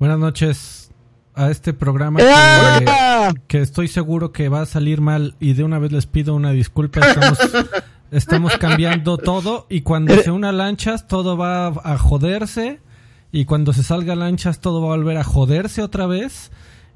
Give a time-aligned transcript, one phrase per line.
[0.00, 0.92] Buenas noches
[1.34, 5.80] a este programa que, que estoy seguro que va a salir mal y de una
[5.80, 7.00] vez les pido una disculpa.
[7.00, 7.38] Estamos,
[8.12, 12.78] estamos cambiando todo y cuando se una lanchas todo va a joderse
[13.32, 16.52] y cuando se salga lanchas todo va a volver a joderse otra vez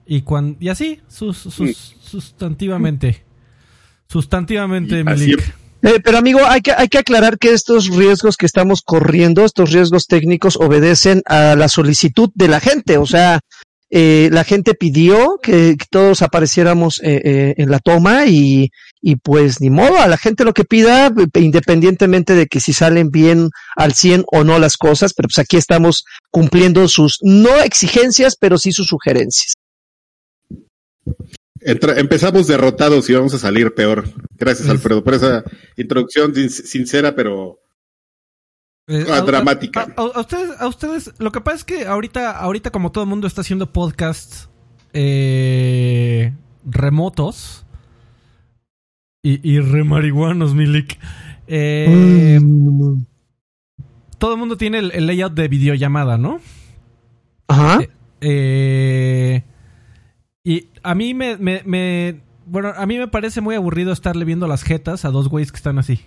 [0.07, 3.25] y cuando y así sus, sus, sustantivamente
[4.07, 5.57] sustantivamente Milik.
[5.83, 9.73] Eh, pero amigo, hay que, hay que aclarar que estos riesgos que estamos corriendo, estos
[9.73, 12.99] riesgos técnicos, obedecen a la solicitud de la gente.
[12.99, 13.41] O sea,
[13.91, 19.71] eh, la gente pidió que, todos apareciéramos eh, en la toma y, y pues ni
[19.71, 24.25] modo, a la gente lo que pida, independientemente de que si salen bien al 100
[24.33, 28.87] o no las cosas, pero pues aquí estamos cumpliendo sus, no exigencias, pero sí sus
[28.87, 29.55] sugerencias
[31.65, 34.05] empezamos derrotados y vamos a salir peor.
[34.39, 35.45] Gracias, Alfredo, por esa
[35.77, 37.61] introducción sincera, pero
[38.87, 39.93] eh, dramática.
[39.97, 43.27] A, ustedes, a ustedes, lo que pasa es que ahorita, ahorita como todo el mundo
[43.27, 44.49] está haciendo podcasts
[44.93, 46.33] eh,
[46.65, 47.65] remotos
[49.23, 50.99] y, y remarihuanos, Milik.
[51.47, 53.05] Eh, mm.
[54.19, 56.41] Todo el mundo tiene el, el, layout de videollamada, ¿no?
[57.49, 57.81] Ajá.
[58.21, 59.43] eh
[60.45, 64.62] y a mí me, me, Bueno, a mí me parece muy aburrido estarle viendo las
[64.62, 66.01] jetas a dos güeyes que están así.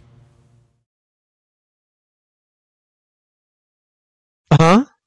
[4.50, 4.97] Ajá.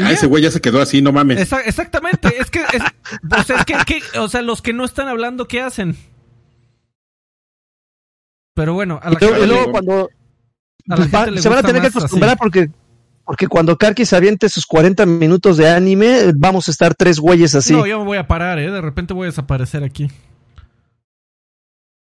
[0.00, 1.52] Ah, ese güey ya se quedó así, no mames.
[1.64, 5.60] exactamente, es que, o sea, es que, o sea, los que no están hablando, ¿qué
[5.60, 5.96] hacen?
[8.54, 10.10] Pero bueno, a la y luego, cuando
[10.88, 12.70] a la gente le se van a tener que acostumbrar porque
[13.28, 17.54] porque cuando Karki se aviente sus 40 minutos de anime, vamos a estar tres güeyes
[17.54, 17.74] así.
[17.74, 18.70] No, yo me voy a parar, ¿eh?
[18.70, 20.10] De repente voy a desaparecer aquí.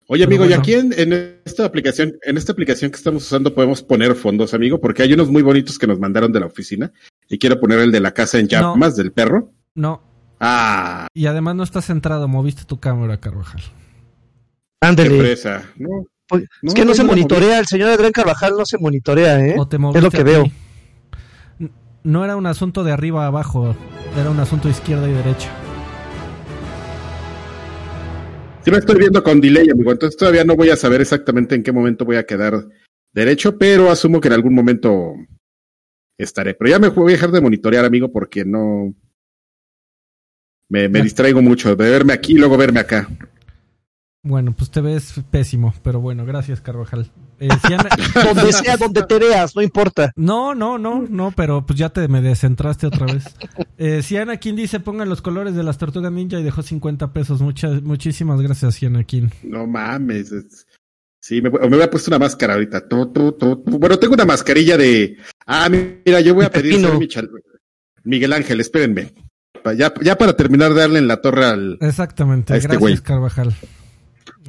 [0.08, 4.14] Oye, amigo, y aquí en, esta aplicación, en esta aplicación que estamos usando podemos poner
[4.16, 6.92] fondos, amigo, porque hay unos muy bonitos que nos mandaron de la oficina
[7.30, 9.54] y quiero poner el de la casa en llamas del perro.
[9.74, 10.04] No.
[10.42, 11.08] Ah.
[11.14, 13.62] Y además no estás centrado, moviste tu cámara, Carvajal.
[14.82, 15.38] Ándale.
[15.78, 19.56] No, pues, es que no, se monitorea, el señor Adrián Carvajal no se monitorea, ¿eh?
[19.56, 20.52] es lo que veo
[22.06, 23.76] no era un asunto de arriba a abajo,
[24.18, 25.50] era un asunto izquierda y derecha.
[28.64, 31.64] Sí me estoy viendo con delay, amigo, entonces todavía no voy a saber exactamente en
[31.64, 32.68] qué momento voy a quedar
[33.12, 35.14] derecho, pero asumo que en algún momento
[36.18, 36.54] estaré.
[36.54, 38.96] Pero ya me voy a dejar de monitorear, amigo, porque no...
[40.68, 43.08] Me, me distraigo mucho de verme aquí y luego verme acá.
[44.26, 47.12] Bueno, pues te ves pésimo, pero bueno, gracias, Carvajal.
[47.40, 47.48] Eh,
[48.34, 50.12] donde sea, donde te veas, no importa.
[50.16, 53.24] No, no, no, no, pero pues ya te me descentraste otra vez.
[53.78, 54.02] Eh,
[54.42, 57.40] King dice, pongan los colores de las tortugas ninja y dejó 50 pesos.
[57.40, 59.30] Muchas, muchísimas gracias, King.
[59.44, 60.34] No mames.
[61.20, 62.86] Sí, me, me había puesto una máscara ahorita.
[63.66, 65.18] Bueno, tengo una mascarilla de...
[65.46, 66.84] Ah, mira, yo voy a pedir...
[68.04, 69.14] Miguel Ángel, espérenme.
[69.78, 71.78] Ya, ya para terminar de darle en la torre al...
[71.80, 73.56] Exactamente, este gracias, Carvajal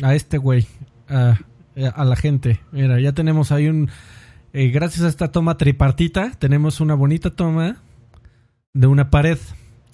[0.03, 0.67] a este güey,
[1.09, 1.39] a,
[1.75, 2.61] la gente.
[2.73, 3.91] Mira, ya tenemos ahí un...
[4.53, 7.83] Eh, gracias a esta toma tripartita, tenemos una bonita toma
[8.73, 9.39] de una pared.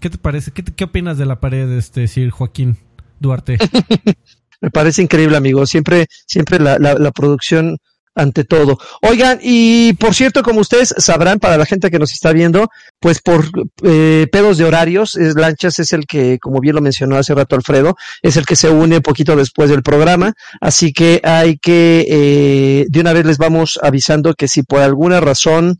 [0.00, 0.52] ¿Qué te parece?
[0.52, 2.76] ¿Qué, qué opinas de la pared, este Sir Joaquín
[3.18, 3.58] Duarte?
[4.60, 5.66] Me parece increíble, amigo.
[5.66, 7.78] Siempre, siempre la, la, la producción
[8.14, 8.78] ante todo.
[9.02, 12.68] Oigan, y por cierto, como ustedes sabrán, para la gente que nos está viendo,
[13.00, 13.46] pues por
[13.82, 17.56] eh, pedos de horarios, es, Lanchas es el que, como bien lo mencionó hace rato
[17.56, 22.86] Alfredo, es el que se une poquito después del programa, así que hay que, eh,
[22.88, 25.78] de una vez les vamos avisando que si por alguna razón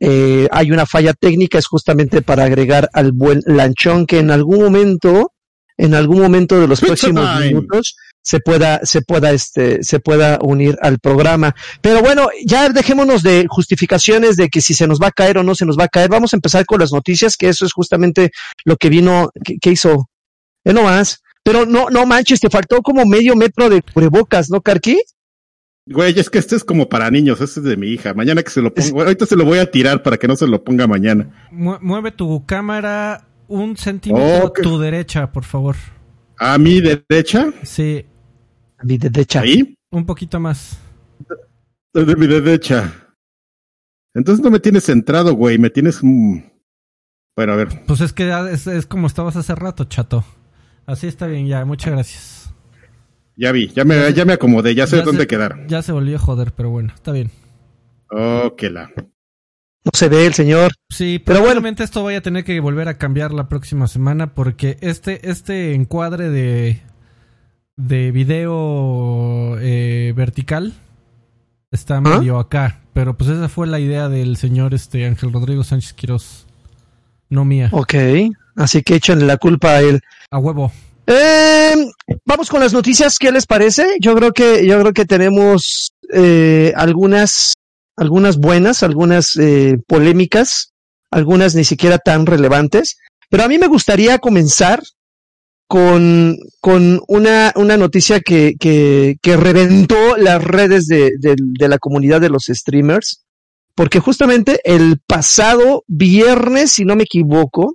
[0.00, 4.60] eh, hay una falla técnica, es justamente para agregar al buen lanchón que en algún
[4.60, 5.32] momento,
[5.76, 10.76] en algún momento de los próximos minutos, se pueda, se pueda, este, se pueda unir
[10.82, 11.54] al programa.
[11.80, 15.42] Pero bueno, ya dejémonos de justificaciones de que si se nos va a caer o
[15.42, 16.10] no se nos va a caer.
[16.10, 18.30] Vamos a empezar con las noticias, que eso es justamente
[18.64, 19.30] lo que vino,
[19.60, 20.08] que, hizo.
[20.64, 21.22] Eh, no más.
[21.42, 25.00] Pero no, no manches, te faltó como medio metro de cubrebocas, ¿no, Carqui?
[25.86, 28.12] Güey, es que este es como para niños, este es de mi hija.
[28.12, 30.46] Mañana que se lo ponga, ahorita se lo voy a tirar para que no se
[30.46, 31.48] lo ponga mañana.
[31.50, 35.76] mueve tu cámara un centímetro a tu derecha, por favor.
[36.38, 37.52] ¿A mi derecha?
[37.62, 38.04] Sí.
[38.78, 39.40] A mi derecha.
[39.40, 39.76] ¿Ahí?
[39.90, 40.78] Un poquito más.
[41.92, 42.92] De mi derecha.
[44.14, 45.58] Entonces no me tienes centrado, güey.
[45.58, 46.00] Me tienes.
[46.02, 47.84] Bueno, a ver.
[47.86, 50.24] Pues es que es, como estabas hace rato, chato.
[50.86, 51.64] Así está bien, ya.
[51.64, 52.54] Muchas gracias.
[53.36, 55.64] Ya vi, ya me, ya, me acomodé, ya sé dónde quedar.
[55.68, 57.30] Ya se volvió a joder, pero bueno, está bien.
[58.10, 58.90] Ok, la.
[59.88, 60.72] No se ve el señor.
[60.90, 64.76] Sí, pero probablemente esto vaya a tener que volver a cambiar la próxima semana porque
[64.82, 66.82] este, este encuadre de,
[67.76, 70.74] de video eh, vertical
[71.70, 72.00] está ¿Ah?
[72.02, 72.80] medio acá.
[72.92, 76.46] Pero pues esa fue la idea del señor este Ángel Rodrigo Sánchez Quiroz.
[77.30, 77.70] no mía.
[77.72, 77.94] Ok,
[78.56, 80.00] así que échenle la culpa a él.
[80.30, 80.70] A huevo.
[81.06, 81.74] Eh,
[82.26, 83.96] vamos con las noticias, ¿qué les parece?
[84.00, 87.54] Yo creo que, yo creo que tenemos eh, algunas,
[87.98, 90.72] algunas buenas, algunas eh, polémicas,
[91.10, 92.96] algunas ni siquiera tan relevantes.
[93.28, 94.82] Pero a mí me gustaría comenzar
[95.66, 101.78] con, con una, una noticia que, que, que reventó las redes de, de, de la
[101.78, 103.24] comunidad de los streamers,
[103.74, 107.74] porque justamente el pasado viernes, si no me equivoco,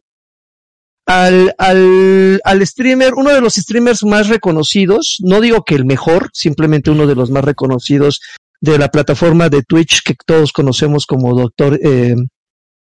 [1.05, 6.29] al, al, al streamer, uno de los streamers más reconocidos, no digo que el mejor,
[6.33, 8.21] simplemente uno de los más reconocidos
[8.63, 12.15] de la plataforma de Twitch que todos conocemos como Doctor, eh,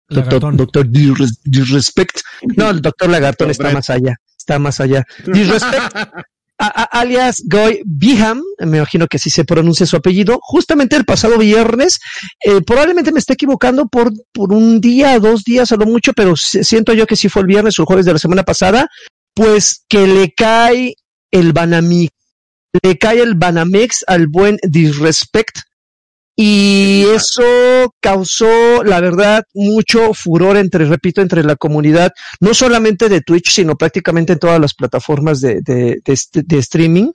[0.08, 2.20] Doctor, doctor Disrespect.
[2.56, 5.04] No, el Doctor Lagartón está más allá, está más allá.
[5.25, 5.94] Disrespect,
[6.58, 11.04] a, a, alias Goy Biham, me imagino que así se pronuncia su apellido, justamente el
[11.04, 12.00] pasado viernes,
[12.44, 16.34] eh, probablemente me esté equivocando por, por un día, dos días a lo mucho, pero
[16.34, 18.88] siento yo que sí fue el viernes o el jueves de la semana pasada,
[19.32, 20.94] pues que le cae
[21.30, 22.10] el Banamix,
[22.82, 25.68] le cae el Banamex al buen Disrespect,
[26.40, 27.43] y eso
[28.00, 33.75] causó, la verdad, mucho furor entre, repito, entre la comunidad, no solamente de Twitch, sino
[33.75, 37.11] prácticamente en todas las plataformas de, de, de, de streaming,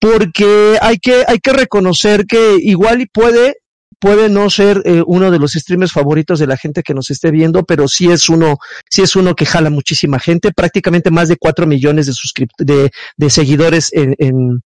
[0.00, 3.56] porque hay que, hay que reconocer que igual y puede,
[4.00, 7.30] puede no ser eh, uno de los streamers favoritos de la gente que nos esté
[7.30, 8.56] viendo, pero sí es uno,
[8.88, 13.30] sí es uno que jala muchísima gente, prácticamente más de cuatro millones de de, de
[13.30, 14.62] seguidores en, en,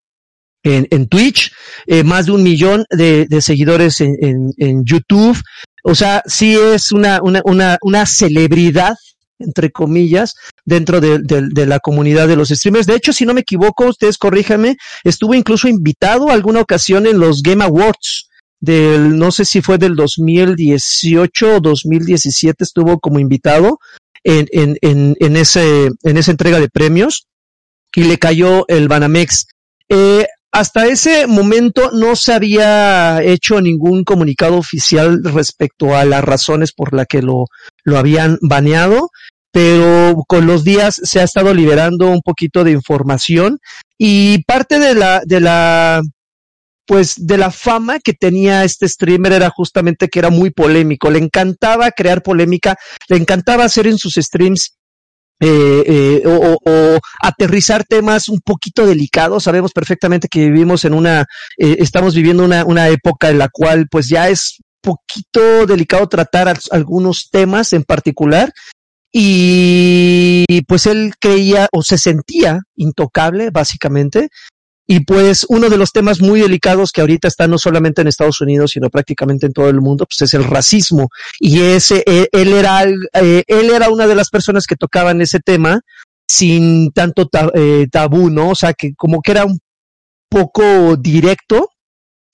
[0.62, 1.52] en, en Twitch,
[1.86, 5.40] eh, más de un millón de, de seguidores en, en, en, YouTube.
[5.82, 8.94] O sea, sí es una, una, una, una celebridad,
[9.38, 10.34] entre comillas,
[10.64, 12.86] dentro de, de, de, la comunidad de los streamers.
[12.86, 17.42] De hecho, si no me equivoco, ustedes corríjanme, estuvo incluso invitado alguna ocasión en los
[17.42, 18.28] Game Awards
[18.60, 23.78] del, no sé si fue del 2018 o 2017, estuvo como invitado
[24.22, 27.26] en, en, en, en, ese, en esa entrega de premios
[27.94, 29.46] y le cayó el Banamex.
[29.88, 36.73] Eh, hasta ese momento no se había hecho ningún comunicado oficial respecto a las razones
[36.73, 37.47] por las que lo,
[37.85, 39.11] lo habían baneado,
[39.52, 43.58] pero con los días se ha estado liberando un poquito de información
[43.97, 46.02] y parte de la, de la,
[46.87, 51.20] pues de la fama que tenía este streamer era justamente que era muy polémico, le
[51.20, 52.76] encantaba crear polémica,
[53.08, 54.79] le encantaba hacer en sus streams
[55.42, 59.44] eh, eh, o, aterrizar temas un poquito delicados.
[59.44, 61.22] Sabemos perfectamente que vivimos en una,
[61.56, 66.58] eh, estamos viviendo una, una época en la cual pues ya es poquito delicado tratar
[66.70, 68.52] algunos temas en particular.
[69.12, 74.28] Y pues él creía o se sentía intocable, básicamente,
[74.90, 78.40] y pues uno de los temas muy delicados que ahorita está no solamente en Estados
[78.40, 81.10] Unidos, sino prácticamente en todo el mundo, pues es el racismo.
[81.38, 85.38] Y ese, él, él era, eh, él era una de las personas que tocaban ese
[85.38, 85.82] tema
[86.26, 88.48] sin tanto eh, tabú, ¿no?
[88.48, 89.60] O sea, que como que era un
[90.28, 91.69] poco directo,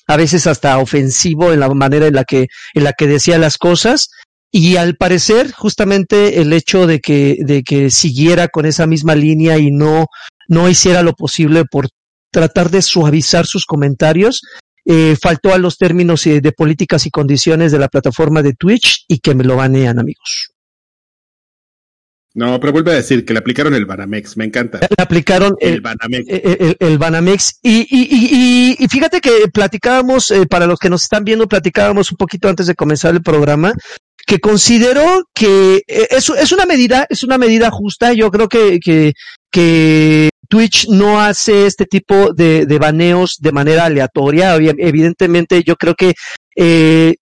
[0.07, 3.59] a veces hasta ofensivo en la manera en la que, en la que decía las
[3.59, 4.09] cosas.
[4.51, 9.59] Y al parecer, justamente el hecho de que, de que siguiera con esa misma línea
[9.59, 10.07] y no,
[10.49, 11.89] no hiciera lo posible por
[12.31, 14.43] tratar de suavizar sus comentarios.
[14.85, 19.05] Eh, faltó a los términos eh, de políticas y condiciones de la plataforma de Twitch
[19.09, 20.53] y que me lo banean, amigos.
[22.35, 24.79] No, pero vuelve a decir que le aplicaron el Banamex, me encanta.
[24.81, 26.29] Le aplicaron el, el Banamex.
[26.29, 27.59] El, el, el Banamex.
[27.63, 32.13] Y, y, y, y, fíjate que platicábamos, eh, para los que nos están viendo, platicábamos
[32.13, 33.73] un poquito antes de comenzar el programa,
[34.27, 38.13] que considero que es, es una medida, es una medida justa.
[38.13, 39.15] Yo creo que, que,
[39.51, 44.55] que Twitch no hace este tipo de, de, baneos de manera aleatoria.
[44.57, 46.15] Evidentemente, yo creo que
[46.57, 47.15] eh,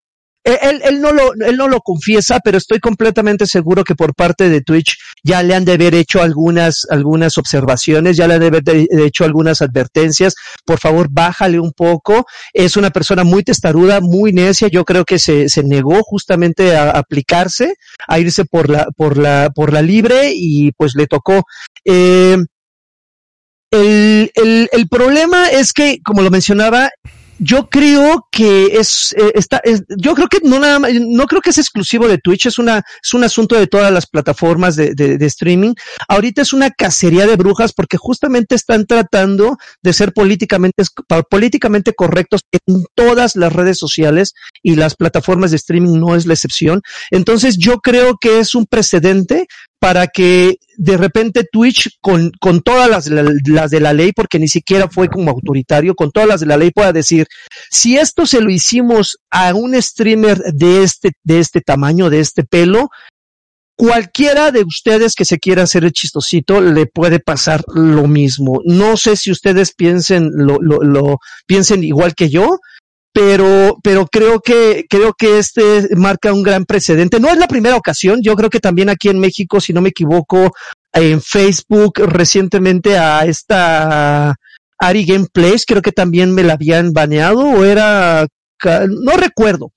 [0.44, 4.50] él, él, no lo, él no lo confiesa, pero estoy completamente seguro que por parte
[4.50, 8.46] de Twitch ya le han de haber hecho algunas, algunas observaciones, ya le han de
[8.48, 8.62] haber
[9.00, 10.34] hecho algunas advertencias.
[10.66, 12.26] Por favor, bájale un poco.
[12.52, 14.68] Es una persona muy testaruda, muy necia.
[14.68, 17.74] Yo creo que se, se negó justamente a, a aplicarse,
[18.06, 21.44] a irse por la, por la, por la libre y pues le tocó.
[21.86, 22.36] Eh,
[23.74, 26.90] el, el, el, problema es que, como lo mencionaba,
[27.38, 31.50] yo creo que es, eh, está, es, yo creo que no nada no creo que
[31.50, 35.18] es exclusivo de Twitch, es una, es un asunto de todas las plataformas de, de,
[35.18, 35.74] de, streaming.
[36.08, 40.84] Ahorita es una cacería de brujas porque justamente están tratando de ser políticamente,
[41.28, 46.34] políticamente correctos en todas las redes sociales y las plataformas de streaming no es la
[46.34, 46.82] excepción.
[47.10, 49.46] Entonces yo creo que es un precedente
[49.84, 54.48] para que de repente Twitch, con, con todas las, las, de la ley, porque ni
[54.48, 57.26] siquiera fue como autoritario, con todas las de la ley pueda decir,
[57.70, 62.44] si esto se lo hicimos a un streamer de este, de este tamaño, de este
[62.44, 62.88] pelo,
[63.76, 68.62] cualquiera de ustedes que se quiera hacer el chistosito le puede pasar lo mismo.
[68.64, 72.56] No sé si ustedes piensen lo, lo, lo piensen igual que yo,
[73.14, 77.20] pero, pero creo que, creo que este marca un gran precedente.
[77.20, 79.90] No es la primera ocasión, yo creo que también aquí en México, si no me
[79.90, 80.52] equivoco,
[80.92, 84.34] en Facebook recientemente a esta
[84.80, 88.26] Ari Gameplays, creo que también me la habían baneado o era,
[88.88, 89.70] no recuerdo,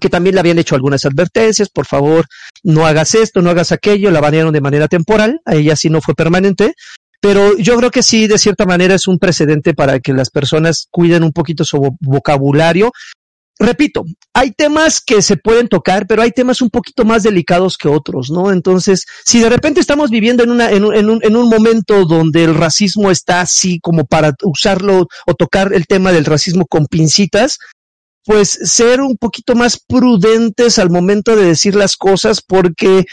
[0.00, 2.26] que también le habían hecho algunas advertencias, por favor,
[2.64, 6.00] no hagas esto, no hagas aquello, la banearon de manera temporal, a ella sí no
[6.00, 6.74] fue permanente,
[7.20, 10.88] pero yo creo que sí, de cierta manera es un precedente para que las personas
[10.90, 12.92] cuiden un poquito su vocabulario.
[13.58, 17.88] Repito, hay temas que se pueden tocar, pero hay temas un poquito más delicados que
[17.88, 18.50] otros, ¿no?
[18.50, 22.06] Entonces, si de repente estamos viviendo en, una, en, un, en, un, en un momento
[22.06, 26.86] donde el racismo está así como para usarlo o tocar el tema del racismo con
[26.86, 27.58] pincitas,
[28.24, 33.04] pues ser un poquito más prudentes al momento de decir las cosas porque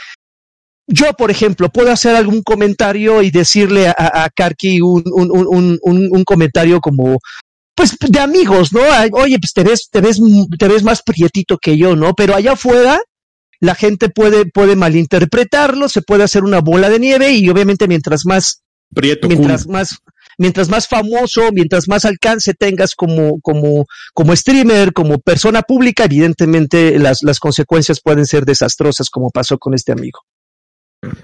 [0.88, 6.10] yo, por ejemplo, puedo hacer algún comentario y decirle a, a Karki un, un, un,
[6.12, 7.20] un, comentario como,
[7.76, 8.80] pues, de amigos, ¿no?
[9.12, 10.20] Oye, pues te ves, te ves,
[10.58, 12.14] te ves más prietito que yo, ¿no?
[12.14, 13.02] Pero allá afuera,
[13.60, 18.26] la gente puede, puede malinterpretarlo, se puede hacer una bola de nieve y obviamente mientras
[18.26, 18.62] más,
[18.94, 19.98] Prieto mientras más,
[20.38, 26.98] mientras más famoso, mientras más alcance tengas como, como, como streamer, como persona pública, evidentemente
[26.98, 30.22] las, las consecuencias pueden ser desastrosas, como pasó con este amigo.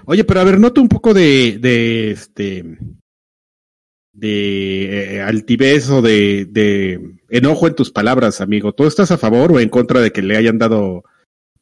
[0.04, 2.78] Oye, pero a ver, noto un poco de, de este,
[4.12, 8.72] de eh, altivez o de, de enojo en tus palabras, amigo.
[8.72, 11.04] ¿Tú estás a favor o en contra de que le hayan dado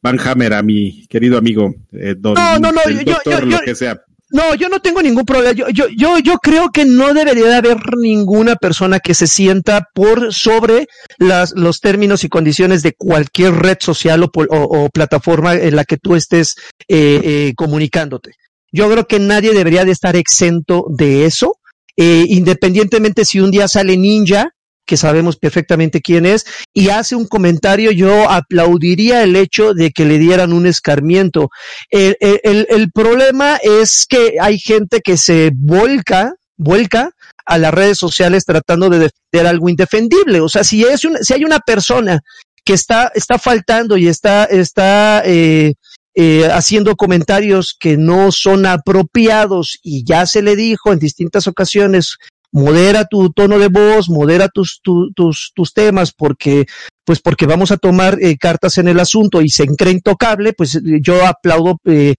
[0.01, 3.75] Van Hammer a mi querido amigo eh, don, no, no, no, yo, yo, lo que
[3.75, 4.03] sea?
[4.33, 5.53] No, yo no tengo ningún problema.
[5.53, 9.87] Yo, yo, yo, yo creo que no debería de haber ninguna persona que se sienta
[9.93, 10.87] por sobre
[11.19, 15.85] las, los términos y condiciones de cualquier red social o, o, o plataforma en la
[15.85, 16.55] que tú estés
[16.87, 18.31] eh, eh, comunicándote.
[18.71, 21.57] Yo creo que nadie debería de estar exento de eso,
[21.95, 24.49] eh, independientemente si un día sale Ninja
[24.85, 30.05] que sabemos perfectamente quién es, y hace un comentario, yo aplaudiría el hecho de que
[30.05, 31.49] le dieran un escarmiento.
[31.89, 37.11] El, el, el problema es que hay gente que se volca, vuelca
[37.45, 40.41] a las redes sociales tratando de defender algo indefendible.
[40.41, 42.21] O sea, si es una, si hay una persona
[42.65, 45.73] que está, está faltando y está, está eh,
[46.15, 52.17] eh, haciendo comentarios que no son apropiados y ya se le dijo en distintas ocasiones
[52.53, 56.65] modera tu tono de voz, modera tus, tu, tus, tus temas, porque,
[57.03, 60.79] pues porque vamos a tomar eh, cartas en el asunto y se cree intocable, pues
[61.01, 62.13] yo aplaudo eh,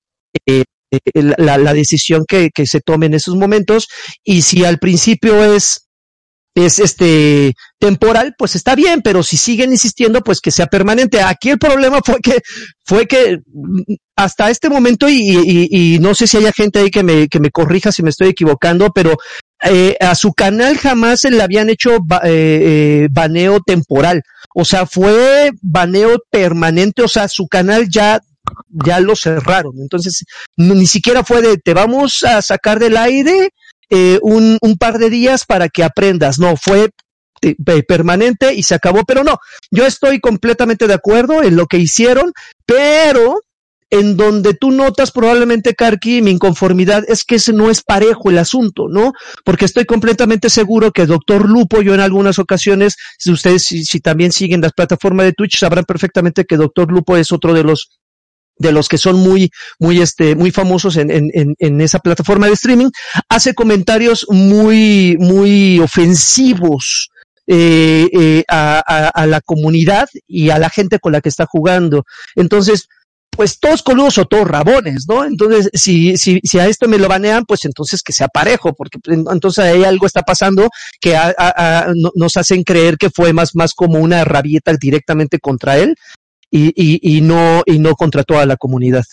[0.47, 0.65] eh,
[1.15, 3.89] la, la, decisión que, que se tome en esos momentos.
[4.25, 5.85] Y si al principio es
[6.55, 11.21] es este temporal, pues está bien, pero si siguen insistiendo, pues que sea permanente.
[11.21, 12.39] Aquí el problema fue que
[12.85, 13.39] fue que
[14.17, 17.41] hasta este momento y, y, y no sé si haya gente ahí que me que
[17.41, 19.17] me corrija si me estoy equivocando, pero
[19.63, 24.23] eh, a su canal jamás se le habían hecho eh, eh, baneo temporal.
[24.55, 28.21] O sea, fue baneo permanente, o sea, su canal ya
[28.69, 29.75] ya lo cerraron.
[29.81, 30.25] Entonces,
[30.57, 33.51] ni siquiera fue de te vamos a sacar del aire
[33.91, 36.39] eh, un, un par de días para que aprendas.
[36.39, 36.91] No, fue
[37.43, 37.55] eh,
[37.87, 39.39] permanente y se acabó, pero no,
[39.71, 42.33] yo estoy completamente de acuerdo en lo que hicieron,
[42.67, 43.41] pero
[43.95, 48.39] en donde tú notas probablemente, Karki, mi inconformidad es que ese no es parejo el
[48.39, 49.13] asunto, ¿no?
[49.45, 54.33] Porque estoy completamente seguro que Doctor Lupo, yo en algunas ocasiones, si ustedes si, también
[54.33, 58.01] siguen las plataformas de Twitch, sabrán perfectamente que Doctor Lupo es otro de los
[58.57, 62.53] de los que son muy, muy, este, muy famosos en, en, en esa plataforma de
[62.53, 62.91] streaming,
[63.29, 67.11] hace comentarios muy, muy ofensivos
[67.49, 71.47] eh, eh, a, a, a, la comunidad y a la gente con la que está
[71.47, 72.05] jugando.
[72.37, 72.89] Entonces,
[73.37, 75.25] pues todos coludos o todos rabones, ¿no?
[75.25, 78.99] Entonces, si, si, si a esto me lo banean, pues entonces que sea parejo, porque
[79.07, 80.69] entonces ahí algo está pasando
[81.01, 81.17] que
[82.15, 85.97] nos hacen creer que fue más, más como una rabieta directamente contra él
[86.51, 89.05] y, y, no, y no contra toda la comunidad.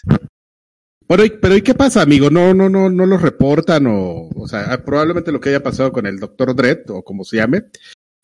[1.07, 2.29] Bueno, pero ¿y qué pasa, amigo?
[2.29, 6.05] No, no, no, no lo reportan o, o sea, probablemente lo que haya pasado con
[6.05, 7.63] el doctor Dredd o como se llame,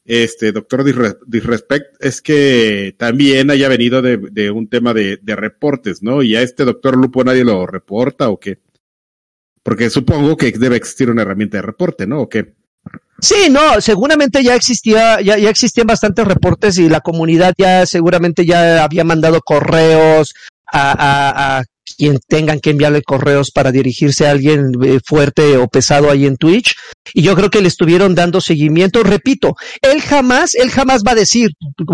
[0.07, 0.83] este doctor
[1.27, 6.23] Disrespect es que también haya venido de, de un tema de, de, reportes, ¿no?
[6.23, 8.59] Y a este doctor Lupo nadie lo reporta o qué?
[9.63, 12.21] Porque supongo que debe existir una herramienta de reporte, ¿no?
[12.21, 12.55] ¿O qué?
[13.19, 18.45] Sí, no, seguramente ya existía, ya, ya existían bastantes reportes y la comunidad ya seguramente
[18.45, 20.33] ya había mandado correos
[20.71, 21.63] a, a, a
[21.97, 26.37] quien tengan que enviarle correos para dirigirse a alguien eh, fuerte o pesado ahí en
[26.37, 26.75] Twitch.
[27.13, 29.03] Y yo creo que le estuvieron dando seguimiento.
[29.03, 31.49] Repito, él jamás, él jamás va a decir,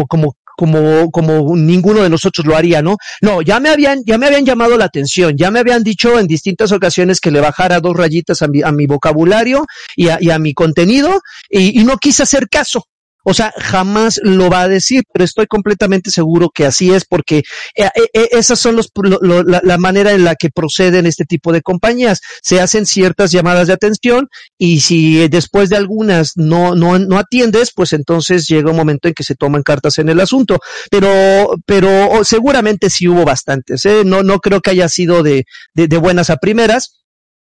[0.09, 2.97] como, como, como ninguno de nosotros lo haría, ¿no?
[3.21, 6.27] No, ya me habían, ya me habían llamado la atención, ya me habían dicho en
[6.27, 10.29] distintas ocasiones que le bajara dos rayitas a mi, a mi vocabulario y a, y
[10.29, 12.85] a mi contenido y, y no quise hacer caso.
[13.23, 17.39] O sea, jamás lo va a decir, pero estoy completamente seguro que así es porque
[17.75, 21.25] eh, eh, eh, esas son los, lo, la, la, manera en la que proceden este
[21.25, 22.21] tipo de compañías.
[22.41, 24.27] Se hacen ciertas llamadas de atención
[24.57, 29.13] y si después de algunas no, no, no atiendes, pues entonces llega un momento en
[29.13, 30.59] que se toman cartas en el asunto.
[30.91, 33.85] Pero, pero oh, seguramente sí hubo bastantes.
[33.85, 34.03] ¿eh?
[34.05, 37.02] No, no creo que haya sido de, de, de buenas a primeras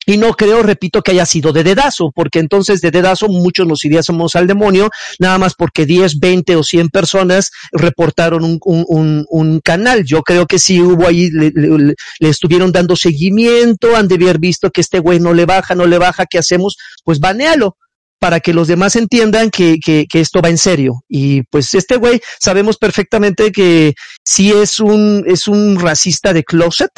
[0.06, 3.84] y no creo, repito, que haya sido de dedazo, porque entonces de dedazo muchos nos
[3.84, 9.60] iríamos al demonio, nada más porque 10, 20 o 100 personas reportaron un, un, un
[9.60, 10.04] canal.
[10.04, 14.38] Yo creo que sí hubo ahí, le, le, le, estuvieron dando seguimiento, han de haber
[14.38, 16.76] visto que este güey no le baja, no le baja, ¿qué hacemos?
[17.04, 17.76] Pues banealo
[18.18, 21.02] para que los demás entiendan que, que, que, esto va en serio.
[21.08, 23.94] Y pues este güey sabemos perfectamente que
[24.24, 26.92] sí es un, es un racista de closet,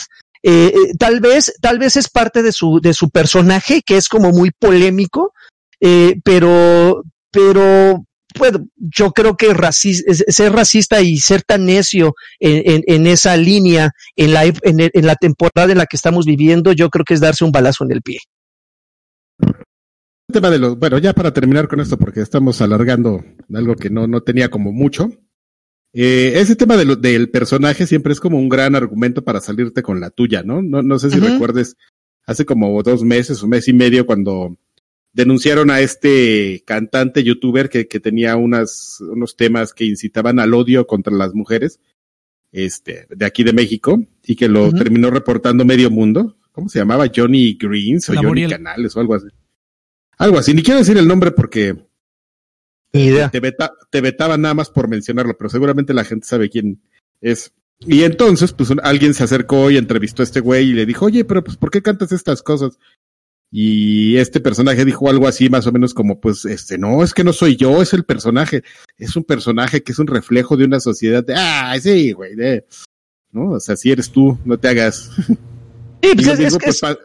[0.46, 4.10] eh, eh, tal vez, tal vez es parte de su, de su personaje, que es
[4.10, 5.32] como muy polémico,
[5.80, 12.84] eh, pero, pero, pues, yo creo que racis ser racista y ser tan necio en,
[12.86, 17.06] en, esa línea, en la, en, la temporada en la que estamos viviendo, yo creo
[17.06, 18.18] que es darse un balazo en el pie.
[20.30, 23.24] Tema de los, bueno, ya para terminar con esto, porque estamos alargando
[23.54, 25.08] algo que no, no tenía como mucho.
[25.96, 29.80] Eh, ese tema de lo, del personaje siempre es como un gran argumento para salirte
[29.80, 30.60] con la tuya, ¿no?
[30.60, 31.32] No, no sé si uh -huh.
[31.34, 31.76] recuerdes,
[32.26, 34.56] hace como dos meses, un mes y medio, cuando
[35.12, 40.84] denunciaron a este cantante youtuber que, que tenía unas, unos temas que incitaban al odio
[40.88, 41.78] contra las mujeres,
[42.50, 44.78] este, de aquí de México, y que lo uh -huh.
[44.78, 46.36] terminó reportando medio mundo.
[46.50, 47.06] ¿Cómo se llamaba?
[47.14, 48.48] Johnny Greens o Johnny.
[48.48, 49.28] Canales o algo así.
[50.18, 51.76] Algo así, ni quiero decir el nombre porque
[53.00, 53.28] idea.
[53.30, 56.80] Te, veta, te vetaban nada más por mencionarlo, pero seguramente la gente sabe quién
[57.20, 57.52] es.
[57.80, 61.06] Y entonces, pues un, alguien se acercó y entrevistó a este güey y le dijo,
[61.06, 62.78] oye, pero pues, ¿por qué cantas estas cosas?
[63.50, 67.24] Y este personaje dijo algo así, más o menos como, pues, este, no, es que
[67.24, 68.64] no soy yo, es el personaje.
[68.98, 72.66] Es un personaje que es un reflejo de una sociedad de, ah, sí, güey, de,
[73.30, 73.52] ¿no?
[73.52, 75.10] O sea, si eres tú, no te hagas.
[76.02, 76.98] Sí, pues, lo, mismo, pues, es...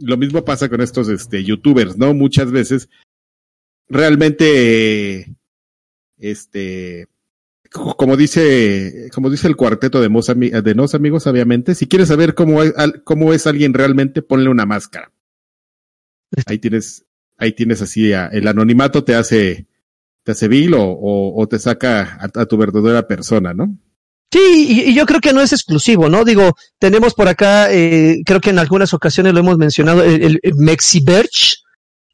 [0.00, 2.14] lo mismo pasa con estos, este, youtubers, ¿no?
[2.14, 2.88] Muchas veces
[3.88, 5.34] realmente,
[6.18, 7.08] este,
[7.70, 12.34] como dice, como dice el cuarteto de, Mos, de Nos Amigos, obviamente, si quieres saber
[12.34, 12.72] cómo es,
[13.04, 15.12] cómo es alguien realmente, ponle una máscara.
[16.46, 19.66] Ahí tienes, ahí tienes así, a, el anonimato te hace,
[20.22, 23.78] te hace vil o, o, o te saca a, a, tu verdadera persona, ¿no?
[24.30, 26.24] Sí, y, y, yo creo que no es exclusivo, ¿no?
[26.24, 30.40] Digo, tenemos por acá, eh, creo que en algunas ocasiones lo hemos mencionado, el, el,
[30.42, 31.62] el Mexiberch,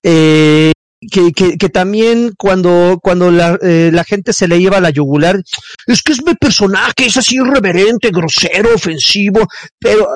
[0.04, 0.72] eh,
[1.10, 5.42] que, que, que, también cuando, cuando la, eh, la, gente se le lleva la yugular,
[5.86, 9.46] es que es mi personaje, es así irreverente, grosero, ofensivo,
[9.78, 10.06] pero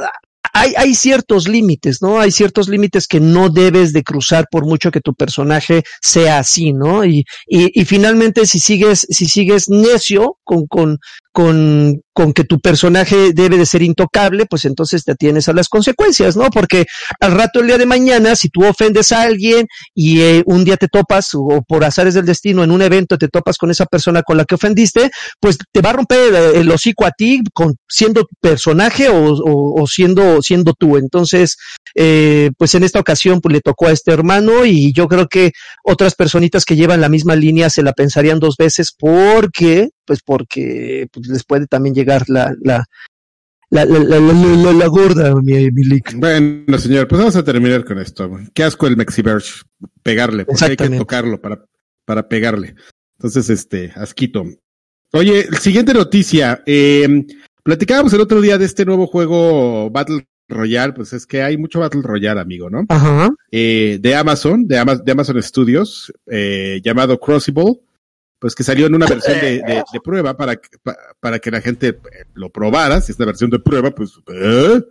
[0.53, 2.21] hay, hay ciertos límites, ¿no?
[2.21, 6.73] Hay ciertos límites que no debes de cruzar por mucho que tu personaje sea así,
[6.73, 7.05] ¿no?
[7.05, 10.99] Y, y, y finalmente si sigues, si sigues necio con, con,
[11.33, 15.69] con, con que tu personaje debe de ser intocable, pues entonces te atienes a las
[15.69, 16.51] consecuencias, ¿no?
[16.51, 16.87] Porque
[17.21, 20.77] al rato el día de mañana, si tú ofendes a alguien y eh, un día
[20.77, 24.23] te topas, o por azares del destino, en un evento te topas con esa persona
[24.23, 25.11] con la que ofendiste,
[25.41, 29.87] pues te va a romper el hocico a ti con, siendo personaje o, o, o
[29.87, 30.97] siendo, siendo tú.
[30.97, 31.57] Entonces,
[31.95, 35.53] eh, pues en esta ocasión pues le tocó a este hermano y yo creo que
[35.85, 41.07] otras personitas que llevan la misma línea se la pensarían dos veces porque, pues porque
[41.13, 42.87] pues les puede también llegar la, la,
[43.69, 46.15] la, la, la, la, la gorda, mi, mi leak.
[46.17, 48.31] Bueno, señor, pues vamos a terminar con esto.
[48.55, 49.63] Qué asco el Mexiverge.
[50.03, 51.63] Pegarle, porque hay que tocarlo para,
[52.07, 52.75] para pegarle.
[53.19, 54.45] Entonces, este, asquito.
[55.13, 56.63] Oye, siguiente noticia.
[56.65, 57.27] Eh,
[57.63, 61.81] platicábamos el otro día de este nuevo juego Battle Royale, pues es que hay mucho
[61.81, 62.87] Battle Royale, amigo, ¿no?
[62.89, 63.31] Ajá.
[63.53, 67.81] Eh, de Amazon, de, Ama de Amazon Studios, eh, llamado Crossable
[68.39, 71.61] pues que salió en una versión de, de, de prueba para, pa, para que la
[71.61, 71.99] gente
[72.35, 74.13] lo probara, si es una versión de prueba, pues...
[74.29, 74.83] ¿eh?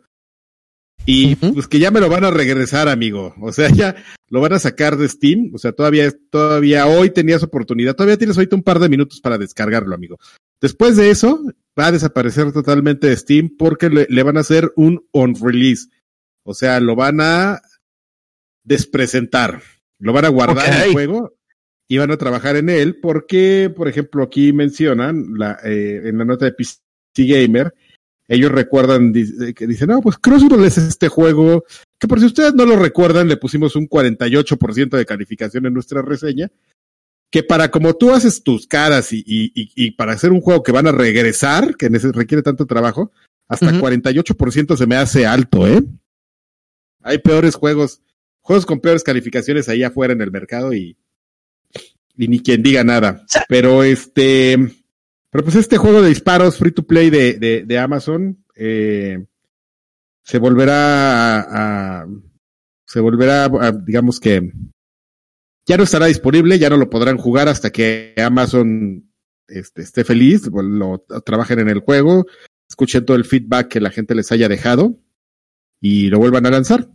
[1.06, 1.54] Y uh -huh.
[1.54, 3.34] pues que ya me lo van a regresar, amigo.
[3.42, 3.96] O sea, ya
[4.28, 5.52] lo van a sacar de Steam.
[5.54, 7.96] O sea, todavía, todavía hoy tenías oportunidad.
[7.96, 10.18] Todavía tienes ahorita un par de minutos para descargarlo, amigo.
[10.60, 11.42] Después de eso,
[11.80, 15.88] va a desaparecer totalmente de Steam porque le, le van a hacer un on release.
[16.44, 17.62] O sea, lo van a
[18.66, 19.62] despresentar.
[20.00, 20.88] Lo van a guardar okay.
[20.88, 21.37] el juego
[21.88, 26.26] y van a trabajar en él porque, por ejemplo, aquí mencionan la, eh, en la
[26.26, 26.80] nota de PC
[27.16, 27.74] Gamer,
[28.28, 31.64] ellos recuerdan que dicen, no, pues Crossroads es este juego
[31.98, 36.02] que por si ustedes no lo recuerdan, le pusimos un 48% de calificación en nuestra
[36.02, 36.52] reseña.
[37.30, 40.72] que para como tú haces tus caras y, y, y, para hacer un juego que
[40.72, 43.12] van a regresar, que requiere tanto trabajo,
[43.50, 45.84] hasta 48% se me hace alto, ¿eh?
[47.02, 48.02] Hay peores juegos,
[48.42, 50.98] juegos con peores calificaciones ahí afuera en el mercado y,
[52.18, 53.26] y ni quien diga nada.
[53.48, 54.58] Pero este,
[55.30, 59.26] pero pues este juego de disparos free to play de, de, de Amazon, eh,
[60.24, 62.08] se volverá a, a
[62.86, 64.52] se volverá, a, digamos que,
[65.68, 69.12] ya no estará disponible, ya no lo podrán jugar hasta que Amazon
[69.48, 72.26] este, esté feliz, lo trabajen en el juego,
[72.70, 74.98] escuchen todo el feedback que la gente les haya dejado
[75.82, 76.90] y lo vuelvan a lanzar.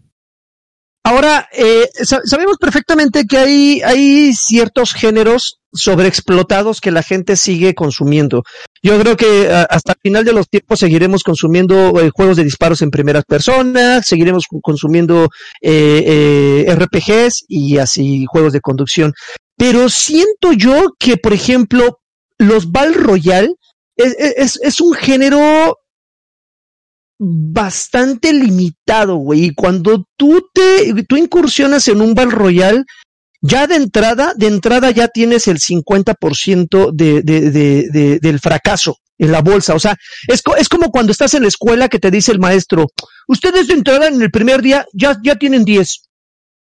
[1.04, 1.88] Ahora, eh,
[2.24, 8.44] sabemos perfectamente que hay, hay ciertos géneros sobreexplotados que la gente sigue consumiendo.
[8.82, 12.82] Yo creo que hasta el final de los tiempos seguiremos consumiendo eh, juegos de disparos
[12.82, 15.28] en primeras personas, seguiremos consumiendo
[15.60, 19.12] eh, eh RPGs y así juegos de conducción.
[19.56, 21.98] Pero siento yo que, por ejemplo,
[22.38, 23.54] los Battle Royale
[23.96, 25.78] es, es, es un género
[27.24, 29.44] bastante limitado, güey.
[29.44, 32.85] Y cuando tú te, tú incursionas en un Battle Royale,
[33.40, 39.30] ya de entrada, de entrada ya tienes el 50% de, de, de, del fracaso en
[39.30, 39.74] la bolsa.
[39.74, 42.87] O sea, es, es como cuando estás en la escuela que te dice el maestro,
[43.28, 46.02] ustedes de entrada en el primer día ya, ya tienen 10.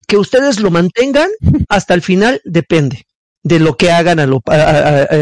[0.06, 1.30] Que ustedes lo mantengan
[1.70, 3.06] hasta el final depende
[3.42, 4.42] de lo que hagan a lo,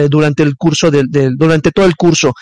[0.08, 2.32] durante el curso del, durante todo el curso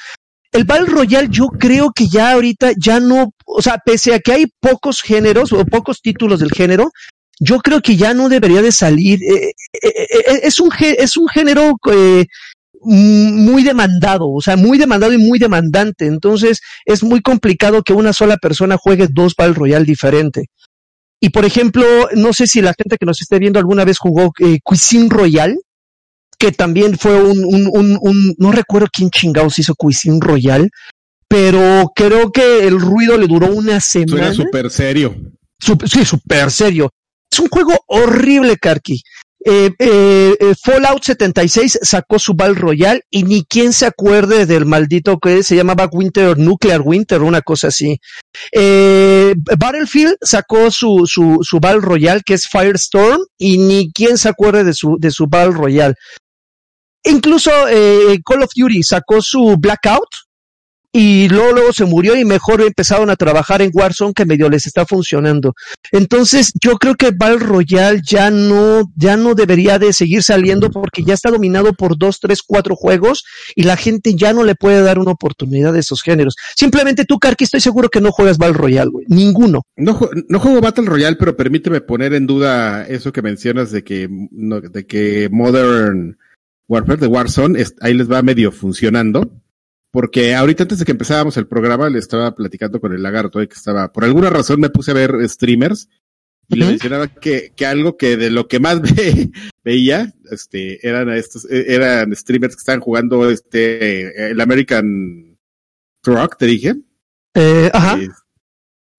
[0.53, 4.33] el Battle Royale yo creo que ya ahorita ya no, o sea, pese a que
[4.33, 6.91] hay pocos géneros o pocos títulos del género,
[7.39, 9.21] yo creo que ya no debería de salir.
[9.23, 11.77] Eh, eh, eh, es, un, es un género
[12.83, 16.07] muy demandado, o sea, muy demandado y muy demandante.
[16.07, 20.47] Entonces es muy complicado que una sola persona juegue dos Battle Royale diferentes.
[21.21, 21.85] Y por ejemplo,
[22.15, 24.33] no sé si la gente que nos esté viendo alguna vez jugó
[24.63, 25.57] Cuisine Royale
[26.41, 30.71] que también fue un, un, un, un, no recuerdo quién chingados hizo Cuisine Royal,
[31.29, 34.33] pero creo que el ruido le duró una semana.
[34.33, 35.15] Suena súper serio.
[35.61, 36.91] sí, súper serio.
[37.31, 39.03] Es un juego horrible, Karki.
[39.45, 44.65] Eh, eh, eh Fallout 76 sacó su Battle Royale y ni quien se acuerde del
[44.65, 47.99] maldito que se llamaba Winter Nuclear Winter, una cosa así.
[49.59, 54.65] Battlefield sacó su, su, su Battle Royale que es Firestorm y ni quien se acuerde
[54.65, 55.95] de su, de su Battle Royale.
[57.05, 60.09] Incluso eh, Call of Duty sacó su Blackout
[60.93, 64.67] y luego, luego se murió y mejor empezaron a trabajar en Warzone que medio les
[64.67, 65.55] está funcionando.
[65.93, 71.05] Entonces yo creo que Battle Royale ya no, ya no debería de seguir saliendo porque
[71.05, 73.23] ya está dominado por dos, tres, cuatro juegos
[73.55, 76.35] y la gente ya no le puede dar una oportunidad de esos géneros.
[76.57, 79.07] Simplemente tú, Karki, estoy seguro que no juegas Battle Royale, güey.
[79.09, 79.63] Ninguno.
[79.77, 84.09] No, no juego Battle Royale, pero permíteme poner en duda eso que mencionas de que,
[84.11, 86.17] de que Modern
[86.71, 89.29] Warfare de Warzone, ahí les va medio funcionando.
[89.91, 93.55] Porque ahorita antes de que empezábamos el programa, le estaba platicando con el lagarto, que
[93.55, 95.89] estaba, por alguna razón me puse a ver streamers
[96.49, 98.81] y le mencionaba que, que algo que de lo que más
[99.65, 105.37] veía, este, eran estos, e, eran streamers que estaban jugando este, el American
[106.03, 106.77] Truck, te dije.
[107.35, 107.99] Eh, ajá.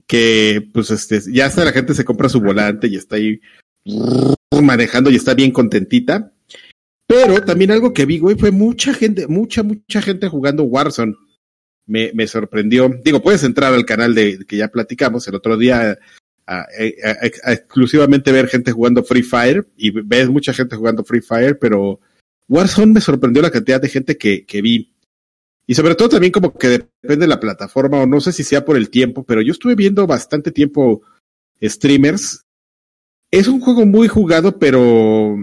[0.06, 3.40] que, pues, este, ya hasta la gente se compra su volante y está ahí
[4.62, 6.31] manejando y está bien contentita.
[7.12, 11.14] Pero también algo que vi, güey, fue mucha gente, mucha, mucha gente jugando Warzone.
[11.84, 12.88] Me, me sorprendió.
[13.04, 15.98] Digo, puedes entrar al canal de que ya platicamos el otro día
[16.46, 16.66] a,
[17.52, 22.00] exclusivamente ver gente jugando Free Fire y ves mucha gente jugando Free Fire, pero
[22.48, 24.94] Warzone me sorprendió la cantidad de gente que, que vi.
[25.66, 28.64] Y sobre todo también como que depende de la plataforma o no sé si sea
[28.64, 31.02] por el tiempo, pero yo estuve viendo bastante tiempo
[31.62, 32.46] streamers.
[33.30, 35.36] Es un juego muy jugado, pero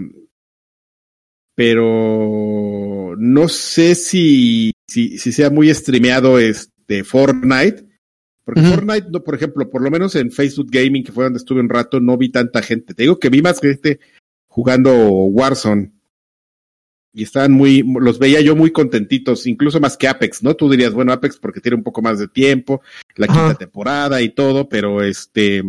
[1.54, 7.86] pero no sé si, si, si sea muy streameado este Fortnite.
[8.44, 11.60] Porque Fortnite, no, por ejemplo, por lo menos en Facebook Gaming, que fue donde estuve
[11.60, 12.94] un rato, no vi tanta gente.
[12.94, 14.00] Te digo que vi más gente
[14.48, 15.92] jugando Warzone.
[17.12, 20.54] Y estaban muy, los veía yo muy contentitos, incluso más que Apex, ¿no?
[20.54, 22.82] Tú dirías, bueno, Apex porque tiene un poco más de tiempo,
[23.16, 25.62] la quinta temporada y todo, pero este,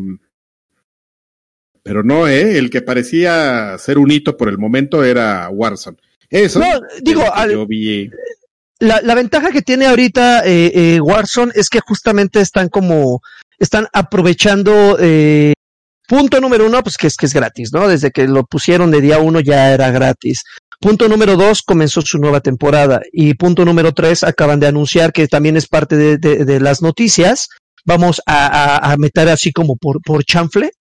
[1.84, 2.58] pero no, ¿eh?
[2.58, 5.98] El que parecía ser un hito por el momento era Warzone.
[6.30, 6.60] Eso.
[6.60, 6.68] No,
[7.02, 7.24] digo,
[8.80, 13.22] la, la, ventaja que tiene ahorita eh, eh, Warzone es que justamente están como,
[13.60, 15.54] están aprovechando, eh,
[16.08, 17.88] punto número uno, pues que es que es gratis, ¿no?
[17.88, 20.44] Desde que lo pusieron de día uno ya era gratis.
[20.80, 23.02] Punto número dos, comenzó su nueva temporada.
[23.12, 26.82] Y punto número tres, acaban de anunciar que también es parte de, de, de las
[26.82, 27.50] noticias.
[27.86, 30.72] Vamos a, a, a meter así como por, por chanfle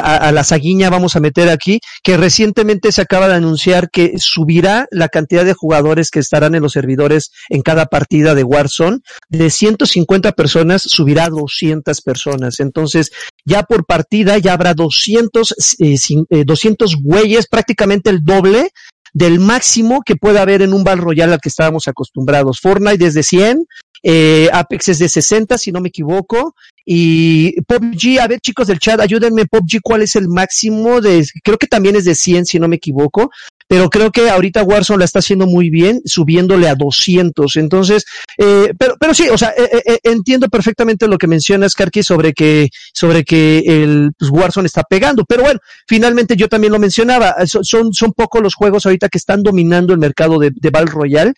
[0.00, 4.86] a, la saguiña vamos a meter aquí, que recientemente se acaba de anunciar que subirá
[4.90, 8.98] la cantidad de jugadores que estarán en los servidores en cada partida de Warzone.
[9.28, 12.60] De 150 personas subirá a 200 personas.
[12.60, 13.10] Entonces,
[13.44, 18.70] ya por partida ya habrá 200, eh, 200 eh, güeyes, prácticamente el doble
[19.12, 22.60] del máximo que puede haber en un Battle Royale al que estábamos acostumbrados.
[22.60, 23.66] Fortnite desde 100,
[24.02, 26.54] eh, Apex es de 60, si no me equivoco.
[26.84, 31.58] Y PUBG, a ver chicos del chat, ayúdenme, PUBG, ¿cuál es el máximo de, creo
[31.58, 33.30] que también es de 100, si no me equivoco.
[33.72, 37.56] Pero creo que ahorita Warzone la está haciendo muy bien, subiéndole a 200.
[37.56, 38.04] Entonces,
[38.36, 42.34] eh, pero, pero sí, o sea, eh, eh, entiendo perfectamente lo que mencionas, Karki, sobre
[42.34, 45.24] que, sobre que el pues, Warzone está pegando.
[45.24, 45.58] Pero bueno,
[45.88, 49.98] finalmente yo también lo mencionaba, son, son pocos los juegos ahorita que están dominando el
[49.98, 51.32] mercado de, de Battle Royale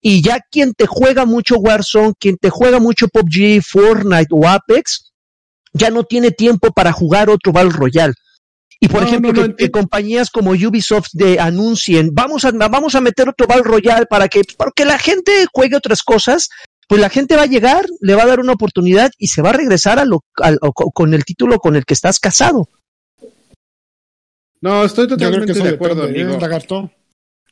[0.00, 5.10] y ya quien te juega mucho Warzone, quien te juega mucho PUBG, Fortnite o Apex,
[5.72, 8.14] ya no tiene tiempo para jugar otro Battle Royale.
[8.82, 13.46] Y por ejemplo, que, compañías como Ubisoft de anuncien, vamos a, vamos a meter otro
[13.46, 16.48] Battle Royale para que, para que la gente juegue otras cosas,
[16.88, 19.50] pues la gente va a llegar, le va a dar una oportunidad y se va
[19.50, 20.24] a regresar a lo,
[20.72, 22.68] con el título con el que estás casado.
[24.62, 26.38] No, estoy totalmente de acuerdo, amigo.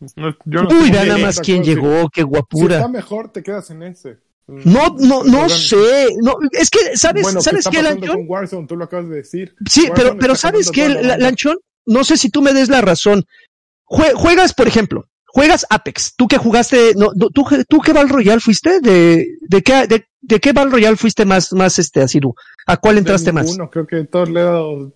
[0.00, 2.76] Uy, nada más quién llegó, qué guapura.
[2.76, 4.18] Si está mejor, te quedas en ese.
[4.48, 6.08] No, no, no sé.
[6.22, 8.24] No, es que, ¿sabes, ¿sabes qué, Lanchón?
[8.26, 9.54] Warzone, tú lo acabas de decir.
[9.70, 11.58] Sí, pero, pero ¿sabes qué, Lanchón?
[11.84, 13.24] No sé si tú me des la razón.
[13.86, 16.14] juegas, por ejemplo, juegas Apex.
[16.16, 18.80] Tú que jugaste, no, tú, tú qué Val Royal fuiste?
[18.80, 22.34] ¿De, de qué, de, de qué Val Royal fuiste más, más este, Asiru?
[22.66, 23.54] ¿A cuál entraste más?
[23.54, 24.92] Uno, creo que todos le he dado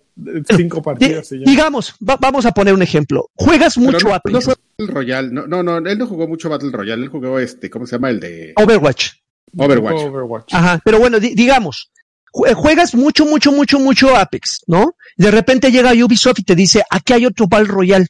[0.55, 1.29] cinco partidas.
[1.29, 3.29] Digamos, vamos a poner un ejemplo.
[3.35, 4.33] Juegas mucho Apex.
[4.33, 7.37] No fue Battle Royale, no, no, no, él no jugó mucho Battle Royale, él jugó
[7.39, 8.09] este, ¿cómo se llama?
[8.09, 9.22] El de Overwatch.
[9.57, 10.53] Overwatch.
[10.53, 11.91] Ajá, pero bueno, digamos,
[12.31, 14.93] juegas mucho, mucho, mucho, mucho Apex, ¿no?
[15.17, 18.07] De repente llega Ubisoft y te dice, aquí hay otro Battle Royale.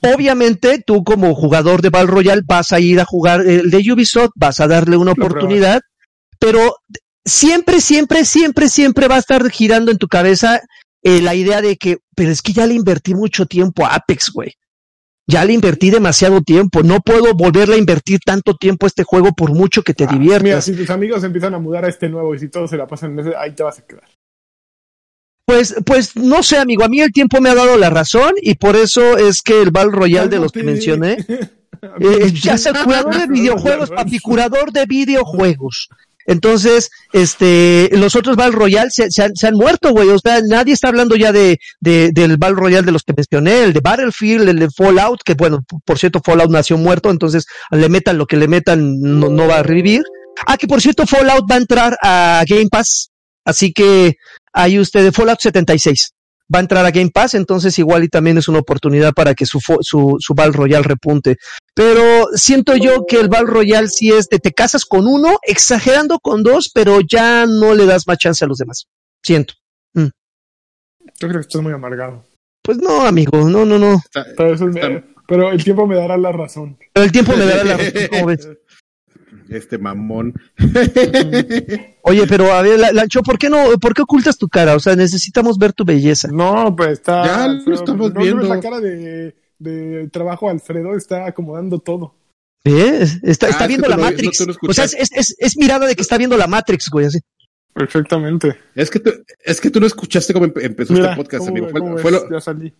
[0.00, 4.30] Obviamente, tú como jugador de Battle Royale vas a ir a jugar el de Ubisoft,
[4.36, 5.80] vas a darle una oportunidad,
[6.38, 6.76] pero
[7.24, 10.60] siempre, siempre, siempre, siempre va a estar girando en tu cabeza
[11.02, 14.30] eh, la idea de que, pero es que ya le invertí mucho tiempo a Apex,
[14.32, 14.52] güey.
[15.28, 16.82] Ya le invertí demasiado tiempo.
[16.82, 20.06] No puedo volverle a invertir tanto tiempo a este juego por mucho que te ah,
[20.06, 20.42] diviertas.
[20.42, 22.86] Mira, si tus amigos empiezan a mudar a este nuevo y si todos se la
[22.86, 24.04] pasan ahí te vas a quedar.
[25.44, 28.54] Pues, pues no sé, amigo, a mí el tiempo me ha dado la razón y
[28.54, 31.16] por eso es que el Val Royal de los que mencioné,
[32.00, 35.88] eh, ya es el jugador de videojuegos, papi, curador de videojuegos.
[36.28, 40.10] Entonces, este, los otros Battle Royale se, se, han, se han, muerto, güey.
[40.10, 43.64] O sea, nadie está hablando ya de, de, del Battle Royale de los que mencioné,
[43.64, 47.88] el de Battlefield, el de Fallout, que bueno, por cierto, Fallout nació muerto, entonces le
[47.88, 50.02] metan lo que le metan, no, no va a revivir.
[50.46, 53.10] Ah, que por cierto, Fallout va a entrar a Game Pass,
[53.46, 54.16] así que
[54.52, 56.12] ahí usted, Fallout 76
[56.52, 59.46] va a entrar a Game Pass, entonces igual y también es una oportunidad para que
[59.46, 61.36] su, su, su Val Royal repunte.
[61.74, 66.18] Pero siento yo que el Val Royal sí es de te casas con uno, exagerando
[66.18, 68.86] con dos, pero ya no le das más chance a los demás.
[69.22, 69.54] Siento.
[69.94, 70.08] Mm.
[71.20, 72.24] Yo creo que estás muy amargado.
[72.62, 74.02] Pues no, amigo, no, no, no.
[75.26, 76.78] Pero, el tiempo me dará la razón.
[76.92, 78.48] Pero el tiempo me dará la razón, ¿cómo ves?
[79.48, 80.34] este mamón.
[82.02, 84.74] Oye, pero a ver, Lancho, ¿por qué no, por qué ocultas tu cara?
[84.74, 86.28] O sea, necesitamos ver tu belleza.
[86.32, 87.24] No, pues está.
[87.24, 88.42] Ya lo estamos viendo.
[88.42, 92.14] la cara de, de trabajo Alfredo está acomodando todo.
[92.64, 93.06] ¿Eh?
[93.22, 94.46] Está, está ah, viendo la Matrix.
[94.62, 97.20] o sea, es, es, es, mirada de que está viendo la Matrix, güey, así.
[97.72, 98.58] Perfectamente.
[98.74, 99.10] Es que tú,
[99.44, 101.68] es que tú no escuchaste cómo empezó este podcast, amigo.
[101.98, 102.74] Fue, lo, ya salí.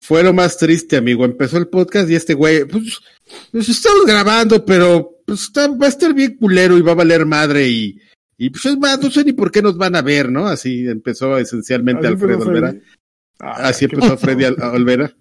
[0.00, 1.24] Fue lo más triste, amigo.
[1.24, 3.00] Empezó el podcast y este güey, pues,
[3.50, 7.68] pues estamos grabando, pero pues va a estar bien culero y va a valer madre
[7.68, 7.98] y,
[8.36, 10.46] y pues es más, no sé ni por qué nos van a ver, ¿no?
[10.46, 12.74] Así empezó esencialmente Alfredo Olvera.
[13.38, 15.14] Ah, Así empezó Freddy Olvera.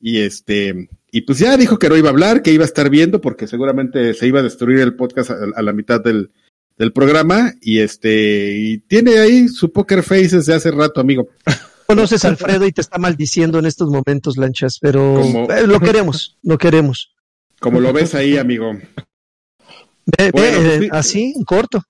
[0.00, 2.90] Y este, y pues ya dijo que no iba a hablar, que iba a estar
[2.90, 6.30] viendo, porque seguramente se iba a destruir el podcast a, la mitad del,
[6.76, 7.54] del programa.
[7.60, 11.28] Y este, y tiene ahí su poker face desde hace rato, amigo.
[11.86, 16.38] Conoces a Alfredo y te está maldiciendo en estos momentos, Lanchas, pero eh, lo queremos,
[16.42, 17.14] lo queremos.
[17.60, 18.72] Como lo ves ahí, amigo.
[20.06, 21.82] Ve, ve, eh, así, corto.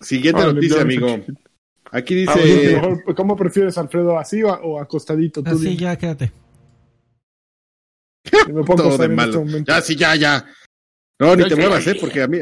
[0.00, 1.20] Siguiente ah, noticia, amigo.
[1.90, 2.80] Aquí ah, dice.
[3.16, 5.42] ¿Cómo prefieres, Alfredo, así o, acostadito?
[5.42, 6.32] Tú así, ya, quédate.
[8.48, 9.44] Me pongo Todo de este malo.
[9.66, 10.44] ya, sí, ya, ya.
[11.18, 11.96] No, ni te muevas, ¿eh?
[12.00, 12.38] Porque a mí,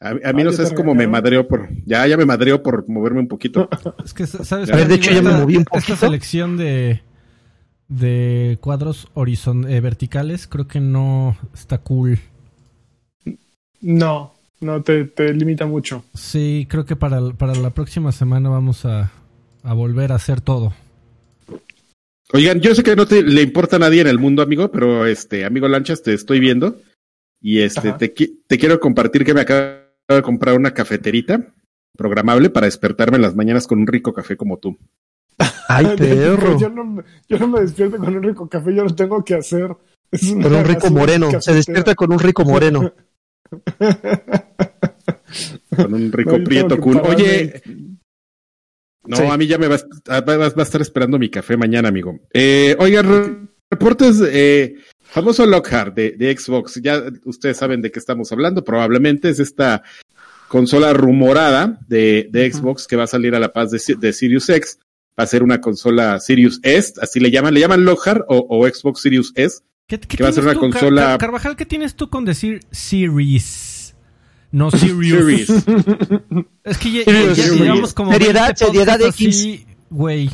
[0.00, 1.68] a, mí no sé, es como me madreó por.
[1.84, 3.68] Ya, ya me madreó por moverme un poquito.
[4.04, 4.70] Es que, ¿sabes?
[4.70, 5.92] A ver, de hecho, ya me moví un poquito.
[5.92, 7.02] Esta selección de,
[7.88, 12.18] de cuadros horizon, eh, verticales creo que no está cool.
[13.82, 16.04] No, no te, te limita mucho.
[16.14, 19.10] Sí, creo que para, para la próxima semana vamos a,
[19.62, 20.72] a volver a hacer todo.
[22.32, 25.04] Oigan, yo sé que no te le importa a nadie en el mundo, amigo, pero
[25.04, 26.80] este, amigo Lanchas, te estoy viendo.
[27.40, 31.52] Y este, te, te, quiero compartir que me acabo de comprar una cafeterita
[31.96, 34.78] programable para despertarme en las mañanas con un rico café como tú.
[35.68, 36.58] Ay, perro.
[36.58, 39.76] yo, no, yo no me despierto con un rico café, yo lo tengo que hacer.
[40.10, 41.40] con un rico moreno.
[41.40, 42.92] Se despierta con un rico moreno.
[45.76, 46.78] Con un rico prieto.
[46.78, 47.00] Kun.
[47.04, 47.62] Oye,
[49.04, 52.20] no, a mí ya me va, a estar esperando mi café mañana, amigo.
[52.32, 53.02] Eh, oiga,
[53.70, 56.80] reportes, eh, famoso Lockhart de, de, Xbox.
[56.82, 58.64] Ya ustedes saben de qué estamos hablando.
[58.64, 59.82] Probablemente es esta
[60.48, 64.48] consola rumorada de, de Xbox que va a salir a la paz de, de Sirius
[64.48, 64.78] X.
[65.18, 67.54] Va a ser una consola Sirius S, así le llaman.
[67.54, 69.62] ¿Le llaman Lockhart o, o Xbox Sirius S?
[70.00, 71.18] ¿Qué, qué que va a ser una consola.
[71.18, 73.94] Carvajal, ¿qué tienes tú con decir Series?
[74.50, 75.50] No serious.
[76.64, 79.66] es que ya, llevamos como seriedad, seriedad X.
[79.90, 80.30] güey.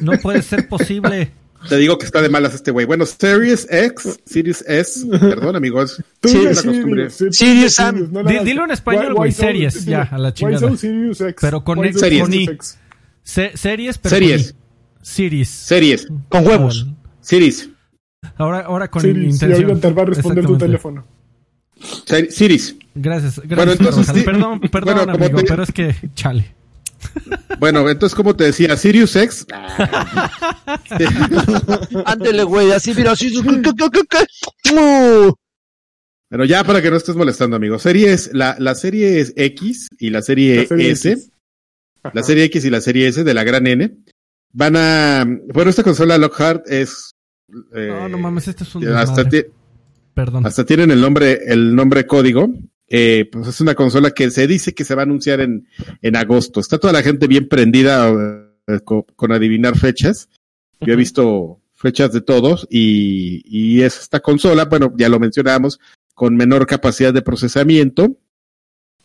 [0.00, 1.32] No puede ser posible.
[1.68, 2.86] Te digo que está de malas este güey.
[2.86, 6.00] Bueno, Series X, Series S, perdón amigos.
[6.22, 8.12] Series Sam.
[8.44, 9.32] Dilo en español, güey.
[9.32, 10.70] Series, ya, a la chingada.
[11.40, 12.78] Pero con X, series.
[13.24, 14.52] series, pero series.
[14.52, 14.64] Con
[15.02, 15.48] Series.
[15.48, 16.08] Series.
[16.28, 16.86] Con huevos.
[17.20, 17.70] Series.
[18.36, 19.34] Ahora, ahora con Series.
[19.34, 19.60] intención.
[19.60, 21.06] Y ahorita te va a responder tu teléfono.
[22.30, 22.76] Siris.
[22.94, 23.56] Gracias, gracias.
[23.56, 26.54] Bueno, entonces, perdón, perdón, amigo, pero es que chale.
[27.58, 29.46] Bueno, entonces, como te decía, Sirius X.
[32.06, 33.30] Ándele, güey, así, mira, así.
[36.30, 37.78] Bueno, ya para que no estés molestando, amigo.
[37.78, 41.30] Series, la, la serie es X y la serie, S.
[42.12, 43.94] La serie X y la serie S de la gran N.
[44.52, 45.24] Van a.
[45.52, 47.14] Bueno, esta consola Lockhart es.
[47.74, 48.86] Eh, no, no mames, este es un.
[48.88, 49.28] Hasta,
[50.14, 50.46] Perdón.
[50.46, 52.48] Hasta tienen el nombre, el nombre código.
[52.86, 55.66] Eh, pues es una consola que se dice que se va a anunciar en,
[56.02, 56.60] en agosto.
[56.60, 58.10] Está toda la gente bien prendida
[58.66, 60.28] eh, con, adivinar fechas.
[60.80, 65.80] Yo he visto fechas de todos y, y es esta consola, bueno, ya lo mencionamos,
[66.14, 68.16] con menor capacidad de procesamiento.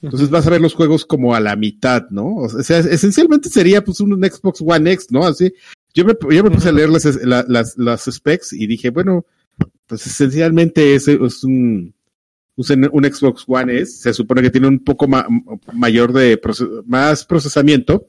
[0.01, 2.35] Entonces vas a ver los juegos como a la mitad, ¿no?
[2.35, 5.25] O sea, esencialmente sería pues un Xbox One X, ¿no?
[5.25, 5.53] Así.
[5.93, 9.25] Yo me, yo me puse a leer las, las, las specs y dije, bueno,
[9.87, 11.93] pues esencialmente es, es un,
[12.55, 15.07] un Xbox One S, se supone que tiene un poco
[15.73, 16.39] mayor de
[16.85, 18.07] más procesamiento,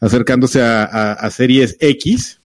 [0.00, 2.42] acercándose a, series X,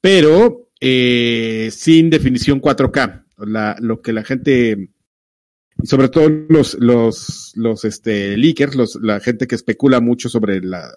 [0.00, 3.24] pero eh, sin definición 4K.
[3.46, 4.90] La, lo que la gente,
[5.84, 10.90] sobre todo los, los, los este, leakers, los, la gente que especula mucho sobre la,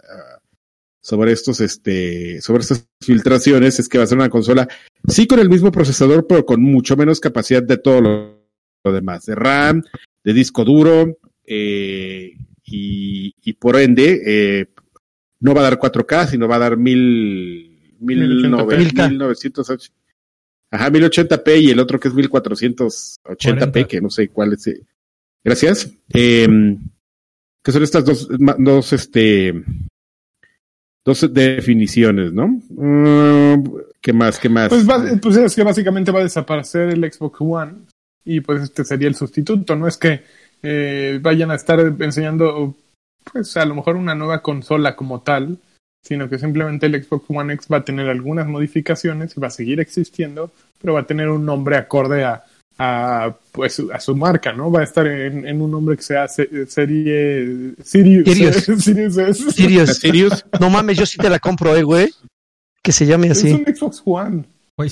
[1.01, 4.67] sobre estos, este, sobre estas filtraciones es que va a ser una consola,
[5.07, 8.01] sí con el mismo procesador, pero con mucho menos capacidad de todo
[8.83, 9.83] lo, demás, de RAM,
[10.23, 12.33] de disco duro, eh,
[12.63, 14.67] y, y, por ende, eh,
[15.39, 19.69] no va a dar 4K, sino va a dar mil, mil, novecientos
[20.71, 24.67] ajá, 1080p y el otro que es 1480p, que no sé cuál es.
[24.67, 24.81] Eh,
[25.43, 25.91] gracias.
[26.13, 26.77] Eh,
[27.63, 29.63] que son estas dos, dos, este,
[31.03, 32.59] dos definiciones, ¿no?
[32.69, 33.63] Mm,
[34.01, 34.39] ¿Qué más?
[34.39, 34.69] ¿Qué más?
[34.69, 34.85] Pues,
[35.21, 37.73] pues, es que básicamente va a desaparecer el Xbox One
[38.23, 39.75] y pues este sería el sustituto.
[39.75, 40.23] No es que
[40.63, 42.75] eh, vayan a estar enseñando,
[43.31, 45.57] pues a lo mejor una nueva consola como tal,
[46.03, 49.51] sino que simplemente el Xbox One X va a tener algunas modificaciones y va a
[49.51, 52.43] seguir existiendo, pero va a tener un nombre acorde a,
[52.77, 54.71] a, pues, a su marca, ¿no?
[54.71, 56.65] Va a estar en, en un nombre que sea serie
[57.83, 58.25] Sirius.
[58.27, 58.55] Sirius.
[59.53, 59.97] Sirius.
[59.97, 60.45] Sirius.
[60.59, 62.09] No mames, yo sí te la compro, eh, güey.
[62.81, 63.49] Que se llame así.
[63.49, 64.45] Es un Xbox One.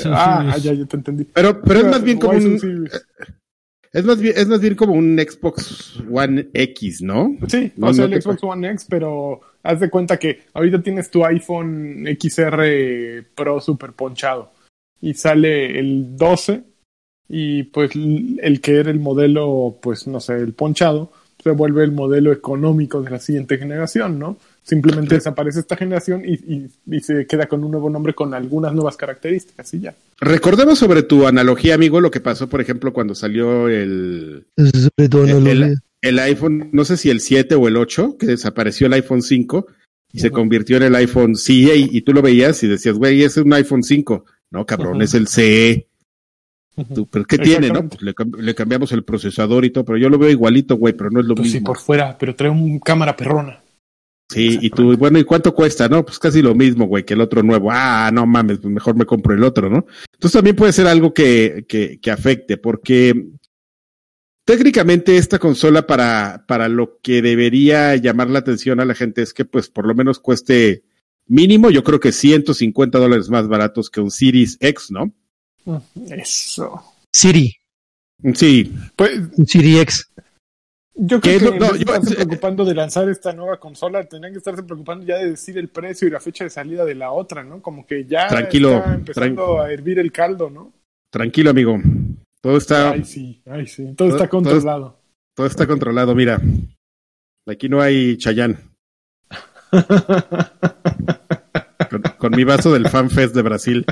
[0.06, 1.26] Ah, ya, ya te entendí.
[1.26, 2.90] Pero, pero es más bien como un...
[3.92, 7.36] Es más, bien, es más bien como un Xbox One X, ¿no?
[7.48, 11.10] Sí, no, o sea, el Xbox One X, pero haz de cuenta que ahorita tienes
[11.10, 14.52] tu iPhone XR Pro super ponchado
[15.02, 16.69] y sale el 12
[17.30, 21.12] y pues el que era el modelo, pues no sé, el ponchado,
[21.42, 24.38] se vuelve el modelo económico de la siguiente generación, ¿no?
[24.64, 28.98] Simplemente desaparece esta generación y, y, se queda con un nuevo nombre con algunas nuevas
[28.98, 29.96] características y ya.
[30.20, 36.20] Recordemos sobre tu analogía, amigo, lo que pasó, por ejemplo, cuando salió el, el, el,
[36.20, 39.68] iPhone, no sé si el 7 o el 8, que desapareció el iPhone 5
[40.12, 43.40] y se convirtió en el iPhone CE y tú lo veías y decías, güey, ese
[43.40, 44.26] es un iPhone 5.
[44.52, 45.88] No, cabrón, es el CE
[47.12, 47.88] pero ¿qué tiene, no?
[47.88, 51.20] Pues le, cambiamos el procesador y todo, pero yo lo veo igualito, güey, pero no
[51.20, 51.60] es lo pues mismo.
[51.60, 53.64] Sí, por fuera, pero trae un cámara perrona.
[54.32, 55.90] Sí, y tú, bueno, ¿y cuánto cuesta?
[55.90, 57.70] No, pues casi lo mismo, güey, que el otro nuevo.
[57.72, 59.88] Ah, no mames, pues mejor me compro el otro, ¿no?
[60.14, 63.32] Entonces también puede ser algo que, que, que afecte, porque
[64.50, 69.32] técnicamente esta consola para, para lo que debería llamar la atención a la gente es
[69.32, 70.84] que pues por lo menos cueste
[71.28, 75.14] mínimo yo creo que 150 dólares más baratos que un Series X, ¿no?
[76.10, 76.84] Eso.
[77.14, 77.54] Siri,
[78.34, 80.12] Sí, Pues Siri X.
[80.96, 81.40] yo creo ¿Qué?
[81.40, 84.64] que No, no, de yo- estarse preocupando de lanzar esta nueva consola, tendrían que estarse
[84.64, 87.62] preocupando ya de decir el precio y la fecha de salida de la otra, ¿no?
[87.62, 90.74] Como que ya Tranquilo, está empezando a hervir el caldo, ¿no?
[91.12, 91.78] tranquilo amigo.
[92.42, 93.84] Todo está, Ay, sí, ay, sí.
[93.96, 95.00] Todo Todo- está todo- controlado.
[95.36, 96.40] todo está controlado, mira.
[97.48, 98.60] Aquí no hay Chayán.
[101.90, 103.86] Con, con mi vaso del FanFest de Brasil.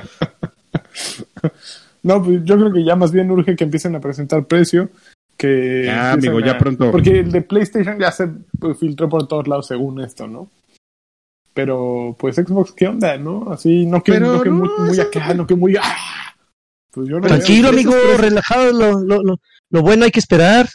[2.04, 4.90] No, pues yo creo que ya más bien urge que empiecen a presentar precio.
[5.36, 6.90] Que Ya, amigo, ya a- pronto.
[6.92, 8.30] Porque el de PlayStation ya se
[8.60, 10.50] pues, filtró por todos lados según esto, ¿no?
[11.54, 13.52] Pero, pues Xbox, ¿qué onda, no?
[13.52, 15.76] Así, no que, no que no, muy, muy acá, no que muy.
[15.76, 16.36] ¡ah!
[16.92, 18.72] Pues yo no Tranquilo, amigo, precios- relajado.
[18.74, 19.40] Lo, lo, lo,
[19.72, 20.68] lo bueno hay que esperar.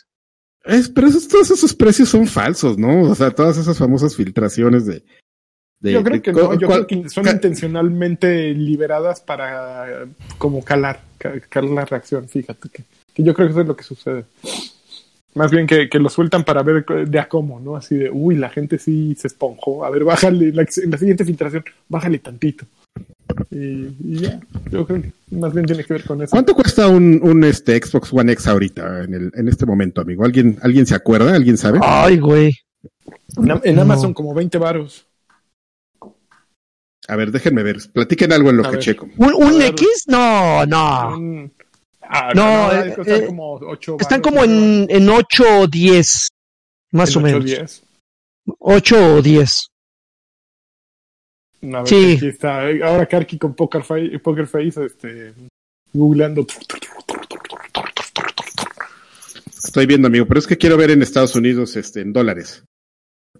[0.64, 3.02] Es, pero esos, todos esos precios son falsos, ¿no?
[3.02, 5.04] O sea, todas esas famosas filtraciones de.
[5.82, 10.06] De- Yo creo de que no, yo cuál- creo que son intencionalmente liberadas para
[10.38, 13.76] como calar, ca- calar la reacción, fíjate que, que yo creo que eso es lo
[13.76, 14.24] que sucede.
[15.34, 17.74] Más bien que, que lo sueltan para ver de a cómo, ¿no?
[17.74, 19.82] Así de, uy, la gente sí se esponjó.
[19.84, 22.66] A ver, bájale, la, en la siguiente filtración, bájale tantito.
[23.50, 23.56] Y,
[24.04, 24.38] y ya,
[24.70, 26.32] yo creo que más bien tiene que ver con eso.
[26.32, 30.22] ¿Cuánto cuesta un, un este Xbox One X ahorita, en, el, en este momento, amigo?
[30.22, 31.34] ¿Alguien, ¿Alguien se acuerda?
[31.34, 31.78] ¿Alguien sabe?
[31.82, 32.52] Ay, güey.
[33.38, 33.82] En, en No.
[33.82, 35.06] Amazon como 20 varos.
[37.08, 37.78] A ver, déjenme ver.
[37.92, 38.84] Platiquen algo en lo A que ver.
[38.84, 39.08] checo.
[39.16, 39.60] ¿Un, un.
[39.62, 40.04] X?
[40.06, 41.16] No, no.
[41.16, 41.52] Un-
[42.02, 46.28] ah, No, no, eh, eh, como 8 Están como en, en 8 o 10.
[46.92, 47.44] Más o menos.
[47.44, 47.82] 10.
[48.58, 49.66] 8 o 10.
[51.62, 52.14] A ver, Sí.
[52.16, 52.60] Aquí está.
[52.84, 55.32] Ahora Karki con Poker Face, Poker Face este,
[55.92, 56.46] googleando.
[59.64, 62.64] Estoy viendo, amigo, pero es que quiero ver en Estados Unidos, este, en dólares.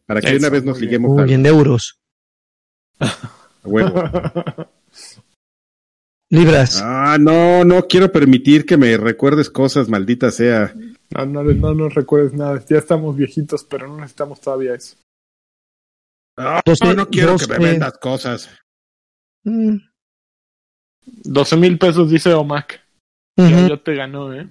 [0.07, 1.03] Para que de Eso, una vez nos muy bien.
[1.03, 1.99] liguemos Uy, en euros.
[3.65, 3.95] huevo.
[6.31, 6.81] Libras.
[6.83, 10.73] Ah, no, no quiero permitir que me recuerdes cosas, maldita sea.
[11.11, 12.63] No, no, no nos recuerdes nada.
[12.67, 14.97] Ya estamos viejitos, pero no necesitamos todavía eso.
[16.39, 18.49] Ah, Doce- no, no quiero que me vendas cosas.
[19.45, 19.77] Mm,
[21.25, 22.81] 12 mil pesos, dice Omac.
[23.37, 23.69] Ya, ujú.
[23.69, 24.49] ya te ganó, ¿eh?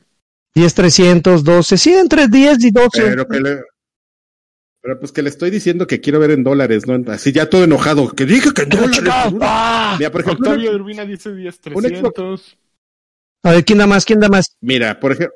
[0.54, 1.78] 10, 300, 12.
[1.78, 3.02] Sí, entre 10 y 12.
[3.02, 3.64] Pero que le,
[4.82, 7.12] pero pues que le estoy diciendo que quiero ver en dólares, ¿no?
[7.12, 8.10] Así ya todo enojado.
[8.12, 9.00] Que dije que en dólares.
[9.00, 9.96] una- ¡ah!
[10.00, 11.84] Mira, por ejemplo, Octavio una- Urbina dice 10, un Xbox.
[11.84, 12.58] 300.
[13.44, 14.06] A ver, ¿quién da más?
[14.06, 14.56] ¿Quién da más?
[14.62, 15.36] mira, por ejemplo,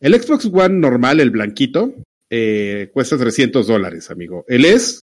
[0.00, 1.94] el Xbox One normal, el blanquito,
[2.30, 4.44] eh, cuesta 300 dólares, amigo.
[4.48, 5.00] El S,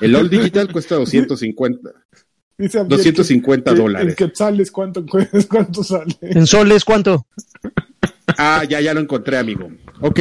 [0.00, 1.90] el All Digital cuesta 250,
[2.58, 4.08] Dice Abdiel 250 que- que dólares.
[4.10, 5.04] En quetzales, ¿cuánto,
[5.50, 6.14] ¿cuánto sale?
[6.20, 7.26] ¿En soles cuánto?
[8.38, 9.68] Ah, ya, ya lo encontré, amigo.
[10.00, 10.20] Ok.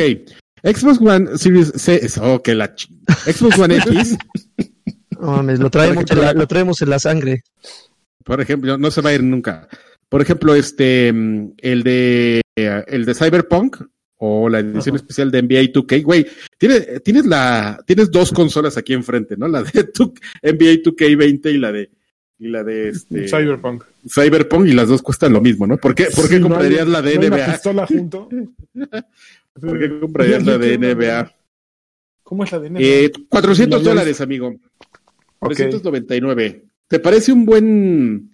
[0.63, 2.87] Xbox One Series C, oh, que la ch-
[3.25, 4.17] Xbox One X,
[5.19, 7.43] No mames, lo traemos, en la, lo traemos en la sangre.
[8.23, 9.67] por ejemplo, no se va a ir nunca.
[10.09, 13.77] Por ejemplo, este, el de, el de Cyberpunk
[14.17, 18.93] o la edición especial de NBA 2K, güey, tienes, tienes la, tienes dos consolas aquí
[18.93, 19.47] enfrente, ¿no?
[19.47, 21.89] La de 2K NBA 2K20 y la de,
[22.39, 23.83] y la de este, Cyberpunk.
[24.07, 25.77] Cyberpunk y las dos cuestan lo mismo, ¿no?
[25.77, 27.51] ¿Por qué, por qué Sí, no comprarías hay- la de no hay una NBA?
[27.53, 28.29] pistola junto?
[29.59, 31.35] ¿Por qué comprarías la de NBA?
[32.23, 32.79] ¿Cómo es la de NBA?
[32.81, 34.55] Eh, 400 La de- dólares, amigo.
[35.39, 35.53] Ok.
[35.55, 36.65] 399.
[36.87, 38.31] ¿Te parece un buen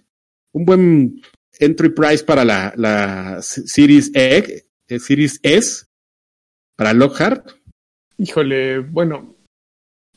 [0.54, 1.22] un buen
[1.60, 5.86] entry price para la, la Series Egg, eh, Series S
[6.76, 7.52] para Lockhart?
[8.18, 9.36] Híjole, bueno,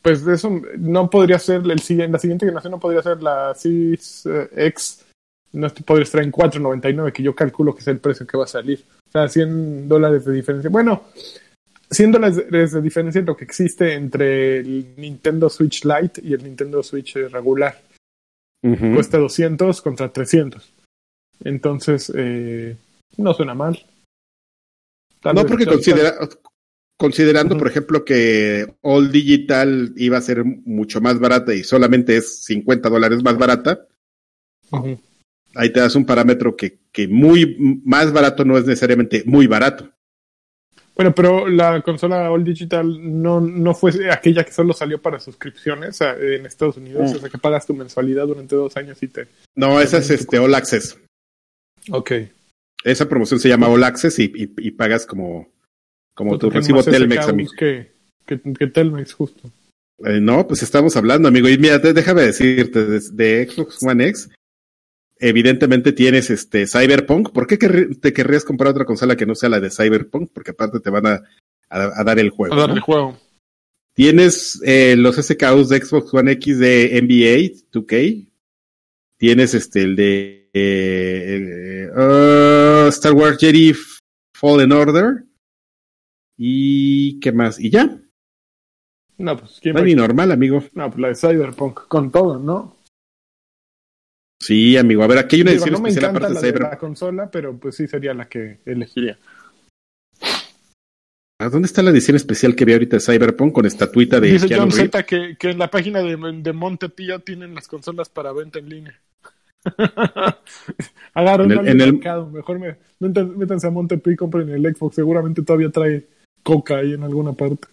[0.02, 3.54] pues de eso no podría ser el siguiente, la siguiente generación no podría ser la
[3.54, 5.04] Series eh, X,
[5.52, 8.48] no podría estar en 4.99 que yo calculo que es el precio que va a
[8.48, 8.84] salir.
[9.10, 10.70] O sea, 100 dólares de diferencia.
[10.70, 11.02] Bueno,
[11.90, 16.44] 100 dólares de diferencia es lo que existe entre el Nintendo Switch Lite y el
[16.44, 17.82] Nintendo Switch eh, regular.
[18.62, 20.70] Cuesta 200 contra 300.
[21.44, 22.76] Entonces, eh,
[23.16, 23.84] no suena mal.
[25.20, 26.14] Tal no, porque considera,
[26.96, 32.44] considerando, por ejemplo, que All Digital iba a ser mucho más barata y solamente es
[32.44, 33.88] 50 dólares más barata,
[34.70, 35.00] Ujú.
[35.54, 39.90] Ahí te das un parámetro que, que muy más barato no es necesariamente muy barato.
[40.96, 46.02] Bueno, pero la consola All Digital no, no fue aquella que solo salió para suscripciones
[46.02, 47.16] a- en Estados Unidos, Mm.
[47.16, 49.26] o sea que pagas tu mensualidad durante dos años y te...
[49.56, 50.98] No, esa es este All Access.
[51.90, 52.12] Ok.
[52.84, 55.48] Esa promoción se llama All Access y, y- y pagas como,
[56.14, 57.52] como tu recibo Telmex, amigo.
[57.58, 57.92] Que,
[58.26, 59.50] que, que Telmex, justo.
[60.04, 61.48] Eh, no, pues estamos hablando, amigo.
[61.48, 64.30] Y mira, déjame decirte, de, de Xbox One X,
[65.20, 67.30] evidentemente tienes este Cyberpunk.
[67.32, 70.30] ¿Por qué te querrías comprar otra consola que no sea la de Cyberpunk?
[70.32, 71.22] Porque aparte te van a,
[71.68, 72.54] a- a dar el juego.
[72.54, 72.82] A darle ¿no?
[72.82, 73.18] juego.
[73.94, 78.28] Tienes eh, los SKUs de Xbox One X de NBA 2K.
[79.18, 83.74] Tienes este el de eh, uh, Star Wars Jedi
[84.34, 85.24] Fallen Order.
[86.38, 87.60] ¿Y qué más?
[87.60, 88.00] ¿Y ya?
[89.18, 90.64] No, pues ¿quién ni normal, amigo.
[90.72, 92.76] No, pues la de Cyberpunk, con todo, ¿no?
[94.40, 95.02] Sí, amigo.
[95.02, 96.62] A ver, aquí hay una Digo, edición no me especial encanta aparte la de Cyber.
[96.70, 99.18] la consola, pero pues sí sería la que elegiría.
[101.42, 104.46] ¿A ¿Dónde está la edición especial que vi ahorita de Cyberpunk con estatuita de Dice
[104.48, 104.72] Keanu John?
[104.72, 108.68] Z que, que en la página de, de Montepío tienen las consolas para venta en
[108.68, 109.00] línea.
[111.14, 112.26] Agarren En el- en el- mercado.
[112.28, 114.96] Mejor me, métan- métanse a Montepío y compren el Xbox.
[114.96, 116.06] Seguramente todavía trae
[116.42, 117.68] coca ahí en alguna parte.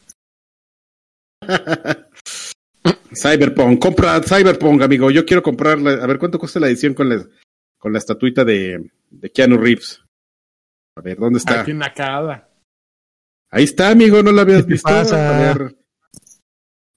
[3.13, 5.09] Cyberpunk, compra Cyberpunk, amigo.
[5.11, 5.91] Yo quiero comprarla.
[6.03, 7.25] A ver cuánto cuesta la edición con la,
[7.77, 10.01] con la estatuita de, de Keanu Reeves.
[10.95, 11.61] A ver, ¿dónde está?
[11.61, 11.81] Aquí en.
[13.49, 14.89] Ahí está, amigo, no la habías ¿Qué visto.
[14.89, 15.51] pasa?
[15.51, 15.75] A ver.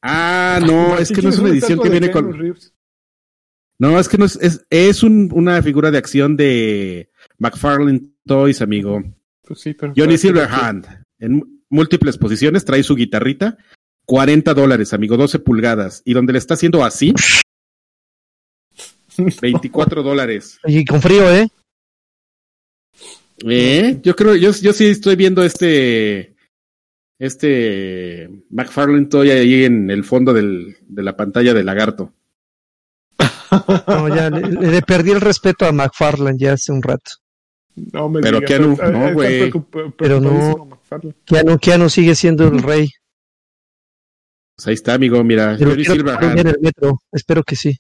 [0.03, 2.55] Ah, no, es que no es una edición que viene con.
[3.79, 8.61] No, es que no es, es, es un- una figura de acción de McFarlane Toys,
[8.61, 9.03] amigo.
[9.43, 10.87] Pues sí, pero Johnny Silverhand.
[11.19, 13.57] En múltiples posiciones, trae su guitarrita.
[14.11, 16.03] 40 dólares, amigo, 12 pulgadas.
[16.05, 17.15] Y donde le está haciendo así,
[19.41, 20.59] 24 dólares.
[20.65, 21.47] Y con frío, ¿eh?
[23.47, 24.01] ¿Eh?
[24.03, 26.35] Yo creo, yo, yo sí estoy viendo este,
[27.21, 32.13] este McFarlane Toy ahí en el fondo del, de la pantalla del lagarto.
[33.87, 34.41] No, ya le,
[34.73, 37.13] le perdí el respeto a McFarlane ya hace un rato.
[37.77, 39.51] No me Pero digas, Keanu, no, güey.
[39.53, 40.81] preocup- Pero no.
[41.25, 42.89] Keanu, Keanu sigue siendo el rey.
[44.61, 45.57] Pues ahí está, amigo, mira.
[45.59, 46.47] Pero Johnny quiero que en Silverhand.
[46.49, 47.01] el metro.
[47.11, 47.77] Espero que sí.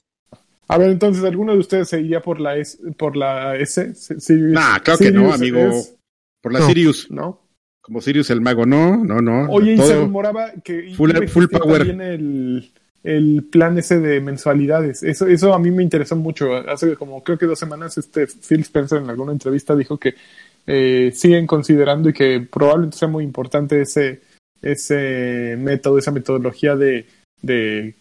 [0.69, 2.79] A ver, entonces, ¿alguno de ustedes se iría por la S?
[2.97, 3.95] Por la S?
[3.95, 5.59] Si- Sirius- Nah, claro que no, Sirius amigo.
[5.79, 5.97] S,
[6.41, 6.67] Por la No.
[6.67, 7.11] Sirius.
[7.11, 7.41] ¿No?
[7.83, 9.51] Como Sirius el mago, no, no, no.
[9.51, 10.03] Oye, y se todo.
[10.03, 11.79] rumoraba que Full- full power.
[11.87, 12.71] también el,
[13.05, 15.03] el plan ese de mensualidades.
[15.03, 16.55] Eso, eso a mí me interesó mucho.
[16.55, 20.15] Hace como creo que dos semanas este Phil Spencer en alguna entrevista dijo que
[20.67, 24.21] eh, siguen considerando y que probablemente sea muy importante ese,
[24.63, 27.07] ese método, esa metodología de,
[27.43, 27.95] de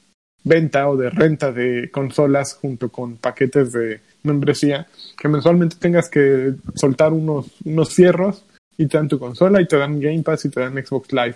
[0.43, 4.87] venta o de renta de consolas junto con paquetes de membresía,
[5.17, 8.45] que mensualmente tengas que soltar unos, unos fierros
[8.77, 11.35] y te dan tu consola y te dan Game Pass y te dan Xbox Live.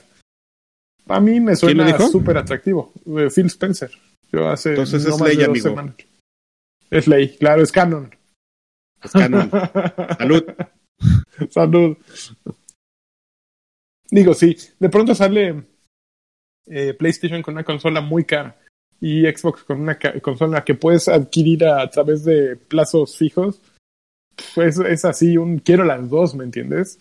[1.08, 2.94] A mí me ¿Quién lo suena súper atractivo.
[3.06, 3.92] Eh, Phil Spencer.
[4.32, 5.70] Yo hace Entonces no es ley, amigo.
[5.70, 5.96] semanas.
[6.90, 8.16] Es ley, claro, es canon.
[9.04, 9.50] Es canon.
[10.18, 10.44] Salud.
[11.50, 11.98] Salud.
[14.14, 15.64] Digo, sí, de pronto sale
[16.68, 18.56] eh, PlayStation con una consola muy cara
[19.02, 23.60] y Xbox con una consola que puedes adquirir a, través de plazos fijos.
[24.54, 27.00] Pues es así, un quiero las dos, ¿me entiendes?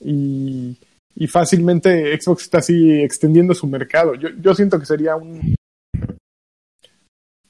[0.00, 0.74] Y,
[1.16, 4.14] y fácilmente Xbox está así extendiendo su mercado.
[4.14, 5.54] Yo, yo siento que sería un,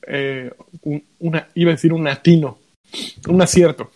[0.09, 0.51] eh,
[0.83, 2.59] un- una, iba a decir un atino,
[3.29, 3.93] un acierto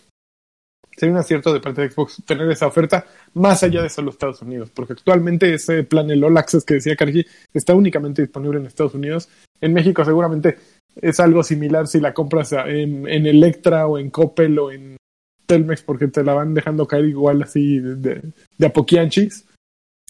[0.97, 4.41] sería un acierto de parte de Xbox tener esa oferta más allá de solo Estados
[4.41, 8.65] Unidos, porque actualmente ese plan, el All Access que decía Cargi, está únicamente disponible en
[8.65, 9.29] Estados Unidos.
[9.61, 10.57] En México seguramente
[10.95, 14.97] es algo similar si la compras a- en, en Electra o en Coppel o en
[15.45, 18.21] Telmex, porque te la van dejando caer igual así de, de,
[18.57, 19.45] de a poquianchis,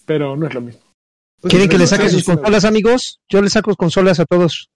[0.06, 0.80] pero no es lo mismo.
[1.42, 3.18] ¿Quieren que le saque sus consolas, amigos?
[3.30, 4.68] Yo les saco consolas a todos.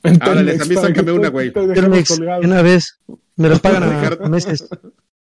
[0.00, 1.52] Para sácame que una, güey.
[1.52, 2.98] Telmex, una vez.
[3.36, 4.68] Me las pagan Dejar- a meses.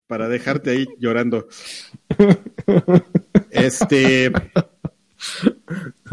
[0.08, 1.48] Para dejarte ahí llorando.
[3.52, 4.32] Este.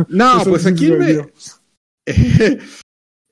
[0.09, 1.27] No, Eso pues aquí en, me.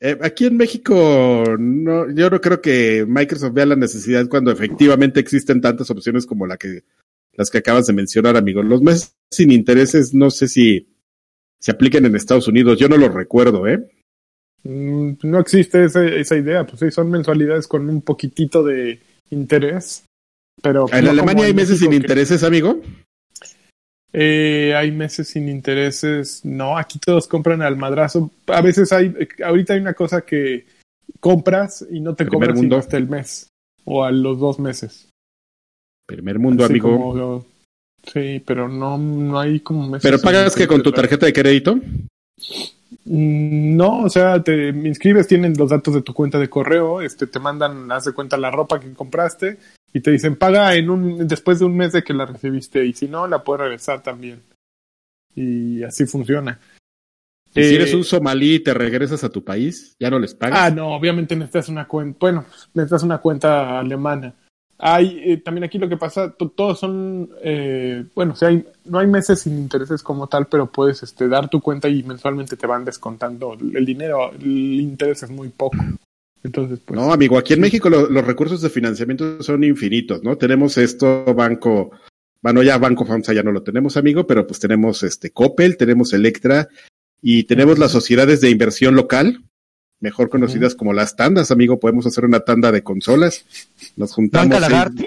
[0.03, 5.21] Eh, aquí en México, no, yo no creo que Microsoft vea la necesidad cuando efectivamente
[5.21, 6.85] existen tantas opciones como la que,
[7.35, 8.63] las que acabas de mencionar, amigo.
[8.63, 10.89] Los meses sin intereses, no sé si
[11.59, 12.79] se apliquen en Estados Unidos.
[12.79, 13.91] Yo no lo recuerdo, ¿eh?
[14.65, 20.05] Mm, No existe ese- esa idea, pues sí, son mensualidades con un poquitito de interés.
[20.63, 22.81] Pero En Alemania hay meses México sin que- intereses, amigo.
[24.13, 26.45] Eh, hay meses sin intereses.
[26.45, 28.31] No, aquí todos compran al madrazo.
[28.49, 30.67] A veces hay, ahorita hay una cosa que
[31.21, 33.49] compras y no te Primer cobran hasta el mes
[33.85, 35.09] o a los dos meses.
[36.07, 37.47] Primer mundo, Así amigo.
[38.13, 40.03] sí, pero no, no hay como meses.
[40.03, 41.79] Pero pagas que con tu tarjeta de crédito.
[43.05, 47.39] No, o sea, te inscribes, tienen los datos de tu cuenta de correo, este, te
[47.39, 49.59] mandan, haz de cuenta la ropa que compraste
[49.93, 52.93] y te dicen paga en un, después de un mes de que la recibiste y
[52.93, 54.43] si no, la puedes regresar también.
[55.34, 56.61] Y así funciona.
[57.55, 60.34] Y si Eh, eres un somalí y te regresas a tu país, ya no les
[60.34, 60.59] pagas.
[60.61, 64.34] Ah, no, obviamente necesitas una cuenta, bueno, necesitas una cuenta alemana,
[64.82, 69.07] hay eh, también aquí lo que pasa, todos son, eh, bueno, o hay, no hay
[69.07, 72.84] meses sin intereses como tal, pero puedes este, dar tu cuenta y mensualmente te van
[72.84, 75.76] descontando el dinero, el interés es muy poco.
[76.43, 80.36] Entonces, pues, no, amigo, aquí en México los recursos de financiamiento son infinitos, ¿no?
[80.36, 81.91] Tenemos esto, banco,
[82.41, 86.12] bueno, ya Banco FAMSA ya no lo tenemos, amigo, pero pues tenemos este Coppel, tenemos
[86.12, 86.68] Electra
[87.20, 89.45] y tenemos las sociedades de inversión local,
[90.01, 91.78] mejor conocidas como las tandas, amigo.
[91.78, 93.45] Podemos hacer una tanda de consolas.
[93.97, 94.49] Nos juntamos.
[94.49, 95.05] Banca Lagarto.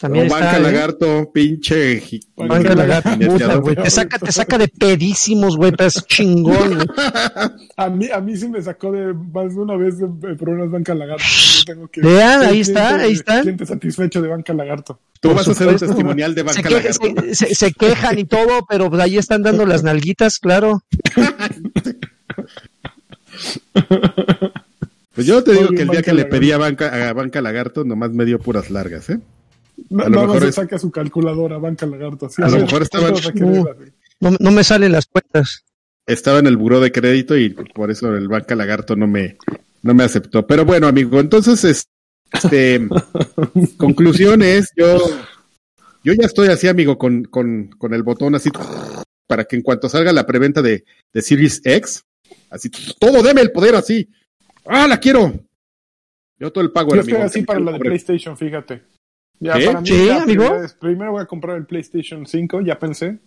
[0.00, 0.60] También Banca ¿eh?
[0.60, 2.02] Lagarto, pinche.
[2.36, 3.76] Banca Lagarto, güey.
[3.76, 6.78] Te saca, te saca de pedísimos, güey, es chingón,
[7.76, 10.94] A mí, a mí sí me sacó de más de una vez de, problemas Banca
[10.94, 11.24] Lagarto.
[11.66, 13.40] tengo que, Vean, ahí está, ahí está.
[13.40, 15.00] Cliente satisfecho de Banca Lagarto.
[15.20, 17.08] Tú vas a hacer un testimonial de Banca Lagarto.
[17.32, 20.82] Se, se, quejan y todo, pero pues ahí están dando las nalguitas, claro.
[25.14, 27.84] Pues yo te digo que el día que le pedí a Banca, a Banca Lagarto,
[27.84, 29.20] nomás me dio puras largas, ¿eh?
[29.98, 32.28] A lo mejor se saca su calculadora Banca Lagarto.
[32.36, 33.10] a lo mejor estaba...
[34.20, 35.64] No, no, me salen las cuentas.
[36.06, 39.36] Estaba en el buró de crédito y por eso el Banca Lagarto no me,
[39.82, 40.46] no me aceptó.
[40.46, 41.86] Pero bueno, amigo, entonces,
[42.32, 42.88] este,
[43.78, 44.98] conclusión es, yo,
[46.04, 48.50] yo ya estoy así, amigo, con, con, con el botón así,
[49.26, 52.04] para que en cuanto salga la preventa de, de Series X,
[52.50, 54.08] Así, todo deme el poder así.
[54.64, 55.32] ¡Ah, la quiero!
[56.38, 58.82] Yo todo el pago Yo estoy así para la de PlayStation, fíjate.
[59.40, 59.90] Ya para mí,
[60.78, 63.18] primero voy a comprar el PlayStation 5, ya pensé.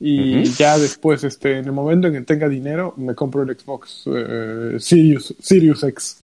[0.00, 4.04] Y ya después, este, en el momento en que tenga dinero, me compro el Xbox
[4.06, 6.20] eh, Sirius, Sirius X.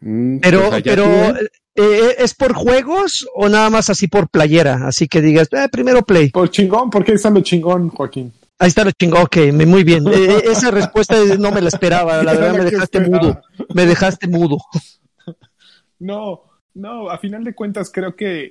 [0.00, 4.86] Mm, pero, pues pero eh, eh, ¿es por juegos o nada más así por playera?
[4.86, 6.30] Así que digas, primero Play.
[6.30, 8.32] Por chingón, porque ahí está lo chingón, Joaquín.
[8.58, 9.36] Ahí está lo chingón, ok,
[9.66, 10.06] muy bien.
[10.10, 13.40] Eh, eh, esa respuesta no me la esperaba, la verdad me dejaste mudo,
[13.74, 14.58] me dejaste mudo.
[16.02, 16.44] No,
[16.74, 18.50] no, a final de cuentas creo que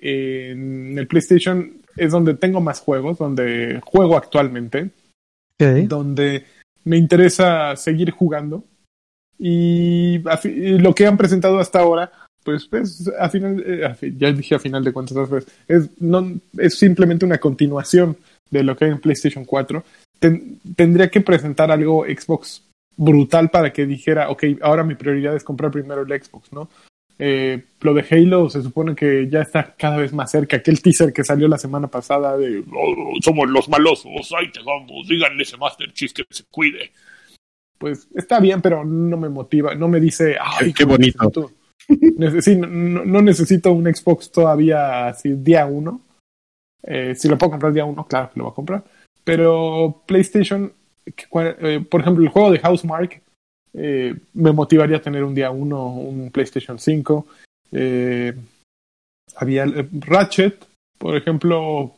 [0.51, 4.89] en el PlayStation es donde tengo más juegos, donde juego actualmente,
[5.57, 6.45] donde
[6.83, 8.63] me interesa seguir jugando.
[9.37, 10.19] Y,
[10.79, 12.11] lo que han presentado hasta ahora
[12.43, 15.29] pues, pues a final, eh, ya dije a final de cuentas,
[15.67, 18.17] es, no, es simplemente una continuación
[18.49, 19.83] de lo que hay en PlayStation 4,
[20.75, 22.63] tendría que presentar algo Xbox
[22.97, 26.69] brutal para que dijera, ok, ahora mi prioridad es comprar primero el Xbox, ¿no?
[27.21, 30.57] Eh, lo de Halo se supone que ya está cada vez más cerca.
[30.57, 35.05] Aquel teaser que salió la semana pasada de oh, somos los malosos, ahí te vamos,
[35.07, 36.91] díganle ese Master Chief que se cuide.
[37.77, 41.51] Pues está bien, pero no me motiva, no me dice, ay, qué bonito.
[42.17, 46.01] Necesito, no, no, necesito un Xbox todavía así día uno.
[46.83, 48.83] Eh, si lo puedo comprar día uno, claro que lo voy a comprar.
[49.23, 50.71] Pero PlayStation,
[51.05, 53.21] eh, por ejemplo, el juego de Housemark
[53.73, 57.27] eh, me motivaría a tener un día uno un PlayStation 5.
[57.71, 58.33] Eh,
[59.35, 60.65] había Ratchet,
[60.97, 61.93] por ejemplo,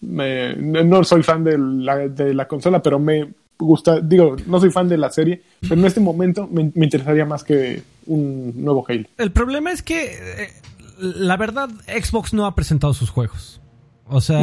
[0.00, 3.28] no soy fan de la, de la consola, pero me
[3.58, 7.24] gusta, digo, no soy fan de la serie, pero en este momento me, me interesaría
[7.24, 9.04] más que un nuevo Halo.
[9.18, 10.50] El problema es que,
[10.98, 13.60] la verdad, Xbox no ha presentado sus juegos.
[14.08, 14.40] O sea,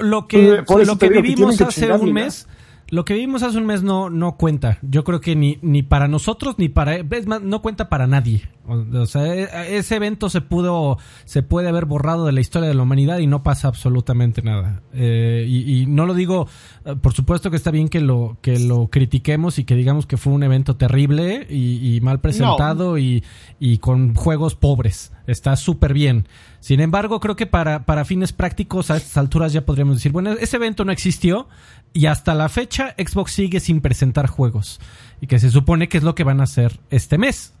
[0.00, 2.46] lo, que, lo que vivimos hace un mes,
[2.88, 4.78] lo que vivimos hace un mes no, no cuenta.
[4.82, 8.42] Yo creo que ni, ni para nosotros ni para, es más, no cuenta para nadie.
[8.68, 12.74] O, sea, e, ese evento se pudo, se puede haber borrado de la historia de
[12.74, 14.82] la humanidad y no pasa absolutamente nada.
[14.92, 16.48] Eh, y, no lo digo,
[16.84, 20.16] eh, por supuesto que está bien que lo, que lo critiquemos y que digamos que
[20.16, 23.24] fue un evento terrible y, mal presentado y,
[23.58, 25.12] y con juegos pobres.
[25.26, 26.28] Está súper bien.
[26.60, 30.32] Sin embargo, creo que para, para fines prácticos a estas alturas ya podríamos decir, bueno,
[30.32, 31.48] ese evento no existió
[31.92, 34.80] y hasta la fecha Xbox sigue sin presentar juegos
[35.20, 37.54] y que se supone que es lo que van a hacer este mes.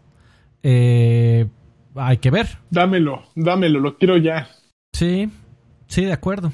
[0.62, 1.46] Eh,
[1.94, 2.58] hay que ver.
[2.70, 4.48] Dámelo, dámelo, lo quiero ya.
[4.92, 5.30] Sí,
[5.88, 6.52] sí, de acuerdo.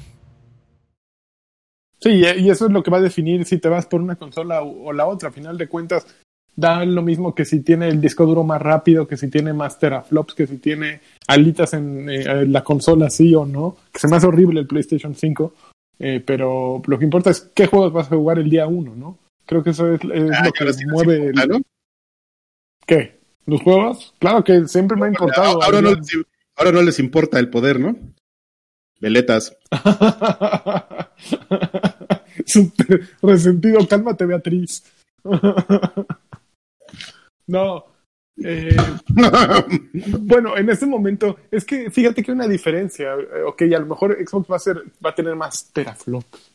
[1.99, 4.61] Sí, y eso es lo que va a definir si te vas por una consola
[4.61, 5.29] o la otra.
[5.29, 6.05] A final de cuentas,
[6.55, 9.79] da lo mismo que si tiene el disco duro más rápido, que si tiene más
[9.79, 13.77] teraflops, que si tiene alitas en eh, la consola, sí o no.
[13.91, 15.53] Que se me hace horrible el PlayStation 5.
[15.99, 19.17] Eh, pero lo que importa es qué juegos vas a jugar el día 1, ¿no?
[19.45, 21.27] Creo que eso es, ah, lo que mueve.
[21.27, 21.63] El...
[22.85, 23.19] ¿Qué?
[23.45, 24.13] ¿Los juegos?
[24.19, 25.61] Claro que siempre me ha importado.
[25.61, 26.07] Ahora, no, les,
[26.55, 27.95] ahora no les importa el poder, ¿no?
[28.99, 29.57] Veletas.
[33.21, 33.87] Resentido.
[33.87, 34.83] Cálmate, Beatriz.
[37.47, 37.85] No.
[38.41, 38.75] Eh,
[40.19, 43.13] bueno, en este momento, es que fíjate que hay una diferencia.
[43.13, 46.53] Eh, ok, a lo mejor Xbox va a ser, va a tener más teraflops.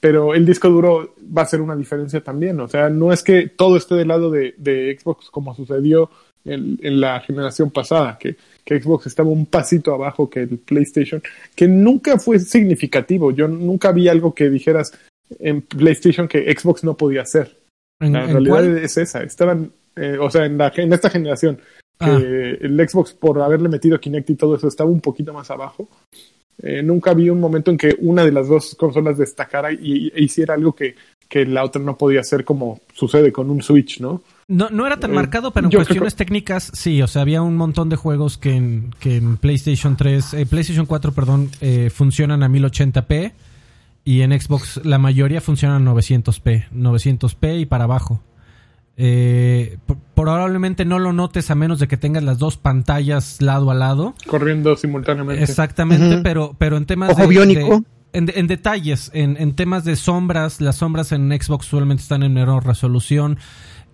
[0.00, 2.58] pero el disco duro va a ser una diferencia también.
[2.60, 6.10] O sea, no es que todo esté del lado de, de Xbox como sucedió
[6.44, 11.22] en, en, la generación pasada, que, que Xbox estaba un pasito abajo que el PlayStation,
[11.54, 13.30] que nunca fue significativo.
[13.30, 14.92] Yo nunca vi algo que dijeras
[15.38, 17.58] en PlayStation que Xbox no podía hacer.
[18.00, 18.78] ¿En, La realidad cuál?
[18.78, 19.22] es esa.
[19.22, 21.60] Estaban, eh, o sea, en, la, en esta generación,
[22.00, 22.18] Ah.
[22.18, 25.86] el Xbox, por haberle metido Kinect y todo eso, estaba un poquito más abajo.
[26.62, 30.22] Eh, nunca vi un momento en que una de las dos consolas destacara y, e
[30.24, 30.94] hiciera algo que,
[31.28, 34.22] que la otra no podía hacer, como sucede con un Switch, ¿no?
[34.48, 37.56] No, no era tan Eh, marcado, pero en cuestiones técnicas sí, o sea, había un
[37.56, 42.42] montón de juegos que en, que en PlayStation 3, eh, PlayStation 4, perdón, eh, funcionan
[42.42, 43.32] a 1080p
[44.04, 48.22] y en Xbox la mayoría funcionan a 900p, 900p y para abajo.
[49.02, 49.78] Eh,
[50.14, 54.14] probablemente no lo notes a menos de que tengas las dos pantallas lado a lado.
[54.26, 55.42] Corriendo simultáneamente.
[55.42, 57.60] Exactamente, pero, pero en temas Ojo de, biónico.
[57.80, 62.22] de- en, en detalles, en, en temas de sombras, las sombras en Xbox usualmente están
[62.24, 63.38] en menor resolución,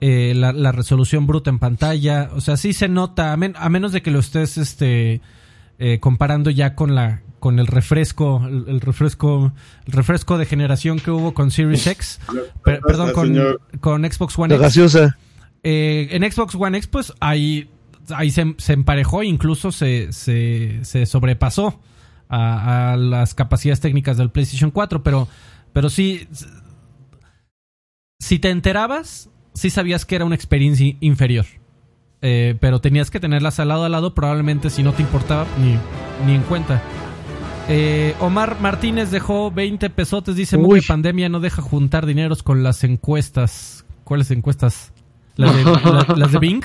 [0.01, 3.69] eh, la, la resolución bruta en pantalla, o sea, sí se nota, a, men- a
[3.69, 5.21] menos de que lo estés este
[5.79, 9.53] eh, comparando ya con la con el refresco, el, el refresco,
[9.87, 12.19] el refresco de generación que hubo con Series X,
[12.65, 13.29] per- perdón, con,
[13.79, 14.75] con Xbox One X.
[15.63, 17.71] Eh, en Xbox One X, pues ahí,
[18.15, 21.81] ahí se, se emparejó, incluso se, se, se sobrepasó
[22.29, 25.29] a, a las capacidades técnicas del PlayStation 4, pero,
[25.73, 26.27] pero sí,
[28.19, 31.47] si te enterabas, sí sabías que era una experiencia inferior.
[32.23, 35.79] Eh, pero tenías que tenerlas al lado a lado, probablemente si no te importaba ni,
[36.27, 36.83] ni en cuenta.
[37.69, 40.63] Eh, Omar Martínez dejó 20 pesotes, dice, Uy.
[40.63, 43.85] muy pandemia no deja juntar dineros con las encuestas.
[44.05, 44.93] ¿Cuáles encuestas?
[45.37, 46.63] ¿Las de, la- las de Bing?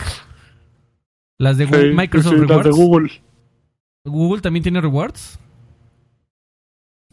[1.39, 2.66] ¿Las de Google- Sí, Microsoft sí, las Rewards?
[2.66, 3.12] de Google.
[4.06, 5.39] ¿Google también tiene rewards?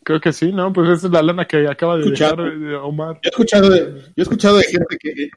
[0.04, 0.72] Creo que sí, ¿no?
[0.72, 2.44] Pues esa es la lana que acaba de Escuchado.
[2.44, 3.14] dejar eh, Omar.
[3.16, 5.30] Yo he escuchado de, yo he escuchado de gente que he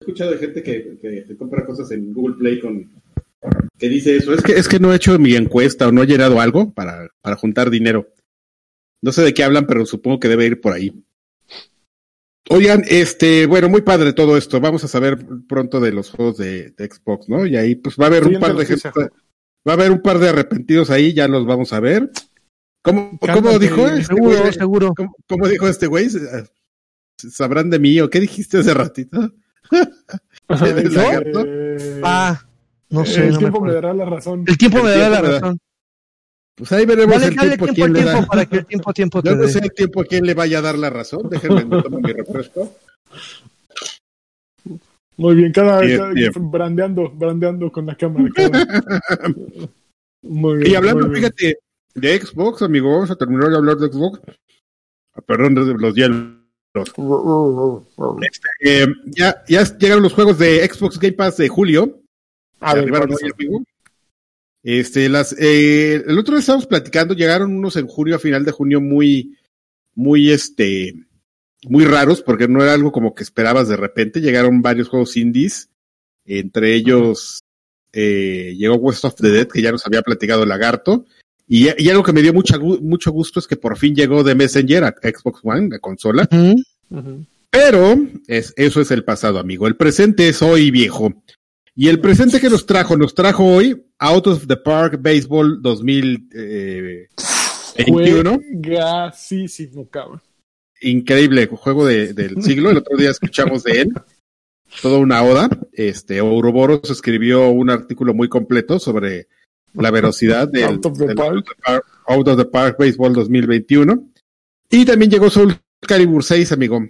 [0.00, 2.90] escuchado de gente que, que compra cosas en Google Play con
[3.78, 4.32] que dice eso.
[4.34, 7.08] Es que es que no he hecho mi encuesta o no he llenado algo para,
[7.20, 8.08] para juntar dinero.
[9.02, 10.92] No sé de qué hablan, pero supongo que debe ir por ahí.
[12.50, 14.60] Oigan, este, bueno, muy padre todo esto.
[14.60, 15.18] Vamos a saber
[15.48, 17.46] pronto de los juegos de, de Xbox, ¿no?
[17.46, 19.10] Y ahí pues va a haber un par de gente, va
[19.66, 22.10] a haber un par de arrepentidos ahí, ya los vamos a ver.
[22.82, 23.86] ¿Cómo, cómo dijo?
[23.86, 24.52] este Seguro, güey?
[24.52, 24.94] seguro.
[24.96, 26.08] ¿Cómo, cómo dijo este güey?
[27.16, 29.32] ¿Sabrán de mí o qué dijiste hace ratito?
[30.48, 30.96] ¿Del ¿Yo?
[31.00, 31.44] lagarto?
[31.46, 32.44] Eh, Ah,
[32.92, 33.26] no sé.
[33.26, 34.44] el no tiempo me, dará la razón.
[34.46, 35.58] El tiempo el me dará la tiempo razón.
[36.54, 38.26] Pues ahí veremos Dale, el dale tiempo, a tiempo quién le da.
[38.26, 39.48] para que el tiempo, tiempo te Yo no dé.
[39.48, 41.28] sé el tiempo a quién le vaya a dar la razón.
[41.30, 42.76] Déjenme me tomo mi refresco.
[45.16, 46.32] Muy bien, cada bien.
[46.50, 48.28] brandeando, brandeando con la cámara.
[48.34, 48.66] cada-
[50.22, 50.70] Muy bien.
[50.70, 51.32] Y hablando, muy bien.
[51.32, 51.58] fíjate,
[51.94, 54.20] de Xbox, amigo, vamos a terminar de hablar de Xbox.
[55.14, 56.36] Ah, Perdón, de los hielos.
[58.60, 62.01] Eh, ya, ya llegaron los juegos de Xbox Game Pass de julio.
[62.62, 63.36] A ver, arribaron ¿cuáles hoy, son?
[63.38, 63.64] amigo.
[64.62, 68.52] Este, las, eh, el otro día estábamos platicando, llegaron unos en junio, a final de
[68.52, 69.36] junio, muy,
[69.94, 70.94] muy, este,
[71.64, 74.20] muy raros, porque no era algo como que esperabas de repente.
[74.20, 75.68] Llegaron varios juegos indies,
[76.24, 77.42] entre ellos,
[77.92, 81.06] eh, llegó West of the Dead, que ya nos había platicado el Lagarto.
[81.48, 84.22] Y, y algo que me dio mucha gu- mucho gusto es que por fin llegó
[84.22, 86.28] de Messenger a Xbox One, la consola.
[87.50, 87.98] Pero
[88.28, 89.66] es, eso es el pasado, amigo.
[89.66, 91.12] El presente es hoy, viejo.
[91.74, 97.08] Y el presente que nos trajo, nos trajo hoy Out of the Park Baseball 2021.
[98.62, 100.20] Juegasísimo, cabrón.
[100.82, 102.70] Increíble juego de- del siglo.
[102.70, 103.92] El otro día escuchamos de él.
[104.82, 105.48] Toda una oda.
[105.72, 109.28] Este, Ouroboros escribió un artículo muy completo sobre
[109.74, 111.30] la velocidad del, Out of the del Park.
[111.30, 114.08] Out, of the Park, Out of the Park Baseball 2021.
[114.70, 116.80] Y también llegó Soul Calibur 6, amigo,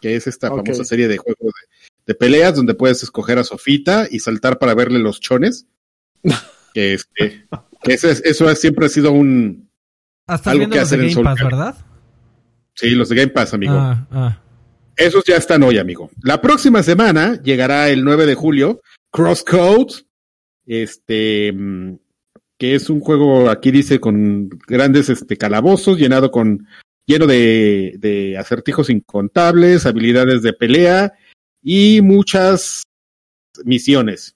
[0.00, 1.67] que es esta famosa serie de juegos de,
[2.08, 5.66] de peleas donde puedes escoger a Sofita y saltar para verle los chones.
[6.74, 7.46] que este,
[7.82, 9.70] que eso, es- eso es- siempre ha sido un.
[10.26, 11.44] Estás Algo que hacer en Game Pass.
[11.44, 11.76] ¿verdad?
[12.74, 13.74] Sí, los de Game Pass, amigo.
[13.74, 14.42] Ah, ah.
[14.96, 16.10] Esos ya están hoy, amigo.
[16.22, 18.80] La próxima semana llegará el 9 de julio
[19.12, 20.04] Crosscode,
[20.66, 21.54] este,
[22.58, 26.66] que es un juego, aquí dice, con grandes este, calabozos, llenado con,
[27.06, 31.12] lleno de, de acertijos incontables, habilidades de pelea
[31.62, 32.82] y muchas
[33.64, 34.34] misiones.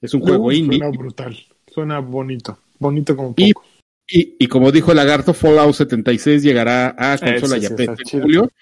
[0.00, 0.78] Es un juego Uh, indie.
[0.78, 1.38] Suena brutal.
[1.66, 2.58] Suena bonito.
[2.78, 3.66] Bonito como Y- poco.
[4.10, 7.74] Y, y como dijo el lagarto, Fallout 76 llegará a consola Ese y a sí
[7.74, 8.22] PC está en chido.
[8.22, 8.52] julio.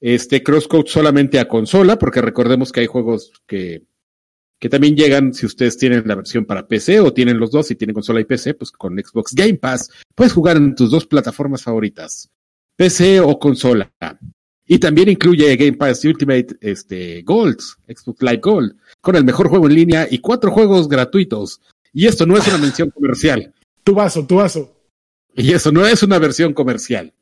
[0.00, 3.82] Este Crosscode solamente a consola, porque recordemos que hay juegos que,
[4.58, 7.74] que también llegan si ustedes tienen la versión para PC o tienen los dos, si
[7.74, 11.62] tienen consola y PC, pues con Xbox Game Pass puedes jugar en tus dos plataformas
[11.64, 12.30] favoritas.
[12.76, 13.92] PC o consola.
[14.70, 17.58] Y también incluye Game Pass Ultimate este, Gold,
[17.88, 21.62] Xbox Live Gold, con el mejor juego en línea y cuatro juegos gratuitos.
[21.94, 23.54] Y esto no es una mención comercial.
[23.82, 24.76] Tu vaso, tu vaso.
[25.34, 27.14] Y eso no es una versión comercial.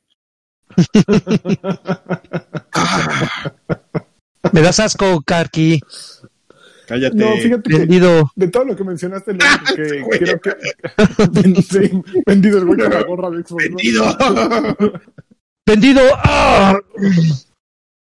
[4.53, 5.81] Me das asco, Karki.
[6.89, 7.17] Cállate.
[7.17, 8.29] No, fíjate que Vendido.
[8.35, 10.57] de todo lo que mencionaste, lo único que creo que
[12.27, 13.69] vendido el güey con la gorra de Xbox.
[13.95, 14.17] ¿no?
[15.67, 16.01] Vendido.
[16.15, 16.79] ¡Ah!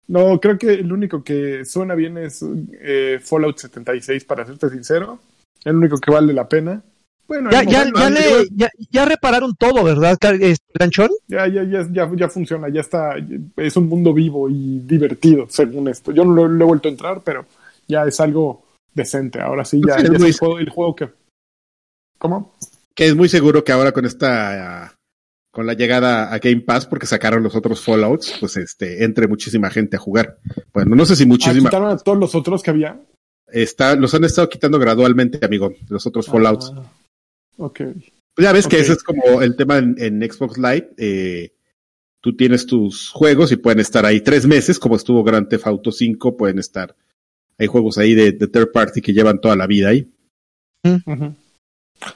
[0.08, 2.44] No, creo que el único que suena bien es
[2.80, 5.20] eh, Fallout 76, para serte sincero.
[5.64, 6.82] El único que vale la pena.
[7.28, 11.08] Bueno, Ya, ya, ya, le, ya, ya repararon todo, ¿verdad, este, Lanchón?
[11.28, 13.14] ya, ya, ya, ya, ya funciona, ya está.
[13.56, 16.10] Es un mundo vivo y divertido, según esto.
[16.12, 17.46] Yo no lo, lo he vuelto a entrar, pero
[17.86, 19.40] ya es algo decente.
[19.40, 21.08] Ahora sí, ya, Sí, es ya es muy- el juego, el juego que.
[22.18, 22.52] ¿Cómo?
[22.94, 24.94] que es muy seguro que ahora con esta
[25.52, 29.70] con la llegada a Game Pass porque sacaron los otros Fallouts, pues este entre muchísima
[29.70, 30.38] gente a jugar.
[30.72, 33.00] Bueno, no sé si Ah, muchísima quitaron a todos los otros que había.
[33.46, 36.72] está los han estado quitando gradualmente, amigo, los otros Fallouts.
[36.74, 36.82] Ah,
[37.58, 37.80] ok.
[38.34, 40.90] Pues ya ves que ese es como el tema en, en Xbox Live.
[40.96, 41.52] eh,
[42.22, 45.92] tú tienes tus juegos y pueden estar ahí tres meses, como estuvo Grand Theft Auto
[45.92, 46.96] 5, pueden estar.
[47.58, 50.10] Hay juegos ahí de, de third party que llevan toda la vida ahí.
[50.84, 51.34] Ujú.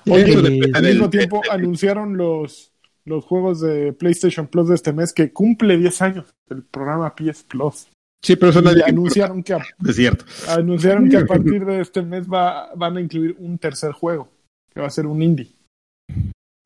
[0.08, 2.72] Oye, Eso eh, Al mismo tiempo anunciaron los,
[3.06, 7.44] los juegos de PlayStation Plus de este mes que cumple 10 años el programa PS
[7.44, 7.88] Plus.
[8.22, 10.24] Sí, pero eso nadie anunciaron que a, es cierto.
[10.48, 14.28] anunciaron que a partir de este mes va, van a incluir un tercer juego,
[14.72, 15.52] que va a ser un indie.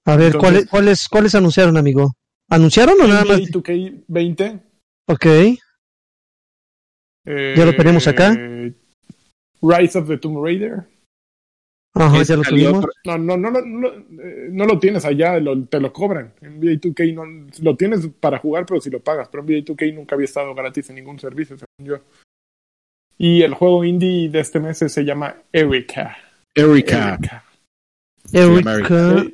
[0.07, 2.13] A ver, ¿cuáles, cuáles, ¿cuáles anunciaron, amigo?
[2.49, 3.39] ¿Anunciaron o nada más?
[3.41, 4.61] NBA 2K20.
[5.09, 5.27] Ok.
[7.27, 8.33] eh, ¿Ya lo tenemos acá?
[9.63, 10.87] Rise of the Tomb Raider.
[11.95, 12.85] Ajá, Ese ya lo salió tuvimos.
[12.85, 13.89] otro- No, no, no, no, no,
[14.23, 16.33] eh, no lo tienes allá, lo- te lo cobran.
[16.41, 17.25] NBA 2K no,
[17.63, 19.29] lo tienes para jugar, pero si lo pagas.
[19.29, 21.99] Pero NBA 2K nunca había estado gratis en ningún servicio, según yo.
[23.19, 26.17] Y el juego indie de este mes se llama Erika.
[26.55, 27.15] Erika.
[27.15, 27.45] Erika.
[28.33, 29.25] Erika.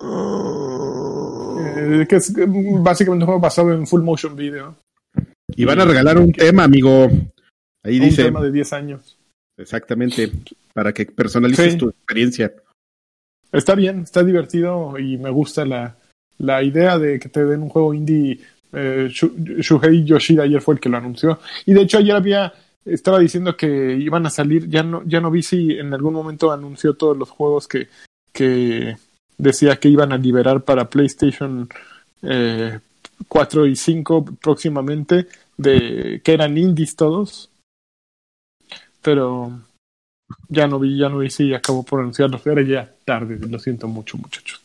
[0.00, 4.76] Eh, eh, que es mm, básicamente un juego basado en full motion video.
[5.54, 7.08] Y van a regalar un tema, amigo.
[7.84, 9.18] Ahí Un dice tema de 10 años.
[9.58, 10.30] exactamente
[10.72, 11.78] para que personalices Sí.
[11.78, 12.52] tu experiencia.
[13.50, 15.94] Está bien, está divertido y me gusta la,
[16.38, 18.40] la idea de que te den un juego indie.
[18.72, 21.38] Eh, Shu- Shuhei Yoshida ayer fue el que lo anunció.
[21.66, 22.52] Y de hecho ayer había,
[22.86, 26.50] estaba diciendo que iban a salir, ya no, ya no vi si en algún momento
[26.50, 27.88] anunció todos los juegos que,
[28.32, 28.96] que
[29.36, 31.68] decía que iban a liberar para PlayStation
[32.22, 32.78] eh,
[33.28, 35.26] 4 y 5 próximamente,
[35.58, 37.50] de que eran indies todos.
[39.02, 39.60] Pero
[40.48, 42.46] ya no vi, ya no vi si acabó por anunciarlos.
[42.46, 44.60] Era ya tarde, lo siento mucho, muchachos.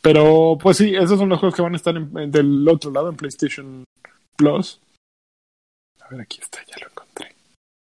[0.00, 2.90] Pero, pues sí, esos son los juegos que van a estar en- en- del otro
[2.90, 3.84] lado, en PlayStation
[4.36, 4.80] Plus.
[6.00, 7.32] A ver, aquí está, ya lo encontré.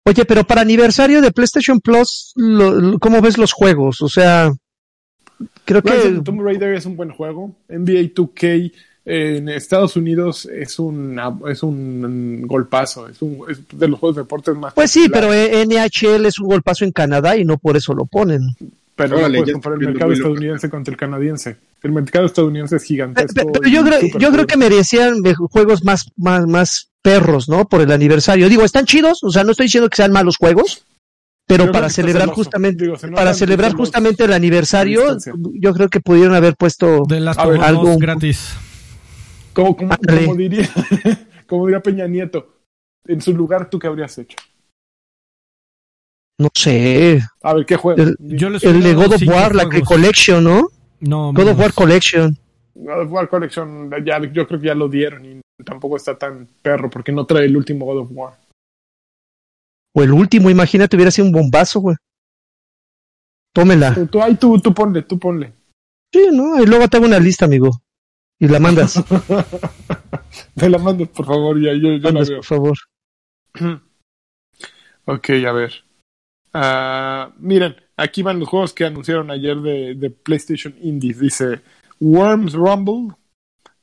[0.05, 4.01] Oye, pero para aniversario de PlayStation Plus, lo- lo- ¿cómo ves los juegos?
[4.01, 4.51] O sea,
[5.65, 7.55] creo Rise que Tomb Raider es un buen juego.
[7.69, 8.71] NBA 2K
[9.11, 13.07] en Estados Unidos es un, es un golpazo.
[13.07, 14.73] Es, un, es de los juegos de deportes más.
[14.73, 18.05] Pues sí, pero eh, NHL es un golpazo en Canadá y no por eso lo
[18.05, 18.41] ponen.
[18.95, 20.19] Pero Órale, no puedes comparar el mercado loco.
[20.21, 21.55] estadounidense contra el canadiense.
[21.81, 23.51] El mercado estadounidense es gigantesco.
[23.51, 27.67] pero yo creo, yo creo que merecían juegos más, más, más perros, ¿no?
[27.67, 28.49] Por el aniversario.
[28.49, 30.83] Digo, están chidos, o sea, no estoy diciendo que sean malos juegos,
[31.47, 35.17] pero para celebrar justamente, Digo, para celebrar justamente el aniversario,
[35.53, 38.53] yo creo que pudieron haber puesto, De las algo- gratis.
[39.53, 40.69] Como, como, como diría,
[41.47, 42.55] como diría Peña Nieto,
[43.05, 44.37] en su lugar, ¿tú qué habrías hecho?
[46.37, 48.01] no sé, A ver, ¿qué juego?
[48.01, 49.81] El- Yo les el de God of War, la que.
[49.81, 50.69] Collection, ¿no?
[51.01, 51.59] No, God of.
[51.59, 52.37] War Collection.
[52.75, 56.47] God of War Collection, ya, yo creo que ya lo dieron y tampoco está tan
[56.61, 58.37] perro porque no trae el último God of War.
[59.93, 61.97] O el último, imagínate, hubiera sido un bombazo, güey.
[63.53, 63.93] Tómela.
[63.95, 65.51] Tú, tú, ahí tú, tú ponle, tú ponle.
[66.13, 66.61] Sí, ¿no?
[66.63, 67.81] Y luego te hago una lista, amigo.
[68.39, 68.95] Y la mandas.
[70.55, 72.37] Me la mandes, por favor, ya, yo, yo la mandas, veo.
[72.37, 72.77] por favor.
[75.05, 75.73] ok, a ver.
[76.53, 81.19] Ah, miren, aquí van los juegos que anunciaron ayer de, de PlayStation Indies.
[81.19, 81.61] Dice
[81.99, 83.15] Worms Rumble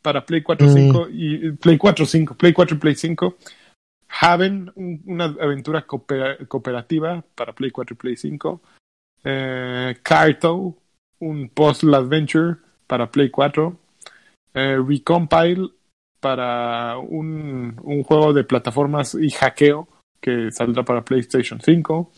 [0.03, 0.73] para Play 4 Mm.
[0.73, 3.37] 5 y Play 4 5, Play 4 y Play 5.
[4.21, 8.63] Haven, un- una aventura coopera- cooperativa para Play 4 y Play 5.
[9.25, 10.77] Eh, Carto,
[11.19, 13.77] un puzzle adventure para Play 4.
[14.57, 15.69] Eh, Recompile
[16.19, 19.87] para un, juego de plataformas y hackeo
[20.19, 22.11] que saldrá para PlayStation 5.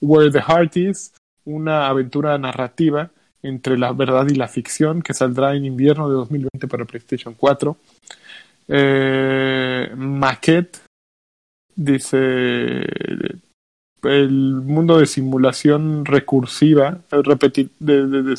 [0.00, 1.12] Where the Heart Is,
[1.44, 3.10] una aventura narrativa
[3.42, 7.76] entre la verdad y la ficción que saldrá en invierno de 2020 para PlayStation 4.
[8.68, 10.82] Eh, Maquette
[11.74, 12.86] dice
[14.04, 18.36] el mundo de simulación recursiva, de,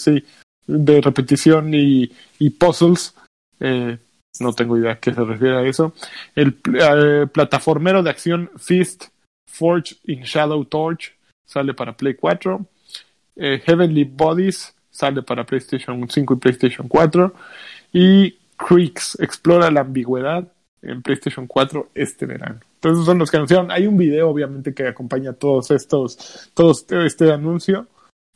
[0.65, 3.13] de repetición y, y puzzles.
[3.60, 3.97] Eh,
[4.39, 5.93] no tengo idea a qué se refiere a eso.
[6.36, 9.06] El eh, plataformero de acción Fist
[9.45, 12.66] Forge in Shadow Torch sale para Play 4.
[13.36, 17.34] Eh, Heavenly Bodies sale para PlayStation 5 y PlayStation 4.
[17.93, 20.51] Y Creeks explora la ambigüedad
[20.82, 22.60] en PlayStation 4 este verano.
[22.76, 23.72] Entonces son los que anunciaron.
[23.72, 26.74] Hay un video obviamente que acompaña todos estos, todo
[27.06, 27.88] este anuncio,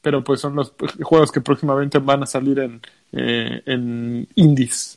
[0.01, 4.96] pero pues son los juegos que próximamente van a salir en, eh, en indies.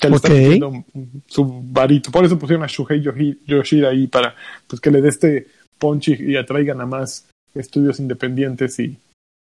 [0.00, 0.24] Que le Ok.
[0.24, 0.84] están dando
[1.26, 2.10] su varito.
[2.10, 4.34] Por eso pusieron a Shuhei Yoshi- Yoshida ahí para
[4.66, 5.46] pues que le dé este
[5.78, 8.96] punch y, atraigan a más estudios independientes y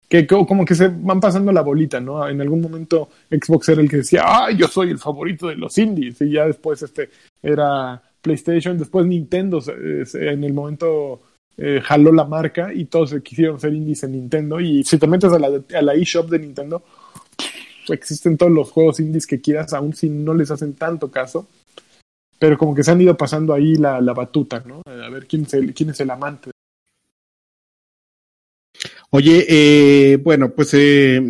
[0.08, 2.26] que co- como que se van pasando la bolita, ¿no?
[2.28, 5.76] En algún momento Xbox era el que decía, ah, yo soy el favorito de los
[5.78, 7.10] indies, y ya después este
[7.42, 11.22] era PlayStation, después Nintendo en el momento
[11.56, 15.32] eh, jaló la marca y todos quisieron ser indies en Nintendo, y si te metes
[15.32, 16.82] a la, a la eShop de Nintendo,
[17.94, 21.48] existen todos los juegos indies que quieras, aun si no les hacen tanto caso,
[22.38, 24.82] pero como que se han ido pasando ahí la, la batuta, ¿no?
[24.86, 26.50] A ver quién es el, quién es el amante.
[29.10, 31.20] Oye, eh, bueno, pues eh,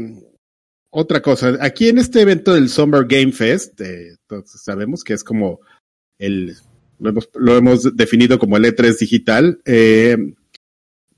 [0.90, 1.56] otra cosa.
[1.60, 5.60] Aquí en este evento del Summer Game Fest, eh, entonces sabemos que es como
[6.18, 6.56] el,
[6.98, 9.60] lo hemos, lo hemos definido como el E3 digital.
[9.64, 10.16] Eh,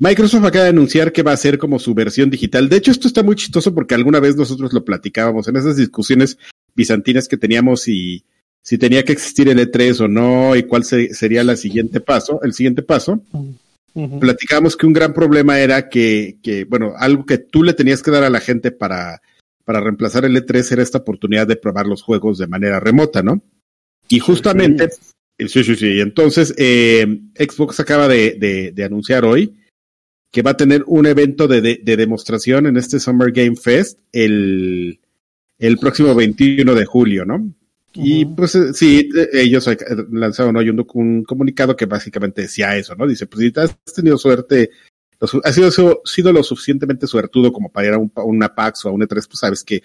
[0.03, 2.69] Microsoft acaba de anunciar que va a ser como su versión digital.
[2.69, 6.39] De hecho, esto está muy chistoso porque alguna vez nosotros lo platicábamos en esas discusiones
[6.75, 8.25] bizantinas que teníamos y
[8.65, 12.41] si tenía que existir el E3 o no y cuál se- sería la siguiente paso,
[12.43, 13.23] el siguiente paso
[13.95, 14.19] Ujú.
[14.19, 18.11] platicábamos que un gran problema era que, que, bueno, algo que tú le tenías que
[18.11, 19.23] dar a la gente para,
[19.65, 23.41] para reemplazar el E3 era esta oportunidad de probar los juegos de manera remota, ¿no?
[24.09, 24.91] Y justamente,
[25.39, 26.01] sí, sí, sí.
[26.01, 27.07] Entonces, eh,
[27.39, 29.55] Xbox acaba de, de, de anunciar hoy
[30.33, 33.99] que va a tener un evento de, de, de demostración en este Summer Game Fest
[34.13, 34.99] el,
[35.59, 37.53] el próximo 21 de julio, ¿no?
[37.95, 39.77] Y pues eh, sí, eh, ellos eh,
[40.11, 43.07] lanzaron hoy un, un comunicado que básicamente decía eso, ¿no?
[43.07, 44.71] Dice, pues si has tenido suerte,
[45.45, 48.89] has sido, sido lo suficientemente suertudo como para ir a un, pa- una PAX o
[48.89, 49.83] a un E3, pues sabes que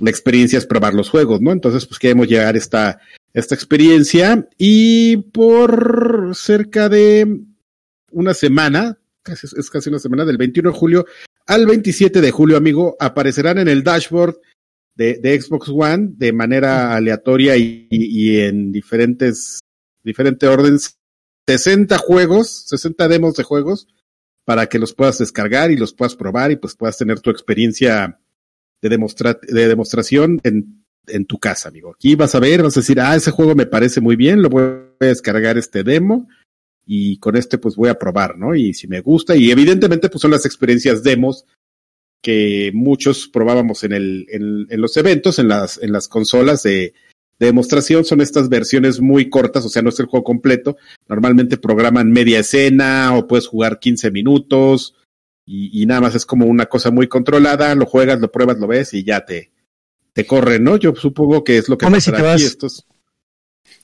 [0.00, 1.52] la experiencia es probar los juegos, ¿no?
[1.52, 2.98] Entonces, pues queremos llegar a esta,
[3.32, 7.42] esta experiencia y por cerca de
[8.10, 11.06] una semana, casi, es casi una semana, del 21 de julio
[11.46, 14.36] al 27 de julio, amigo, aparecerán en el dashboard
[14.94, 19.58] de, de Xbox One de manera aleatoria y, y- y en diferentes,
[20.04, 20.78] diferente orden
[21.48, 23.88] 60 juegos, 60 demos de juegos
[24.44, 28.20] para que los puedas descargar y los puedas probar y pues puedas tener tu experiencia
[28.82, 31.92] de, demostra de demostración en, en tu casa, amigo.
[31.94, 34.48] Aquí vas a ver, vas a decir, ah, ese juego me parece muy bien, lo
[34.50, 34.62] voy
[35.00, 36.28] a descargar este demo
[36.86, 38.54] y con este pues voy a probar, ¿no?
[38.54, 41.44] Y si me gusta, y evidentemente pues son las experiencias demos
[42.22, 46.92] que muchos probábamos en el, en, en los eventos, en las, en las consolas de,
[47.38, 50.76] de demostración, son estas versiones muy cortas, o sea, no es el juego completo.
[51.08, 54.94] Normalmente programan media escena o puedes jugar 15 minutos
[55.46, 58.66] y, y nada más es como una cosa muy controlada, lo juegas, lo pruebas, lo
[58.66, 59.50] ves y ya te,
[60.12, 60.76] te corre, ¿no?
[60.76, 62.84] Yo supongo que es lo que Hombre, si te vas- Estos,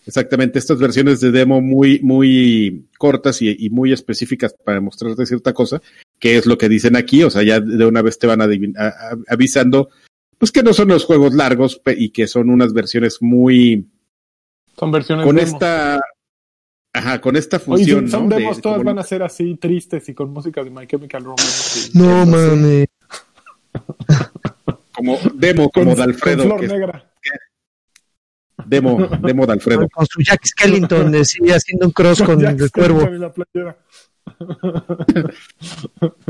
[0.06, 5.52] exactamente, estas versiones de demo muy, muy cortas y, y muy específicas para mostrarte cierta
[5.52, 5.82] cosa,
[6.18, 8.76] que es lo que dicen aquí, o sea, ya de una vez te van adivin-
[8.78, 9.88] a- a- avisando,
[10.38, 13.86] pues que no son los juegos largos pe- y que son unas versiones muy,
[14.78, 15.52] Son versiones con demos.
[15.54, 16.00] esta,
[16.92, 18.36] ajá, con esta función, son, son ¿no?
[18.36, 21.90] De- demos, todas van a ser así tristes y con música de My Chemical Romance.
[21.92, 22.86] y- No mames.
[24.92, 27.12] como demo, Con, como de con Alfredo, flor que negra.
[28.66, 29.88] Demo, demo de Alfredo.
[29.88, 33.08] Con su Jack Skellington, eh, sí, haciendo un cross con el cuervo.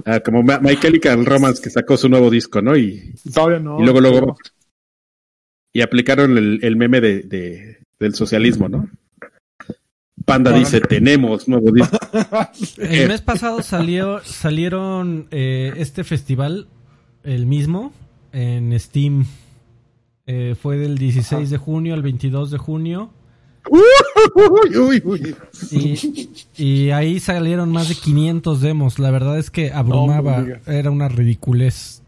[0.05, 2.77] Ah, como Ma- My Chemical Romance que sacó su nuevo disco, ¿no?
[2.77, 3.81] Y, Todavía no.
[3.81, 4.37] y luego, luego, pero-
[5.73, 8.89] y aplicaron el, el meme de, de- del socialismo, ¿no?
[10.25, 10.59] Panda Ah.
[10.59, 11.99] dice, tenemos nuevo disco.
[12.79, 16.69] El mes pasado salió, salieron eh, este festival,
[17.23, 17.93] el mismo,
[18.33, 19.27] en Steam.
[20.27, 23.11] Eh, fue del 16 de junio al 22 de junio.
[23.69, 25.37] Uy, uy, uy.
[25.73, 28.99] Y, y ahí salieron más de 500 demos.
[28.99, 30.41] La verdad es que abrumaba.
[30.43, 30.73] No.
[30.73, 32.03] Era una ridiculez.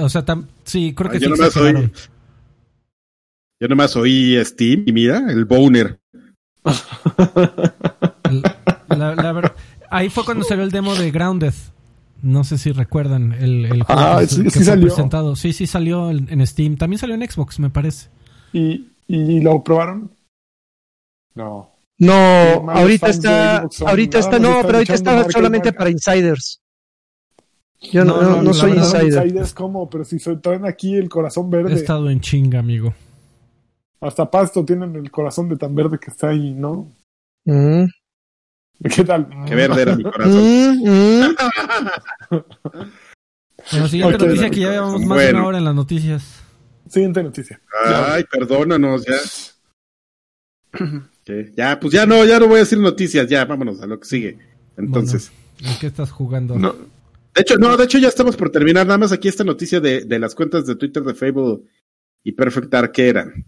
[0.00, 1.92] O sea, tam- sí, creo que Ah, sí yo nomás oí-
[3.60, 5.98] Yo nomás oí Steam y mira, el boner.
[8.88, 9.52] La- la ver-
[9.90, 11.54] ahí fue cuando salió el demo de Grounded.
[12.22, 14.86] No sé si recuerdan el, el juego Ah, que, sí, que sí fue salió.
[14.86, 15.36] presentado.
[15.36, 16.76] Sí, sí salió en, en Steam.
[16.76, 18.08] También salió en Xbox, me parece.
[18.52, 20.10] ¿Y, ¿Y lo probaron?
[21.34, 21.70] No.
[21.98, 26.60] No, ahorita está, ahorita está, no, pero ahorita está solamente para insiders.
[27.92, 29.24] Yo no, No, no, no, soy verdad, insider.
[29.26, 31.74] Insiders como, pero si se traen aquí el corazón He verde.
[31.74, 32.94] estado en chinga, amigo.
[34.00, 36.92] Hasta Pasto tienen el corazón de tan verde que está ahí, ¿no?
[37.46, 37.84] Mm,
[38.96, 39.28] ¿Qué tal?
[39.46, 40.34] Qué verde era mi corazón.
[40.34, 41.36] mm, mm.
[43.72, 45.38] Bueno, siguiente noticia que ya llevamos más de Bueno.
[45.38, 46.42] una hora en las noticias.
[46.88, 47.60] Siguiente noticia.
[47.84, 49.16] Ay, perdónanos, ya.
[51.24, 51.52] ¿Qué?
[51.56, 54.06] Ya, pues ya no, ya no voy a decir noticias, ya, vámonos a lo que
[54.06, 54.38] sigue.
[54.76, 56.56] Entonces, ¿En qué estás jugando?
[56.56, 56.72] No.
[56.72, 60.04] de hecho, no, de hecho ya estamos por terminar, nada más aquí esta noticia de,
[60.04, 61.60] de las cuentas de Twitter de Fable
[62.22, 63.46] y Perfect Dark que eran.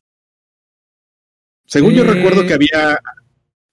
[1.67, 2.07] Según yo Eh.
[2.07, 2.99] recuerdo que había,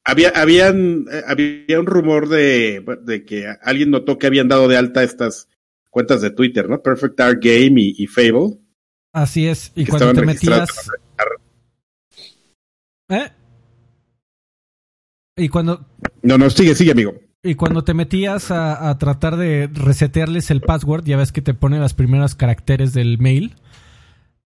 [0.06, 4.78] había, habían, eh, había un rumor de, de que alguien notó que habían dado de
[4.78, 5.49] alta estas
[5.89, 6.82] cuentas de Twitter, ¿no?
[6.82, 8.60] Perfect Dark Game y, y Fable.
[9.14, 9.72] Así es.
[9.76, 10.70] Y Que cuando te metías.
[13.10, 13.30] ¿Eh?
[15.38, 15.86] Y cuando,
[16.22, 17.14] No, no, sigue, sigue, amigo.
[17.43, 21.53] y cuando te metías a, a tratar de resetearles el password, ya ves que te
[21.53, 23.56] pone las primeras caracteres del mail,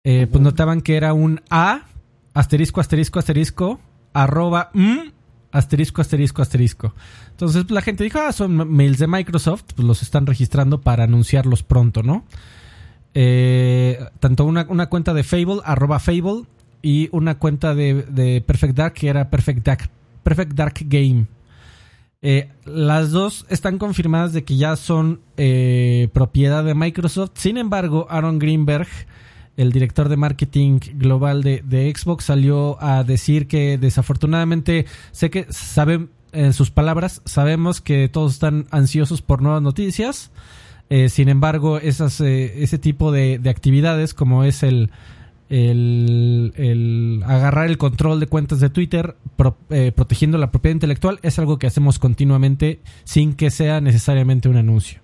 [0.05, 1.87] eh, pues notaban que era un A,
[2.35, 3.81] asterisco, asterisco, asterisco,
[4.13, 4.99] arroba, mm,
[5.57, 6.95] asterisco, asterisco, asterisco.
[7.31, 11.63] Entonces la gente dijo, ah, son mails de Microsoft, pues los están registrando para anunciarlos
[11.63, 12.25] pronto, ¿no?
[13.15, 16.45] Eh, tanto una, una cuenta de Fable, arroba Fable,
[16.83, 19.91] y una cuenta de, de Perfect Dark, que era Perfect Dark,
[20.23, 21.27] Perfect Dark Game.
[22.23, 27.33] Eh, las dos están confirmadas de que ya son eh, propiedad de Microsoft.
[27.35, 28.89] Sin embargo, Aaron Greenberg,
[29.57, 36.11] el director de marketing global de, Xbox, salió a decir que desafortunadamente, sé que saben
[36.33, 40.31] en sus palabras, sabemos que todos están ansiosos por nuevas noticias.
[40.91, 44.91] Eh, sin embargo, esas, eh, ese tipo de, de actividades, como es el,
[45.49, 51.19] el, el agarrar el control de cuentas de Twitter, pro- eh, protegiendo la propiedad intelectual,
[51.23, 55.01] es algo que hacemos continuamente sin que sea necesariamente un anuncio.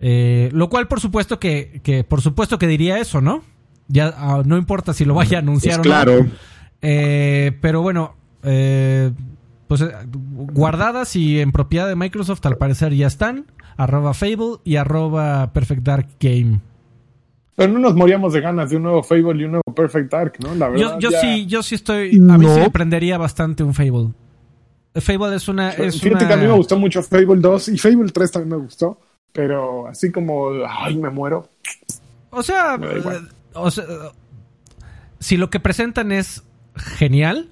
[0.00, 3.42] Eh, lo cual, por supuesto que, que, por supuesto que diría eso, ¿no?
[3.88, 5.94] Ya ah, no importa si lo vaya a anunciar Pues o no.
[6.04, 6.26] claro.
[6.82, 9.10] Eh, pero bueno, eh,
[9.66, 13.46] pues eh, guardadas y en propiedad de Microsoft al parecer ya están.
[13.76, 16.60] Arroba Fable y arroba Perfect Dark Game.
[17.54, 20.34] Pero no nos moríamos de ganas de un nuevo Fable y un nuevo Perfect Dark,
[20.40, 20.54] ¿no?
[20.54, 20.98] La verdad.
[20.98, 22.10] Yo, yo ya- sí, yo sí estoy.
[22.10, 22.54] A mí No.
[22.54, 24.10] sí me prendería bastante un Fable.
[24.94, 25.70] Fable es una.
[25.70, 26.28] Es Fíjate una...
[26.28, 29.00] que a mí me gustó mucho Fable 2 y Fable 3 también me gustó.
[29.32, 31.48] Pero así como, ay, me muero.
[32.30, 32.78] O sea,
[33.60, 33.84] O sea,
[35.20, 36.44] si lo que presentan es
[36.76, 37.48] genial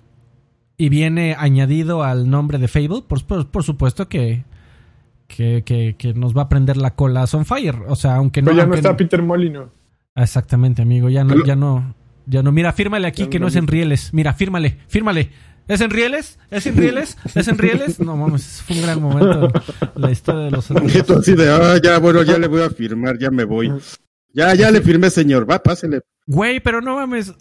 [0.76, 4.44] y viene añadido al nombre de Fable, por, por, por supuesto que,
[5.26, 7.78] que, que, que nos va a prender la cola a Sunfire.
[7.88, 8.46] O sea, aunque no.
[8.46, 9.24] Pero ya no está no- Peter.
[10.14, 11.08] Ah, Exactamente, amigo.
[11.08, 11.94] Ya no, Pero- ya no,
[12.26, 12.52] ya no.
[12.52, 14.12] Mira, fírmale aquí Ya que no es en rieles.
[14.12, 15.30] Mira, fírmale, fírmale.
[15.68, 16.38] ¿Es en rieles?
[16.52, 17.18] ¿Es en rieles?
[17.34, 17.98] ¿Es en rieles?
[17.98, 19.46] No mames, fue un gran momento
[19.96, 20.70] en la historia de los.
[21.10, 23.72] Así de, ah, ya, bueno, ya le voy a firmar, ya me voy.
[24.36, 25.50] Ya, ya le firmé, señor.
[25.50, 26.02] Va, pásele.
[26.26, 27.32] Güey, pero no mames.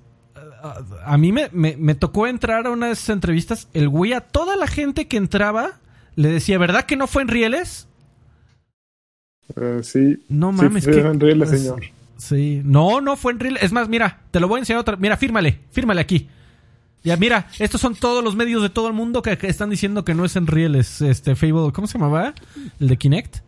[1.04, 3.68] A, mí me, me, me tocó entrar a una de esas entrevistas.
[3.74, 5.74] El güey a toda la gente que entraba
[6.16, 7.88] le decía, ¿verdad que no fue en rieles?
[9.58, 10.24] Eh, sí.
[10.30, 11.00] No mames, sí, que.
[11.00, 11.82] en rieles, es- señor.
[12.18, 12.62] Sí.
[12.64, 13.62] No, no fue en rieles.
[13.64, 14.96] Es más, mira, te lo voy a enseñar otra.
[14.96, 16.30] Mira, fírmale, fírmale aquí.
[17.04, 20.04] Ya, mira, estos son todos los medios de todo el mundo que, que están diciendo
[20.06, 21.02] que no es en rieles.
[21.02, 22.34] Este, Fable, ¿cómo se llamaba?
[22.80, 23.45] ¿El de Kinect?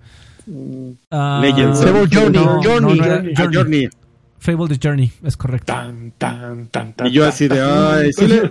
[0.48, 1.84] Legends.
[1.84, 2.98] Fable Journey, no, Journey.
[2.98, 3.34] no, no era Journey.
[3.34, 3.56] A Journey.
[3.56, 3.90] Journey.
[4.40, 5.74] Fable The Journey, es correcto.
[5.74, 7.07] Tan, tan, tan, tan.
[7.07, 8.49] Y yo así de, ay, sí le,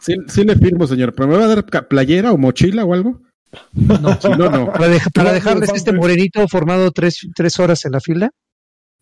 [0.00, 1.14] sí, sí le firmo, señor.
[1.14, 3.20] ¿Pero me va a dar playera o mochila o algo?
[3.72, 4.16] No.
[4.20, 4.72] Si no, no.
[4.72, 8.30] Para, dejarles este morenito formado tres, tres horas en la fila.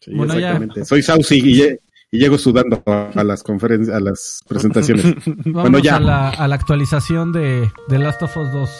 [0.00, 0.48] Sí, Bueno, ya.
[0.50, 0.84] exactamente.
[0.84, 1.78] Soy Saucy y, lle-
[2.10, 5.14] y llego sudando a, a las conferencias, a las presentaciones.
[5.46, 5.96] Vámonos ya.
[5.96, 8.70] A, la, a la actualización de, de Last of Us 2.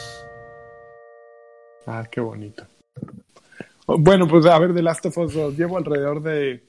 [1.86, 2.66] Ah, qué bonito.
[3.86, 6.62] Bueno, pues a ver, de Last of Us 2, llevo alrededor de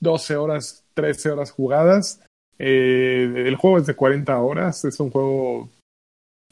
[0.00, 2.20] 12 horas, 13 horas jugadas.
[2.58, 5.68] Eh, el juego es de 40 horas, es un juego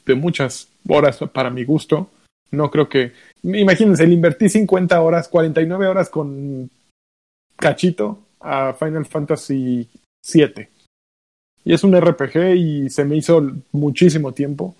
[0.05, 2.09] de muchas horas para mi gusto.
[2.51, 3.13] No creo que...
[3.43, 6.69] Imagínense, le invertí 50 horas, 49 horas con
[7.55, 9.89] cachito a Final Fantasy
[10.31, 10.67] VII.
[11.65, 13.41] Y es un RPG y se me hizo
[13.71, 14.75] muchísimo tiempo.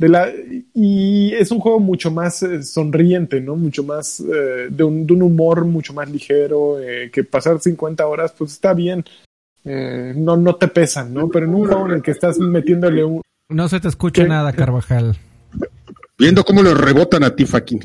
[0.00, 0.32] De la,
[0.72, 3.54] y es un juego mucho más eh, sonriente, ¿no?
[3.54, 8.06] Mucho más eh, de, un, de un humor mucho más ligero, eh, que pasar 50
[8.06, 9.04] horas, pues está bien.
[9.62, 11.28] Eh, no, no te pesan, ¿no?
[11.28, 13.20] Pero en un juego en el que estás metiéndole un...
[13.50, 14.28] No se te escucha ¿Qué?
[14.30, 15.18] nada, Carvajal.
[16.18, 17.78] Viendo cómo le rebotan a Tifa aquí.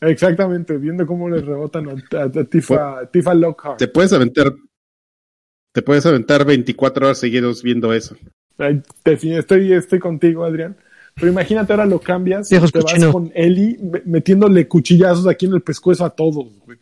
[0.00, 3.78] Exactamente, viendo cómo le rebotan a, a- a Tifa, Tifa Lockhart.
[3.78, 4.52] Te puedes aventar,
[5.72, 8.16] te puedes aventar 24 horas seguidos viendo eso.
[9.04, 10.76] Estoy, estoy contigo, Adrián.
[11.14, 12.72] Pero imagínate ahora lo cambias te vas
[13.12, 16.78] con Eli metiéndole cuchillazos aquí en el pescuezo a todos, güey.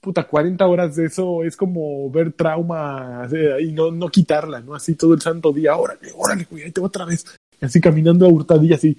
[0.00, 3.28] Puta, 40 horas de eso es como ver trauma
[3.60, 4.74] y no, no quitarla, ¿no?
[4.74, 5.76] Así todo el santo día.
[5.76, 7.24] Órale, órale, güey, ahí te otra vez.
[7.60, 8.96] Así caminando a hurtadillas y,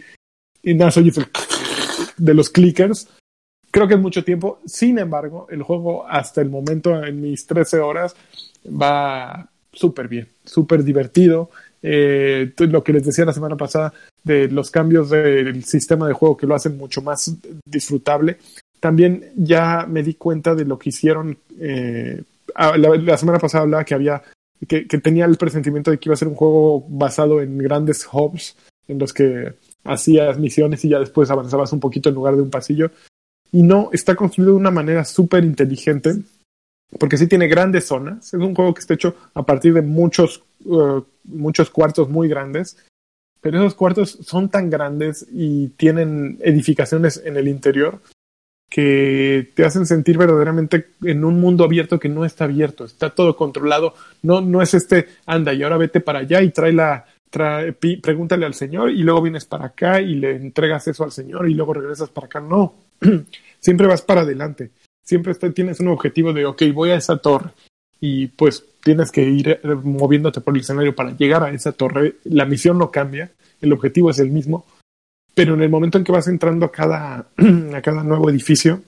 [0.61, 1.25] y nada, oyes el
[2.17, 3.07] de los clickers.
[3.71, 4.59] Creo que es mucho tiempo.
[4.65, 8.15] Sin embargo, el juego hasta el momento, en mis 13 horas,
[8.65, 11.49] va súper bien, súper divertido.
[11.81, 13.93] Eh, lo que les decía la semana pasada
[14.23, 17.35] de los cambios del sistema de juego que lo hacen mucho más
[17.65, 18.38] disfrutable.
[18.80, 21.38] También ya me di cuenta de lo que hicieron.
[21.60, 22.22] Eh,
[22.56, 24.22] la, semana pasada hablaba que había
[24.68, 28.07] que, que, tenía el presentimiento de que iba a ser un juego basado en grandes
[28.11, 28.56] hubs
[28.88, 29.53] en los que
[29.85, 32.91] hacías misiones y ya después avanzabas un poquito en lugar de un pasillo.
[33.51, 36.15] Y no, está construido de una manera súper inteligente
[36.97, 38.27] porque sí tiene grandes zonas.
[38.27, 42.77] Es un juego que está hecho a partir de muchos, uh, muchos cuartos muy grandes,
[43.41, 47.99] pero esos cuartos son tan grandes y tienen edificaciones en el interior
[48.69, 53.35] que te hacen sentir verdaderamente en un mundo abierto que no está abierto, está todo
[53.35, 57.73] controlado, no, no es este, anda y ahora vete para allá y trae la, trae,
[57.73, 61.55] pregúntale al Señor y luego vienes para acá y le entregas eso al Señor y
[61.55, 62.75] luego regresas para acá, no,
[63.59, 64.69] siempre vas para adelante
[65.10, 67.49] siempre tienes un objetivo de, ok, voy a esa torre
[67.99, 72.18] y pues tienes que ir eh, moviéndote por el escenario para llegar a esa torre.
[72.26, 74.68] La misión no cambia, el objetivo es el mismo,
[75.34, 77.26] pero en el momento en que vas entrando a cada,
[77.73, 78.84] a cada nuevo edificio,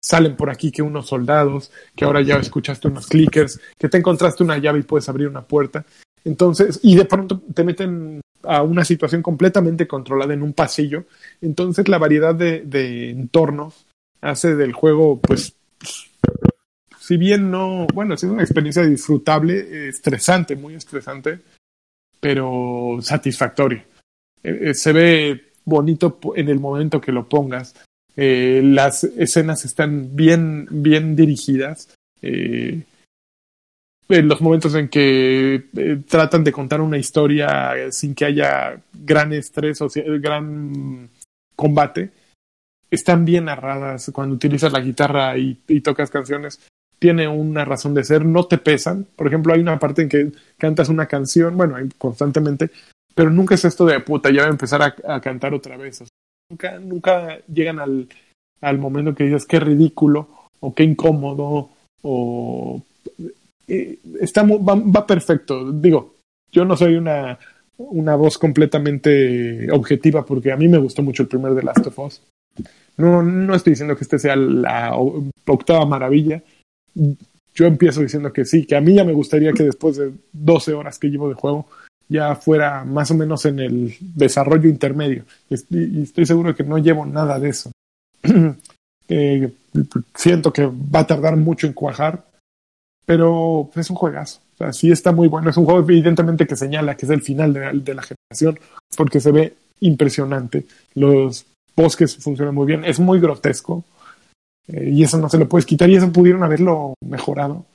[0.00, 4.44] salen por aquí que unos soldados, que ahora ya escuchaste unos clickers, que te encontraste
[4.44, 5.84] una llave y puedes abrir una puerta.
[6.24, 11.06] Entonces, y de pronto te meten a una situación completamente controlada en un pasillo.
[11.40, 13.84] Entonces, la variedad de, de entornos
[14.20, 15.54] hace del juego, pues,
[16.98, 21.38] si bien no, bueno, es una experiencia disfrutable, estresante, muy estresante,
[22.20, 23.84] pero satisfactoria.
[24.42, 27.74] Eh, eh, se ve bonito en el momento que lo pongas.
[28.16, 31.94] Eh, las escenas están bien, bien dirigidas.
[32.22, 32.84] en
[34.28, 35.64] los momentos en que
[36.08, 39.88] tratan de contar una historia sin que haya gran estrés o
[40.20, 41.08] gran
[41.54, 42.10] combate,
[42.96, 46.60] están bien narradas cuando utilizas la guitarra y, tocas canciones.
[46.98, 49.06] Tiene una razón de ser, no te pesan.
[49.16, 52.70] Por ejemplo, hay una parte en que cantas una canción, bueno, constantemente,
[53.14, 56.02] pero nunca es esto de puta, ya voy a empezar a, cantar otra vez.
[56.50, 58.08] nunca, nunca llegan al,
[58.60, 60.28] al momento que dices qué ridículo
[60.60, 61.70] o qué incómodo
[62.02, 62.82] o
[63.68, 65.70] eh, está va, perfecto.
[65.72, 66.14] Digo,
[66.52, 67.38] yo no soy una,
[67.78, 71.98] una voz completamente objetiva porque a mí me gustó mucho el primer de Last of
[71.98, 72.22] Us.
[72.96, 76.42] No, no estoy diciendo que este sea la octava maravilla.
[77.54, 80.74] Yo empiezo diciendo que sí, que a mí ya me gustaría que después de 12
[80.74, 81.66] horas que llevo de juego
[82.08, 85.24] ya fuera más o menos en el desarrollo intermedio.
[85.48, 87.72] Y estoy seguro que no llevo nada de eso.
[89.08, 89.52] eh,
[90.14, 92.24] siento que va a tardar mucho en cuajar,
[93.04, 94.40] pero es un juegazo.
[94.58, 95.50] O sí está muy bueno.
[95.50, 98.58] Es un juego evidentemente que señala que es el final de, de la generación
[98.96, 100.66] porque se ve impresionante.
[100.94, 101.46] Los
[101.76, 102.84] bosques funciona muy bien.
[102.84, 103.84] Es muy grotesco.
[104.68, 105.88] Eh, y eso no se lo puedes quitar.
[105.90, 107.66] Y eso pudieron haberlo mejorado.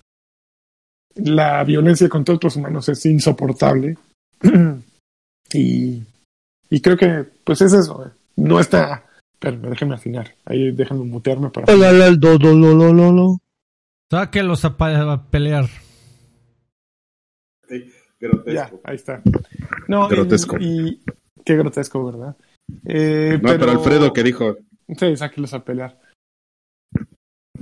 [1.16, 3.98] La violencia contra otros humanos es insoportable.
[5.54, 6.02] y,
[6.70, 8.06] y creo que, pues es eso.
[8.06, 8.10] Eh.
[8.38, 9.06] No está.
[9.40, 10.36] Pero déjenme afinar.
[10.46, 11.72] Ahí déjenme mutearme para.
[14.10, 15.68] Sáquelos a, a pelear.
[18.20, 18.52] grotesco.
[18.52, 19.22] Ya, ahí está.
[19.88, 20.58] No, grotesco.
[20.60, 21.02] y
[21.44, 22.36] qué grotesco, ¿verdad?
[22.86, 24.58] Eh, no, pero, Alfredo que dijo.
[24.98, 25.98] Sí, sáquelos a pelear.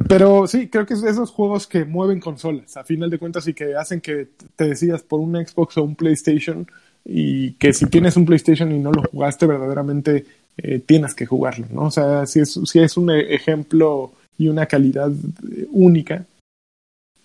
[0.07, 3.53] Pero sí, creo que es esos juegos que mueven consolas, a final de cuentas, y
[3.53, 6.67] que hacen que te decidas por un Xbox o un PlayStation,
[7.05, 10.25] y que si tienes un PlayStation y no lo jugaste, verdaderamente
[10.57, 11.83] eh, tienes que jugarlo, ¿no?
[11.83, 15.11] O sea, si es, si es un ejemplo y una calidad
[15.71, 16.25] única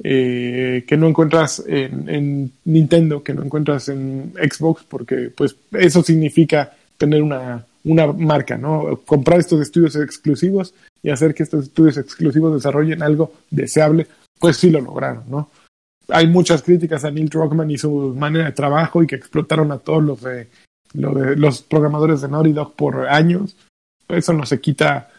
[0.03, 6.03] eh, que no encuentras en, en, Nintendo, que no encuentras en Xbox, porque pues eso
[6.03, 9.01] significa tener una una marca, ¿no?
[9.05, 14.07] Comprar estos estudios exclusivos y hacer que estos estudios exclusivos desarrollen algo deseable,
[14.39, 15.51] pues sí lo lograron, ¿no?
[16.09, 19.79] Hay muchas críticas a Neil Druckmann y su manera de trabajo y que explotaron a
[19.79, 20.49] todos los de,
[20.93, 23.57] los programadores de Naughty Dog por años.
[24.09, 25.11] Eso no se quita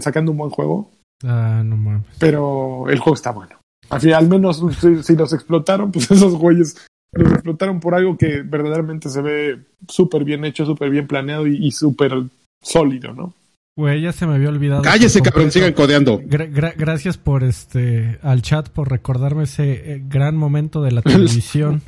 [0.00, 0.90] sacando un buen juego.
[1.24, 2.06] Ah, no mames.
[2.18, 3.56] Pero el juego está bueno.
[3.90, 6.76] Al, al menos si, si, los explotaron, pues esos güeyes
[7.12, 9.58] los explotaron por algo que verdaderamente se ve
[9.88, 12.14] súper bien hecho, súper bien planeado y, súper
[12.62, 13.34] sólido, ¿no?
[13.76, 14.82] Güey, ya se me había olvidado.
[14.82, 16.20] Cállese, cabrón, sigan codeando.
[16.24, 21.82] gracias por este al chat por recordarme ese eh, gran momento de la televisión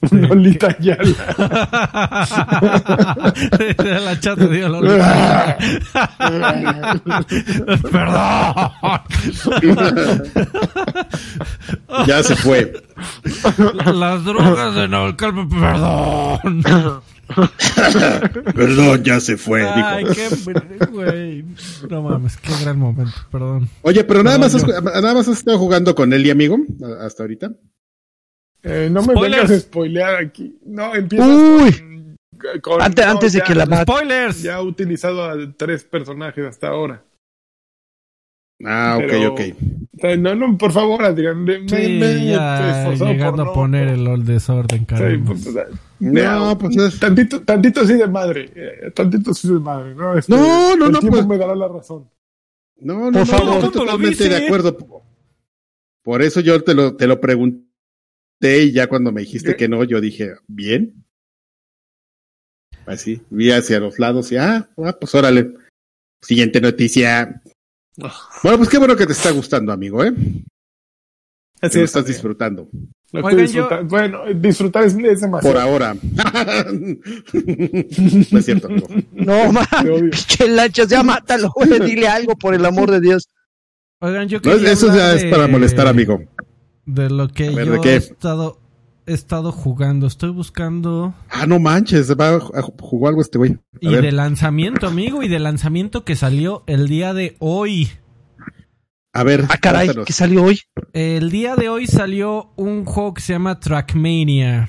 [0.10, 1.04] Lolita Yala.
[4.00, 5.58] la chat dio Lolita.
[7.92, 8.70] Perdón.
[12.06, 12.72] ya se fue.
[13.94, 16.62] Las drogas de Navalcarpe, perdón.
[18.54, 19.68] Perdón, ya se fue.
[19.68, 20.28] Ay, qué
[20.90, 21.44] güey.
[21.88, 23.68] No mames, qué gran momento, perdón.
[23.82, 26.58] Oye, pero nada más, has, nada más has estado jugando con él y amigo
[27.00, 27.52] hasta ahorita.
[28.62, 29.42] Eh, no me Spoilers.
[29.48, 30.58] vengas a spoilear aquí.
[30.66, 31.72] No, empieza Uy.
[32.38, 33.82] Con, con, antes, no, antes de ya, que la mate.
[33.92, 34.42] Spoilers.
[34.42, 37.02] Ya ha utilizado a tres personajes hasta ahora.
[38.64, 39.40] Ah, ok, Pero, ok.
[40.18, 41.42] No, no, por favor, Adrián.
[41.44, 45.22] Me, Sí, me ya llegando por a no- poner el, el desorden, Sí, carajo.
[45.26, 45.66] pues, o sea,
[46.00, 48.50] No, pues es- tantito, tantito sí de madre.
[48.54, 49.94] eh, tantito sí de madre.
[49.94, 52.08] No, Este, No, no, el no, tiempo pues- me dará la razón.
[52.78, 53.54] No, no, Por no, favor.
[53.54, 54.76] estoy ¿Cómo lo totalmente de acuerdo.
[56.02, 57.69] Por eso yo te lo, te lo pregunté
[58.40, 59.56] y ya cuando me dijiste ¿Qué?
[59.56, 61.04] que no, yo dije, bien.
[62.86, 65.54] Así, vi hacia los lados y, ah, ah, pues órale.
[66.22, 67.42] Siguiente noticia.
[68.42, 70.12] Bueno, pues qué bueno que te está gustando, amigo, ¿eh?
[71.60, 71.90] Que Así lo es.
[71.90, 72.68] estás disfrutando.
[73.12, 73.84] Lo Oigan, disfrutando.
[73.84, 75.54] Bueno, disfrutar es, es demasiado.
[75.54, 75.94] Por ahora.
[78.32, 78.88] no es cierto, amigo.
[79.12, 79.66] No, man.
[80.10, 81.80] Pinche lanchas, ya mátalo, güey.
[81.80, 83.28] Dile algo, por el amor de Dios.
[84.00, 86.22] Oigan, yo No, quería eso ya es para molestar, amigo.
[86.92, 88.58] De lo que ver, yo he estado,
[89.06, 90.06] he estado jugando.
[90.06, 91.14] Estoy buscando.
[91.30, 93.52] Ah, no manches, va a jugar algo este güey.
[93.52, 94.02] A Y ver.
[94.02, 97.90] de lanzamiento, amigo, y de lanzamiento que salió el día de hoy.
[99.12, 100.06] A ver, Ah, caray, cuéntanos.
[100.06, 100.60] ¿qué salió hoy?
[100.92, 104.68] El día de hoy salió un juego que se llama Trackmania.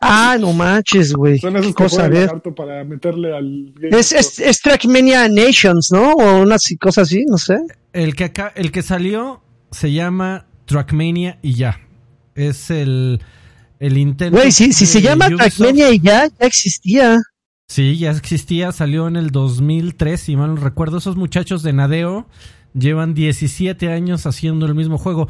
[0.00, 1.38] Ah, no manches, güey.
[1.38, 2.30] Son esos que cosa, ver.
[2.56, 3.74] para meterle al.
[3.82, 6.12] Es, es, es Trackmania Nations, ¿no?
[6.12, 7.58] O una cosa así, no sé.
[7.92, 11.80] El que acá, el que salió se llama Trackmania y ya.
[12.34, 13.20] Es el,
[13.80, 14.38] el intento.
[14.38, 15.56] Güey, si, si se llama Ubisoft.
[15.56, 17.18] Trackmania y ya, ya existía.
[17.68, 20.98] Sí, ya existía, salió en el 2003, si mal no recuerdo.
[20.98, 22.26] Esos muchachos de Nadeo
[22.72, 25.28] llevan 17 años haciendo el mismo juego.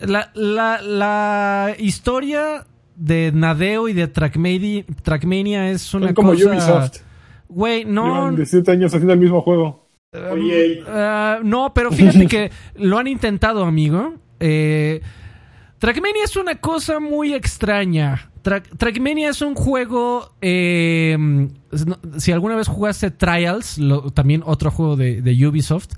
[0.00, 6.50] La, la, la historia de Nadeo y de Trackmania, Trackmania es una Son como cosa...
[6.50, 6.98] Ubisoft.
[7.48, 8.06] Güey, no...
[8.06, 9.82] Llevan 17 años haciendo el mismo juego.
[10.14, 14.14] Um, ah, no, pero fíjate que lo han intentado, amigo.
[14.44, 15.00] Eh,
[15.78, 18.30] Trackmania es una cosa muy extraña.
[18.42, 20.34] Tra- Trackmania es un juego.
[20.40, 21.48] eh,
[22.18, 23.80] si alguna vez jugaste Trials,
[24.14, 25.90] también otro juego de, de Ubisoft,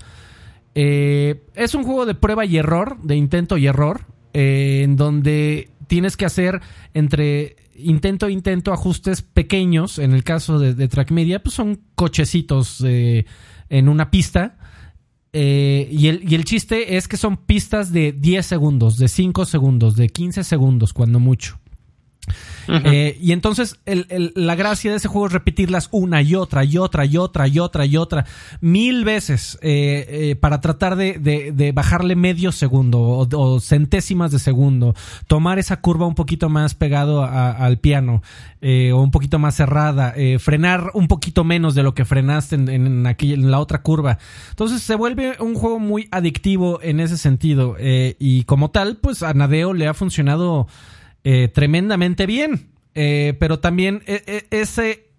[0.75, 4.01] eh, es un juego de prueba y error, de intento y error,
[4.33, 6.61] eh, en donde tienes que hacer
[6.93, 9.99] entre intento e intento ajustes pequeños.
[9.99, 13.25] En el caso de, de Trackmedia, pues son cochecitos eh,
[13.69, 14.57] en una pista.
[15.37, 19.43] Eh, y, el, y el chiste es que son pistas de 10 segundos, de 5
[19.43, 21.59] segundos, de 15 segundos, cuando mucho.
[22.67, 27.05] Eh, y entonces la gracia de ese juego es repetirlas una y otra y otra
[27.05, 28.25] y otra y otra y otra
[28.61, 34.95] mil veces eh, eh, para tratar de, bajarle medio segundo o, centésimas de segundo,
[35.27, 38.21] tomar esa curva un poquito más pegado al piano
[38.61, 43.05] o un poquito más cerrada, frenar un poquito menos de lo que frenaste en, en
[43.05, 44.17] en la otra curva.
[44.49, 49.33] Entonces se vuelve un juego muy adictivo en ese sentido y como tal, pues a
[49.33, 50.67] Nadeo le ha funcionado
[51.25, 52.69] eh, tremendamente bien.
[52.97, 55.09] Eh, pero también eh, eh, ese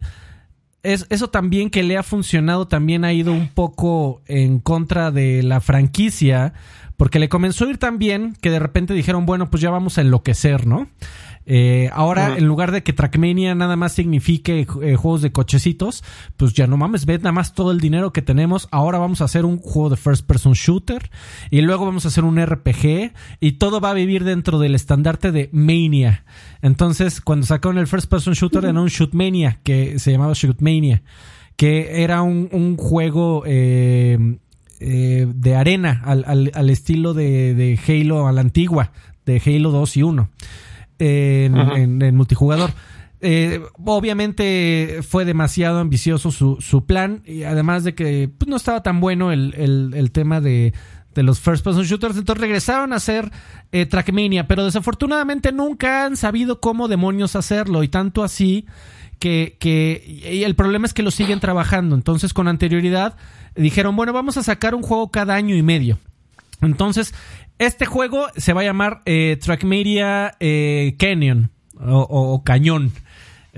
[0.83, 5.43] es, eso también que le ha funcionado también ha ido un poco en contra de
[5.43, 6.55] la franquicia
[6.97, 9.99] porque le comenzó a ir tan bien que de repente dijeron bueno pues ya vamos
[9.99, 10.89] a enloquecer no
[11.49, 16.03] Eh, ahora en lugar de que Trackmania nada más signifique eh, juegos de cochecitos
[16.37, 18.67] pues ya no mames ve nada más todo el dinero que tenemos.
[18.73, 21.09] Ahora vamos a hacer un juego de first person shooter
[21.51, 25.31] y luego vamos a hacer un RPG y todo va a vivir dentro del estandarte
[25.31, 26.25] de Mania.
[26.63, 31.03] Entonces cuando sacaron el first person shooter era un Shootmania que se llamaba Shootmania
[31.57, 34.37] que era un, un juego eh,
[34.81, 38.93] eh, de arena al, al- al estilo de, de Halo a la antigua,
[39.25, 40.29] de Halo 2 y 1
[40.99, 41.79] en, Ajá.
[41.79, 42.71] en- en multijugador.
[43.21, 48.83] Eh, obviamente fue demasiado ambicioso su, su plan y además de que pues, no estaba
[48.83, 50.75] tan bueno el, el- el tema de,
[51.15, 53.31] de los first person shooters, entonces regresaron a hacer
[53.73, 58.67] eh, Trackmania, pero desafortunadamente nunca han sabido cómo demonios hacerlo y tanto así
[59.19, 61.95] que, que y el problema es que lo siguen trabajando.
[61.95, 63.17] Entonces, con anterioridad
[63.55, 65.99] dijeron, bueno, vamos a sacar un juego cada año y medio.
[66.61, 67.15] Entonces,
[67.59, 71.51] este juego se va a llamar eh, Trackmedia eh, Canyon
[71.81, 72.93] o, o- o Cañón.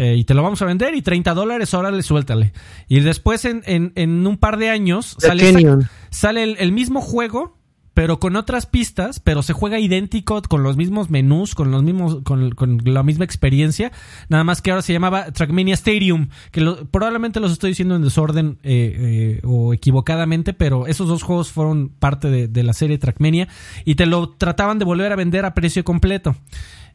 [0.00, 2.52] Eh, y te lo vamos a vender y 30 dólares, órale, suéltale.
[2.86, 5.88] Y después en, en- en un par de años The sale, Canyon.
[6.10, 7.57] sale el, el mismo juego,
[7.98, 12.18] pero con otras pistas, pero se juega idéntico, con los mismos menús, con los mismos,
[12.22, 13.90] con, con la misma experiencia,
[14.28, 18.02] nada más que ahora se llamaba Trackmania Stadium, que lo- probablemente los estoy diciendo en
[18.02, 22.98] desorden eh, eh, o equivocadamente, pero esos dos juegos fueron parte de, de la serie
[22.98, 23.48] Trackmania
[23.84, 26.36] y te lo trataban de volver a vender a precio completo.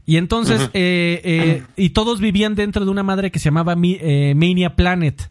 [0.06, 3.98] Y entonces, eh, eh, y todos vivían dentro de una madre que se llamaba Mi-
[4.00, 5.30] eh, Mania Planet.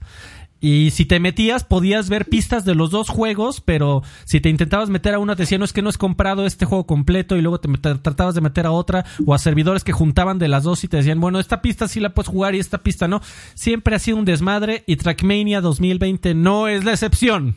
[0.65, 4.91] Y si te metías, podías ver pistas de los dos juegos, pero si te intentabas
[4.91, 7.43] meter a una, te decían, no es que no has comprado este juego completo, y
[7.43, 7.69] luego te
[7.99, 10.99] tratabas de meter a otra, o a servidores que juntaban de las dos y te
[10.99, 13.21] decían, bueno, esta pista sí la puedes jugar y esta pista no.
[13.55, 17.57] Siempre ha sido un desmadre, y Trackmania 2020 no es la excepción.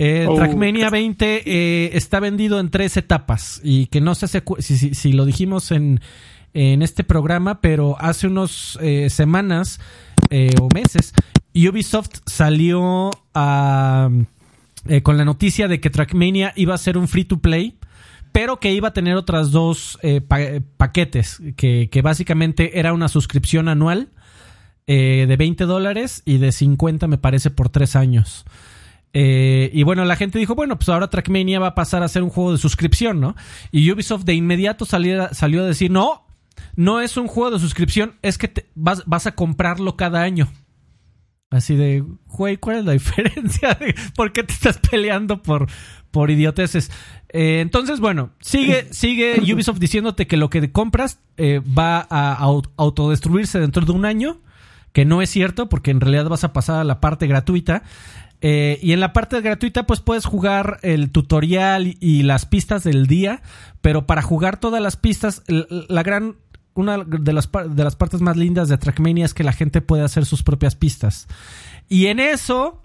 [0.00, 4.26] Eh, Oh, Trackmania 20 eh, está vendido en tres etapas, y que no sé
[4.58, 6.00] si- si lo dijimos en,
[6.52, 9.78] en este programa, pero hace unos eh, semanas
[10.30, 11.12] eh, o meses,
[11.54, 14.08] Ubisoft salió a,
[14.88, 17.78] eh, con la noticia de que Trackmania iba a ser un free to play,
[18.32, 20.38] pero que iba a tener otras dos eh, pa-
[20.76, 24.08] paquetes, que, básicamente era una suscripción anual
[24.86, 28.44] eh, de 20 dólares y de 50 me parece por tres años.
[29.12, 32.24] Eh, y bueno, la gente dijo, bueno, pues ahora Trackmania va a pasar a ser
[32.24, 33.36] un juego de suscripción, ¿no?
[33.70, 35.22] Y Ubisoft de inmediato salió
[35.62, 36.26] a decir, no,
[36.74, 40.48] no es un juego de suscripción, es que te- vas, vas a comprarlo cada año.
[41.50, 43.78] Así de, güey, ¿cuál es la diferencia?
[44.16, 45.66] ¿Por qué te estás peleando por,
[46.10, 46.90] por idioteces?
[47.28, 52.68] Eh, entonces, bueno, sigue, sigue Ubisoft diciéndote que lo que compras eh, va a au-
[52.76, 54.40] autodestruirse dentro de un año,
[54.92, 57.82] que no es cierto, porque en realidad vas a pasar a la parte gratuita.
[58.40, 63.06] Eh, y en la parte gratuita, pues puedes jugar el tutorial y, las pistas del
[63.06, 63.40] día,
[63.80, 66.36] pero para jugar todas las pistas, la gran
[66.74, 70.02] una de las, de las partes más lindas de Trackmania es que la gente puede
[70.04, 71.26] hacer sus propias pistas.
[71.88, 72.80] Y en eso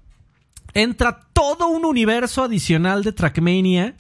[0.73, 3.95] entra todo un universo adicional de Trackmania,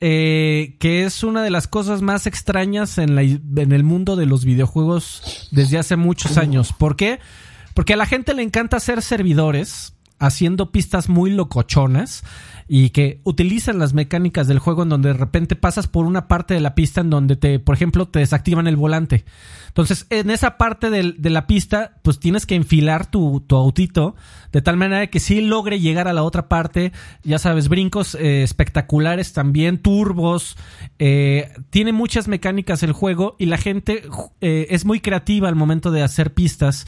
[0.00, 4.26] eh, que es una de las cosas más extrañas en, la- en el mundo de
[4.26, 6.72] los videojuegos desde hace muchos años.
[6.72, 7.20] ¿Por qué?
[7.74, 12.22] Porque a la gente le encanta hacer servidores haciendo pistas muy locochonas
[12.68, 16.54] y que utilizan las mecánicas del juego en donde de repente pasas por una parte
[16.54, 19.24] de la pista en donde te, por ejemplo, te desactivan el volante.
[19.66, 24.14] Entonces, en esa parte de la pista, pues tienes que enfilar tu, tu autito
[24.52, 26.92] de tal manera que sí logre llegar a la otra parte.
[27.22, 30.56] Ya sabes, brincos eh, espectaculares también, turbos.
[30.98, 34.02] eh, tiene muchas mecánicas el juego y la gente
[34.40, 36.86] eh, es muy creativa al momento de hacer pistas.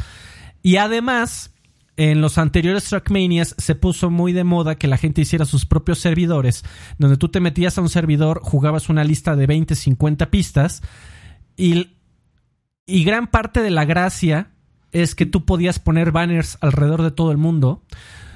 [0.63, 1.52] Y además,
[1.97, 5.99] en los anteriores Trackmanias se puso muy de moda que la gente hiciera sus propios
[5.99, 6.65] servidores,
[6.99, 10.83] donde tú te metías a un servidor, jugabas una lista de 20, 50 pistas
[11.57, 11.97] y,
[12.87, 14.53] y gran parte de la gracia
[14.91, 17.83] es que tú podías poner banners alrededor de todo el mundo.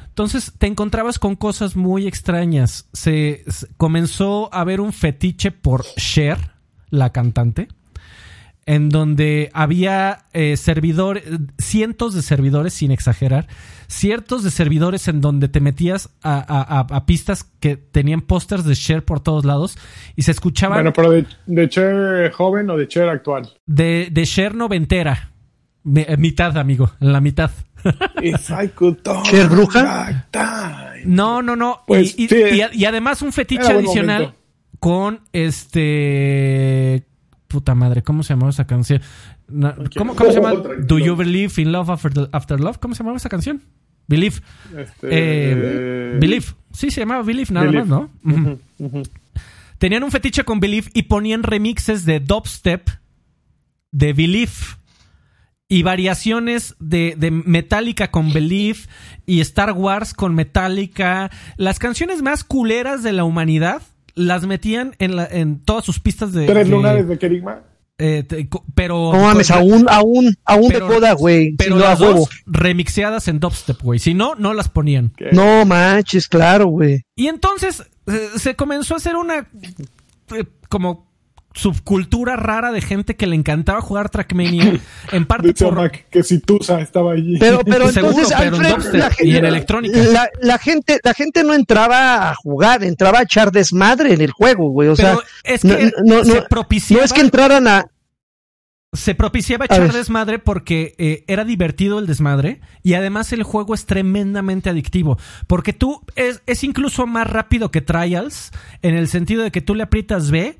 [0.09, 2.89] Entonces te encontrabas con cosas muy extrañas.
[2.95, 6.53] Se, se- comenzó a haber un fetiche por Cher,
[6.89, 7.69] la cantante
[8.67, 11.23] en donde había eh, servidores,
[11.59, 13.47] cientos de servidores, sin exagerar,
[13.87, 18.65] ciertos de servidores en donde te metías a, a- a- a pistas que tenían pósters
[18.65, 19.79] de Cher por todos lados
[20.17, 23.49] y se escuchaban Bueno, pero de, de Cher joven o de Cher actual.
[23.67, 25.31] de, de Cher noventera.
[25.85, 27.53] Mi- eh, mitad, amigo, en la mitad.
[29.31, 30.27] ¿Cher bruja?
[31.05, 31.83] No, no, no.
[31.87, 32.37] Pues, y, y- sí.
[32.55, 34.39] y a- y además un fetiche adicional momento.
[34.81, 37.07] con este.
[37.57, 39.01] Puta madre, ¿cómo se llamaba esa canción?
[39.97, 40.53] ¿Cómo, cómo se llama?
[40.81, 42.77] Do You Believe in Love After, After Love?
[42.77, 43.63] ¿Cómo se llamaba esa canción?
[44.07, 44.37] Believe.
[44.77, 46.45] Este, Eh, Believe.
[46.75, 47.87] Sí, se llamaba Believe nada Believe.
[47.87, 48.59] más, ¿no?
[49.79, 52.91] Tenían un fetiche con Believe y ponían remixes de dubstep
[53.91, 54.53] de Believe
[55.67, 58.81] y variaciones de, de Metallica con Believe
[59.25, 61.31] y Star Wars con Metallica.
[61.57, 63.81] Las canciones más culeras de la humanidad
[64.17, 66.47] las metían en, la- en todas sus pistas de...
[66.47, 67.61] Tres de- lunares de Kerigma.
[67.99, 69.13] eh, te- co- pero...
[69.13, 71.55] No mames, aún, aún, aún pero- de coda, güey.
[71.57, 73.99] Pero Si las dos remixeadas en dubstep, güey.
[74.01, 75.13] Si no, no las ponían.
[75.33, 77.03] No manches, claro, güey.
[77.15, 79.49] Y entonces eh, se comenzó a hacer una
[80.35, 81.06] eh, como
[81.57, 84.79] subcultura rara de gente que le encantaba jugar Trackmania.
[85.13, 85.75] En parte Dice por...
[85.77, 87.39] Mac que si Tusa estaba allí.
[87.39, 89.99] Pero, pero Seguro, entonces, pero en Alfred, dubstep la, y en gente- electrónica.
[89.99, 94.31] la, la gente, la gente no entraba a jugar, entraba a echar desmadre en el
[94.33, 94.89] juego, güey.
[94.89, 97.87] O sea, Pero es no- que no- no- se no propiciaba, es que entraran a,
[98.93, 99.93] se propiciaba A echar ver.
[99.93, 105.73] desmadre porque eh, era divertido el desmadre y además el juego es tremendamente adictivo porque
[105.75, 108.53] tú es, es incluso más rápido que Trials
[108.83, 110.57] en el sentido de que tú le aprietas B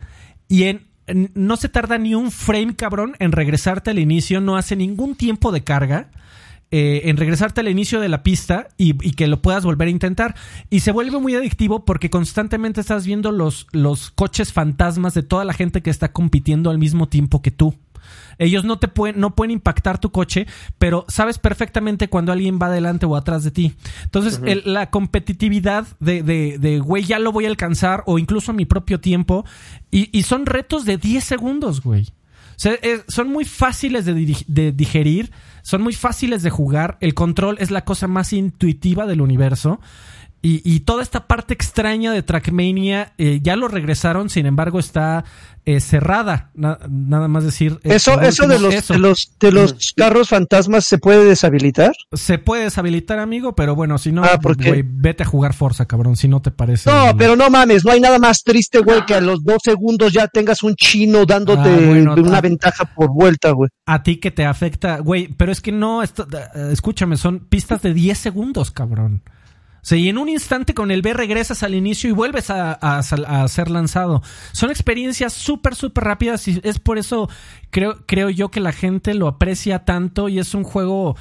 [0.49, 0.87] y en
[1.35, 5.53] no se tarda ni un frame cabrón en regresarte al inicio, no hace ningún tiempo
[5.53, 6.11] de carga.
[6.73, 9.91] eh, en regresarte al inicio de la pista y, y, que lo puedas volver a
[9.93, 10.35] intentar.
[10.69, 15.45] Y se vuelve muy adictivo porque constantemente estás viendo los, los coches fantasmas de toda
[15.45, 17.77] la gente que está compitiendo al mismo tiempo que tú.
[18.39, 20.47] Ellos no te pueden, no pueden impactar tu coche,
[20.79, 23.75] pero sabes perfectamente cuando alguien va adelante o atrás de ti.
[24.05, 28.53] Entonces, el, la competitividad de, de, de, güey, ya lo voy a alcanzar o incluso
[28.53, 29.45] a mi propio tiempo.
[29.91, 32.07] Y, y son retos de 10 segundos, güey.
[32.57, 34.15] O sea, es, son muy fáciles de,
[34.47, 35.31] de, digerir,
[35.63, 36.97] son muy fáciles de jugar.
[37.01, 39.79] El control es la cosa más intuitiva del universo.
[40.47, 45.25] Y, y, toda esta parte extraña de Trackmania eh, ya lo regresaron, sin embargo está
[45.65, 46.53] eh, cerrada.
[46.55, 47.81] Na, nada más decir.
[47.83, 51.97] Eh, eso, eso, de los, eso, de los, de los carros fantasmas se puede deshabilitar.
[52.13, 56.15] Se puede deshabilitar, amigo, pero bueno, si no, ah, güey, vete a jugar Forza, cabrón,
[56.15, 56.89] si no te parece.
[56.89, 60.13] No, pero no mames, no hay nada más triste, güey, que a los dos segundos
[60.13, 63.69] ya tengas un chino dándote ah, bueno, una a, ventaja por vuelta, güey.
[63.85, 66.25] A ti que te afecta, güey, pero es que no, esto,
[66.71, 69.25] escúchame, son pistas de 10 segundos, cabrón.
[69.87, 73.01] Sea, y en un instante con el B regresas al inicio y vuelves a,
[73.49, 74.21] ser lanzado.
[74.51, 77.31] Son experiencias súper, súper rápidas y es por eso
[77.71, 81.15] creo, creo yo que la gente lo aprecia tanto y es un juego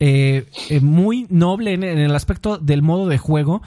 [0.00, 3.62] eh, eh, muy noble en, el aspecto del modo de juego.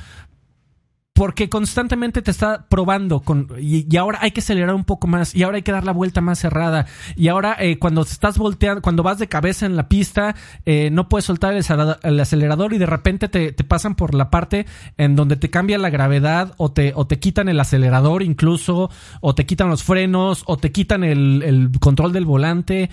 [1.13, 5.43] Porque constantemente te está probando con, y, ahora hay que acelerar un poco más y
[5.43, 9.03] ahora hay que dar la vuelta más cerrada y ahora eh, cuando estás volteando, cuando
[9.03, 10.35] vas de cabeza en la pista
[10.65, 11.63] eh, no puedes soltar el,
[12.01, 14.65] el acelerador y de repente te, te, pasan por la parte
[14.97, 18.89] en donde te cambia la gravedad o te, o te quitan el acelerador incluso
[19.21, 22.89] o te quitan los frenos o te quitan el, el control del volante.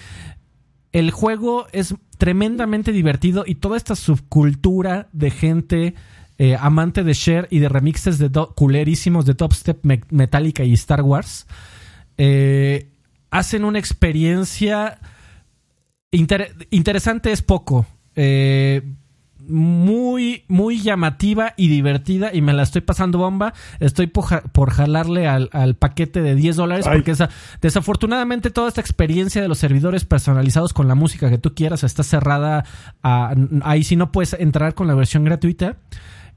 [0.93, 5.95] El juego es tremendamente divertido y toda esta subcultura de gente
[6.43, 10.73] eh, amante de share y de remixes de culerísimos de Top Step, Me Metallica y
[10.73, 11.47] Star Wars,
[12.17, 12.89] eh,
[13.31, 14.99] hacen una experiencia
[16.11, 17.85] inter interesante es poco.
[18.17, 18.81] Eh,
[19.47, 23.53] muy, muy llamativa y divertida y me la estoy pasando bomba.
[23.79, 27.29] Estoy por, por jalarle al, al, paquete de 10 dólares porque esa,
[27.61, 32.03] desafortunadamente toda esta experiencia de los servidores personalizados con la música que tú quieras está
[32.03, 32.65] cerrada.
[33.03, 35.77] A, ahí sí no puedes entrar con la versión gratuita.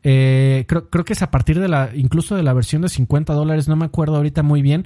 [0.04, 3.34] Eh, creo, creo, que es a partir de la, incluso de la versión de 50
[3.34, 4.86] dólares, no me acuerdo ahorita muy bien.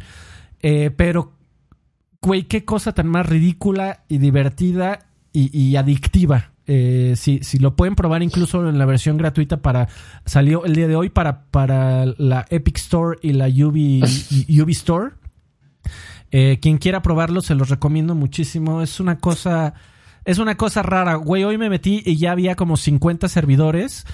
[0.62, 1.34] Eh, pero,
[2.22, 6.52] güey, qué cosa tan más ridícula y divertida y, y adictiva.
[6.68, 9.88] Eh, si, si, lo pueden probar incluso en la versión gratuita para
[10.26, 14.04] salió el día de hoy para, para la Epic Store y la Ubi,
[14.62, 15.14] Ubi Store.
[16.30, 18.82] Quien quiera probarlo se los recomiendo muchísimo.
[18.82, 19.74] Es una cosa
[20.28, 21.16] es una cosa rara.
[21.16, 24.06] Güey, hoy me metí y ya había como 50 servidores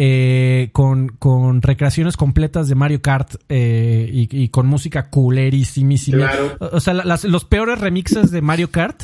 [0.00, 6.30] eh, con, con, recreaciones completas de Mario Kart eh, y, y, con música culerísimísima.
[6.30, 6.56] Claro.
[6.72, 9.02] O sea, las, los peores remixes de Mario Kart,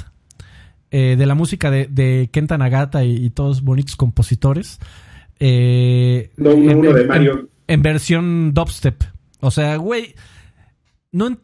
[0.93, 4.79] eh, de la música de, de Kenta Nagata y, y, todos bonitos compositores.
[5.41, 7.33] Eh, no, uno, en, uno de Mario.
[7.33, 9.03] En, en, versión dubstep.
[9.41, 10.15] O sea, güey.
[11.11, 11.37] No,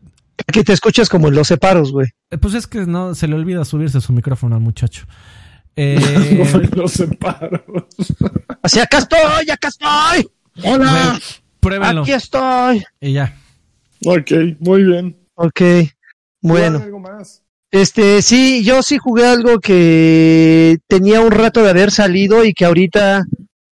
[0.52, 2.06] que te escuchas como en los separos, güey.
[2.40, 5.06] Pues es que no se le olvida subirse su micrófono al muchacho.
[5.76, 6.44] Eh,
[6.76, 7.62] los separos.
[8.62, 10.30] Así, acá estoy, acá estoy.
[10.62, 11.18] Hola.
[11.60, 12.02] Pruébenlo.
[12.02, 12.84] Aquí estoy.
[13.00, 13.36] Y ya.
[14.04, 15.16] Ok, muy bien.
[15.34, 15.60] Ok,
[16.40, 16.78] bueno.
[16.78, 17.42] Algo más?
[17.70, 22.64] Este, sí, yo sí jugué algo que tenía un rato de haber salido y que
[22.64, 23.24] ahorita,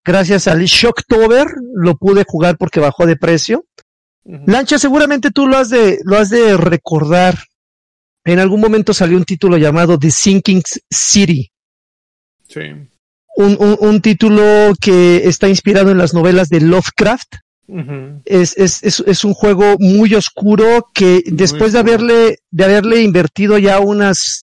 [0.05, 3.65] gracias al Shocktober, lo pude jugar porque bajó de precio.
[4.23, 4.43] Uh -huh.
[4.47, 7.39] Lancha, seguramente tú lo has de, lo has de recordar.
[8.25, 11.51] En algún momento salió un título llamado The Sinking City.
[12.49, 12.61] Sí.
[13.37, 17.37] Un, un, un, título que está inspirado en las novelas de Lovecraft.
[17.69, 18.23] Uh -huh.
[18.25, 23.59] es, es, es, es, un juego muy oscuro que después de haberle, de haberle invertido
[23.59, 24.45] ya unas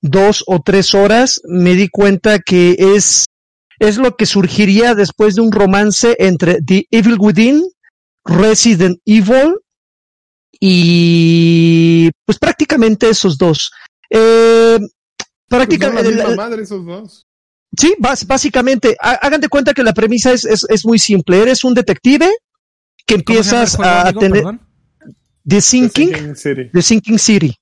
[0.00, 3.26] dos o tres horas, me di cuenta que es,
[3.80, 7.64] es lo que surgiría después de un romance entre The Evil Within,
[8.24, 9.56] Resident Evil
[10.60, 13.70] y pues prácticamente esos dos.
[14.10, 14.78] Eh,
[15.56, 16.12] prácticamente.
[16.12, 17.26] Pues no la madre esos dos.
[17.76, 21.42] Sí, básicamente, hagan de cuenta que la premisa es, es, es muy simple.
[21.42, 22.30] Eres un detective
[23.06, 24.60] que empiezas juego, a amigo, tener perdón?
[25.46, 26.70] The Sinking, The Sinking City.
[26.72, 27.54] The Sinking City.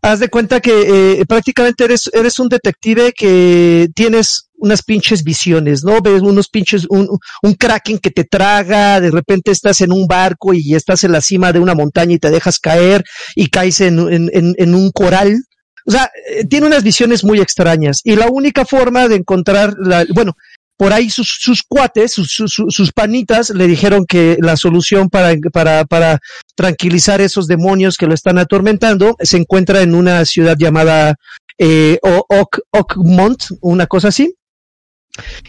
[0.00, 5.82] Haz de cuenta que eh, prácticamente eres, eres un detective que tienes unas pinches visiones,
[5.84, 6.00] ¿no?
[6.00, 7.08] Ves unos pinches, un,
[7.42, 11.20] un kraken que te traga, de repente estás en un barco y estás en la
[11.20, 13.04] cima de una montaña y te dejas caer
[13.34, 15.36] y caes en, en, en, en un coral
[15.88, 18.02] o sea, eh, tiene unas visiones muy extrañas.
[18.04, 20.36] Y la única forma de encontrar, la, bueno,
[20.76, 26.20] por ahí sus, cuates, sus, panitas, le dijeron que la solución para, para, para
[26.54, 31.16] tranquilizar esos demonios que lo están atormentando se encuentra en una ciudad llamada
[31.58, 31.98] eh,
[33.60, 34.34] una cosa así.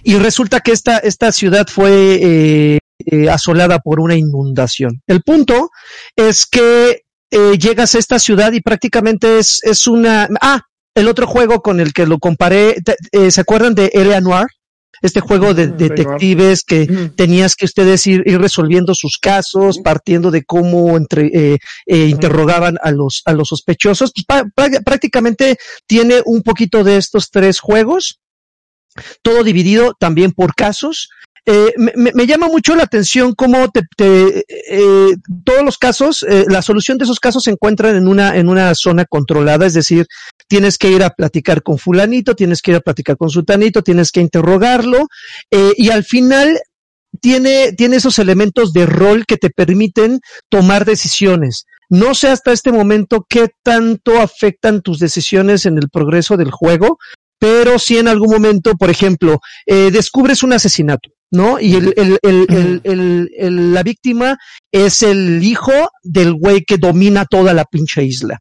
[0.03, 5.02] y resulta que esta, esta ciudad fue eh, eh, asolada por una inundación.
[5.06, 5.70] El punto
[6.16, 10.28] es que eh, llegas a esta ciudad y prácticamente es, es una...
[10.42, 10.62] Ah,
[10.96, 12.76] el otro juego con el que lo comparé,
[13.12, 14.22] eh, ¿se acuerdan de L.A.
[14.22, 14.48] Noir?
[15.02, 16.86] Este juego de detectives que
[17.16, 22.78] tenías que ustedes ir, ir, resolviendo sus casos, partiendo de cómo entre, eh, eh, interrogaban
[22.82, 24.12] a los, a los sospechosos.
[24.28, 25.56] Pues, prácticamente
[25.88, 28.20] tiene un poquito de estos tres juegos,
[29.22, 31.08] todo dividido también por casos
[31.52, 36.62] eh, me, llama mucho la atención cómo te, te eh, todos los casos, eh, la
[36.62, 40.06] solución de esos casos se encuentran en una, en una zona controlada, es decir,
[40.48, 44.12] tienes que ir a platicar con fulanito, tienes que ir a platicar con sultanito, tienes
[44.12, 45.08] que interrogarlo,
[45.50, 46.60] eh, y al final
[47.20, 50.20] tiene, tiene esos elementos de rol que te permiten
[50.50, 51.66] tomar decisiones.
[51.90, 57.00] No sé hasta este momento qué tanto afectan tus decisiones en el progreso del juego,
[57.40, 61.60] pero si en algún momento, por ejemplo, eh, descubres un asesinato, ¿no?
[61.60, 64.38] Y el, el, el, el, la víctima
[64.72, 65.74] es el hijo
[66.04, 68.40] del güey que domina toda la pinche isla.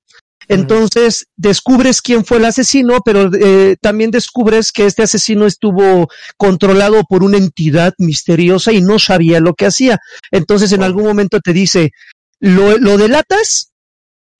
[0.48, 6.08] Entonces descubres quién fue el asesino, pero eh, también descubres que este asesino estuvo
[6.38, 9.98] controlado por una entidad misteriosa y no sabía lo que hacía.
[10.30, 11.90] Entonces en algún momento te dice,
[12.40, 13.72] lo, lo delatas,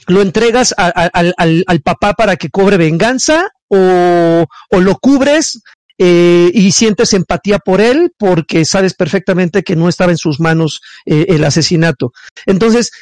[0.06, 5.60] lo entregas a, a, al, al, papá para que cobre venganza o, o lo cubres
[5.98, 10.80] eh, y sientes empatía por él porque sabes perfectamente que no estaba en sus manos
[11.04, 12.12] eh, el asesinato.
[12.46, 12.92] Entonces,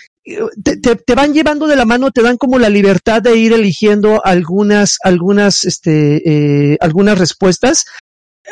[0.65, 3.53] te, te, te, van llevando de la mano, te dan como la libertad de ir
[3.53, 7.85] eligiendo algunas, algunas, este, eh, algunas respuestas.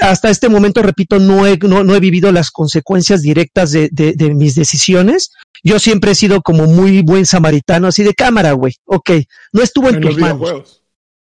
[0.00, 4.12] Hasta este momento, repito, no he, no, no he vivido las consecuencias directas de, de,
[4.12, 5.30] de, mis decisiones.
[5.62, 8.74] Yo siempre he sido como muy buen samaritano, así de cámara, güey.
[8.84, 9.10] Ok,
[9.52, 10.83] no estuvo en, en tus manos.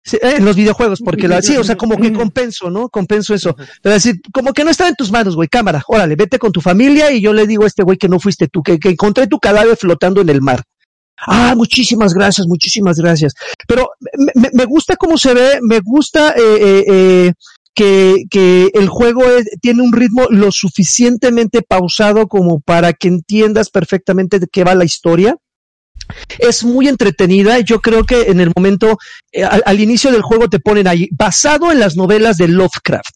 [0.08, 2.88] Sí, en los videojuegos, porque la, sí, o sea, como que compenso, ¿no?
[2.88, 3.58] Compenso eso.
[3.82, 6.62] Pero decir, como que no está en tus manos, güey, cámara, órale, vete con tu
[6.62, 9.28] familia y yo le digo a este güey que no fuiste tú, que, que encontré
[9.28, 10.64] tu cadáver flotando en el mar.
[11.18, 13.34] Ah, muchísimas gracias, muchísimas gracias.
[13.68, 13.90] Pero
[14.34, 17.34] me, me gusta cómo se ve, me gusta eh, eh, eh,
[17.76, 23.70] que, que el juego es, tiene un ritmo lo suficientemente pausado como para que entiendas
[23.72, 25.36] perfectamente de qué va la historia
[26.40, 27.60] es muy entretenida.
[27.60, 28.98] Yo creo que en el momento,
[29.32, 33.16] eh, al, al, inicio del juego te ponen ahí, basado en las novelas de Lovecraft.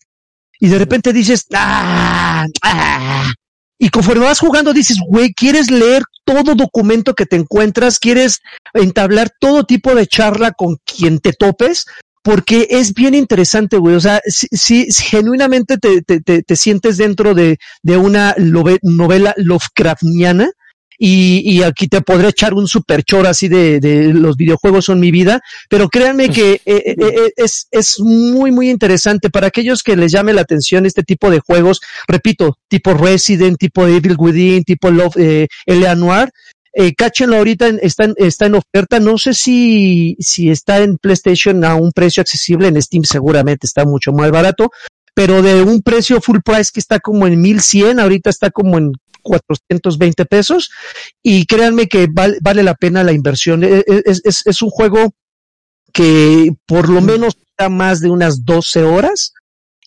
[0.60, 3.34] Y de repente dices, ah, ah.
[3.80, 7.98] Y conforme vas jugando dices, güey, ¿quieres leer todo documento que te encuentras?
[7.98, 8.42] ¿Quieres
[8.76, 11.86] entablar todo tipo de charla con quien te topes?
[12.22, 13.96] Porque es bien interesante, güey.
[13.96, 18.36] O sea, si, si, si genuinamente te, te, te, te, sientes dentro de, de una
[18.38, 20.52] novela Lovecraftiana,
[21.04, 25.00] y, y, aquí te podré echar un super chor así de, de, los videojuegos son
[25.00, 29.82] mi vida, pero créanme que eh, eh, eh, es, es muy, muy interesante para aquellos
[29.82, 34.64] que les llame la atención este tipo de juegos, repito, tipo Resident, tipo Evil Within,
[34.64, 35.96] tipo Love, eh, L.A.
[35.96, 36.30] Noir,
[36.72, 41.00] eh, cáchenlo ahorita, en, está, en, está en oferta, no sé si, si está en
[41.00, 44.70] PlayStation a un precio accesible, en Steam seguramente está mucho más barato,
[45.16, 48.92] pero de un precio full price que está como en 1100, ahorita está como en
[49.22, 50.70] 420 pesos.
[51.24, 53.64] Y créanme que vale, vale la pena la inversión.
[53.64, 55.14] Es, es, es, un juego
[55.94, 59.34] que por lo menos está más de unas 12 horas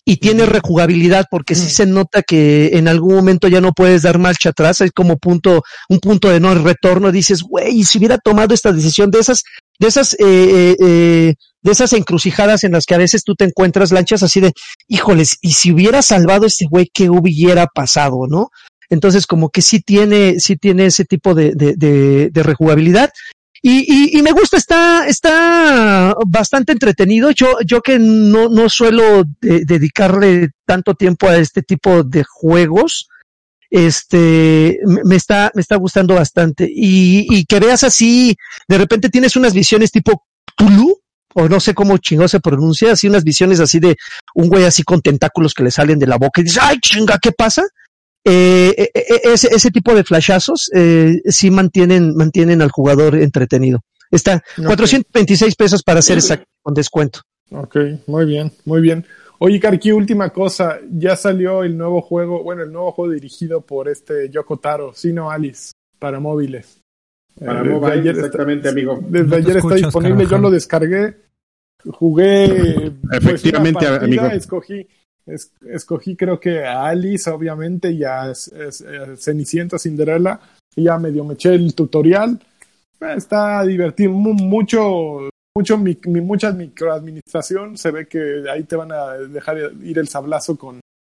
[0.07, 4.19] y tiene rejugabilidad porque sí se nota que en algún momento ya no puedes dar
[4.19, 8.53] marcha atrás, hay como punto, un punto de no retorno, dices, güey, si hubiera tomado
[8.53, 9.41] esta decisión de esas,
[9.79, 11.33] de esas, eh, eh, eh,
[11.63, 14.53] de esas encrucijadas en las que a veces tú te encuentras lanchas así de,
[14.87, 18.49] híjoles, y si hubiera salvado a este güey, ¿qué hubiera pasado, no?
[18.89, 23.11] Entonces, como que sí tiene, sí tiene ese tipo de, de, de, de rejugabilidad.
[23.61, 27.31] Y, y, y, me gusta, está, está bastante entretenido.
[27.31, 33.07] Yo, yo que no, no suelo de, dedicarle tanto tiempo a este tipo de juegos,
[33.71, 36.69] este, me está, me está gustando bastante.
[36.71, 38.35] Y, y que veas así,
[38.67, 40.25] de repente tienes unas visiones tipo
[40.55, 40.99] Tulu,
[41.33, 43.97] o no sé cómo chingado se pronuncia, así unas visiones así de
[44.35, 47.19] un güey así con tentáculos que le salen de la boca y dices, ay chinga,
[47.21, 47.63] ¿qué pasa?
[48.27, 53.81] Eh, eh, eh, ese, ese, tipo de flashazos eh, sí mantienen, mantienen al jugador entretenido.
[54.09, 54.65] Está okay.
[54.65, 57.21] 426 pesos para hacer exacto con descuento.
[57.51, 57.77] Ok,
[58.07, 59.05] muy bien, muy bien.
[59.37, 63.89] Oye, Karki, última cosa, ya salió el nuevo juego, bueno, el nuevo juego dirigido por
[63.89, 66.81] este Yoko Taro, Sino Alice, para móviles.
[67.37, 68.99] Para eh, móviles, ayer exactamente, está, amigo.
[69.07, 71.17] Desde no ayer escuchas, está disponible, yo lo descargué,
[71.91, 72.93] jugué.
[73.11, 74.25] Efectivamente, pues, partida, amigo.
[74.27, 74.87] Escogí,
[75.25, 80.39] es, escogí creo que a Alice, obviamente, y a es, es, es, Cenicienta Cinderella,
[80.75, 82.39] y ya medio me eché el tutorial.
[82.99, 87.77] Está divertido, mucho, mucho, mi, mi, mucha microadministración.
[87.77, 90.79] Se ve que ahí te van a dejar ir el sablazo con,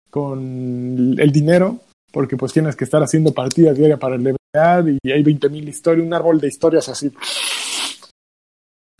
[0.10, 5.12] con el dinero, porque pues tienes que estar haciendo partidas diarias para el NBA y
[5.12, 7.12] hay 20.000 historias, un árbol de historias así.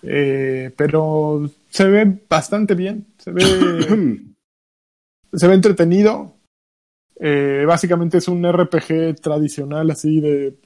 [0.04, 3.44] Eh, pero se ve bastante bien, se ve,
[5.34, 6.34] se ve entretenido.
[7.18, 10.58] Eh, básicamente es un RPG tradicional así de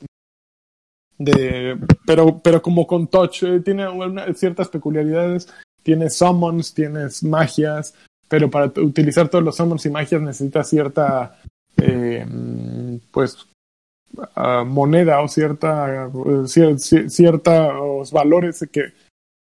[1.17, 1.77] de
[2.07, 3.85] pero pero como con touch eh, tiene
[4.33, 5.47] ciertas peculiaridades
[5.83, 7.93] tienes summons tienes magias
[8.27, 11.39] pero para utilizar todos los summons y magias necesitas cierta
[11.77, 12.25] eh,
[13.11, 13.37] pues
[14.35, 18.93] ah, moneda o cierta cier- cier- ciertos valores que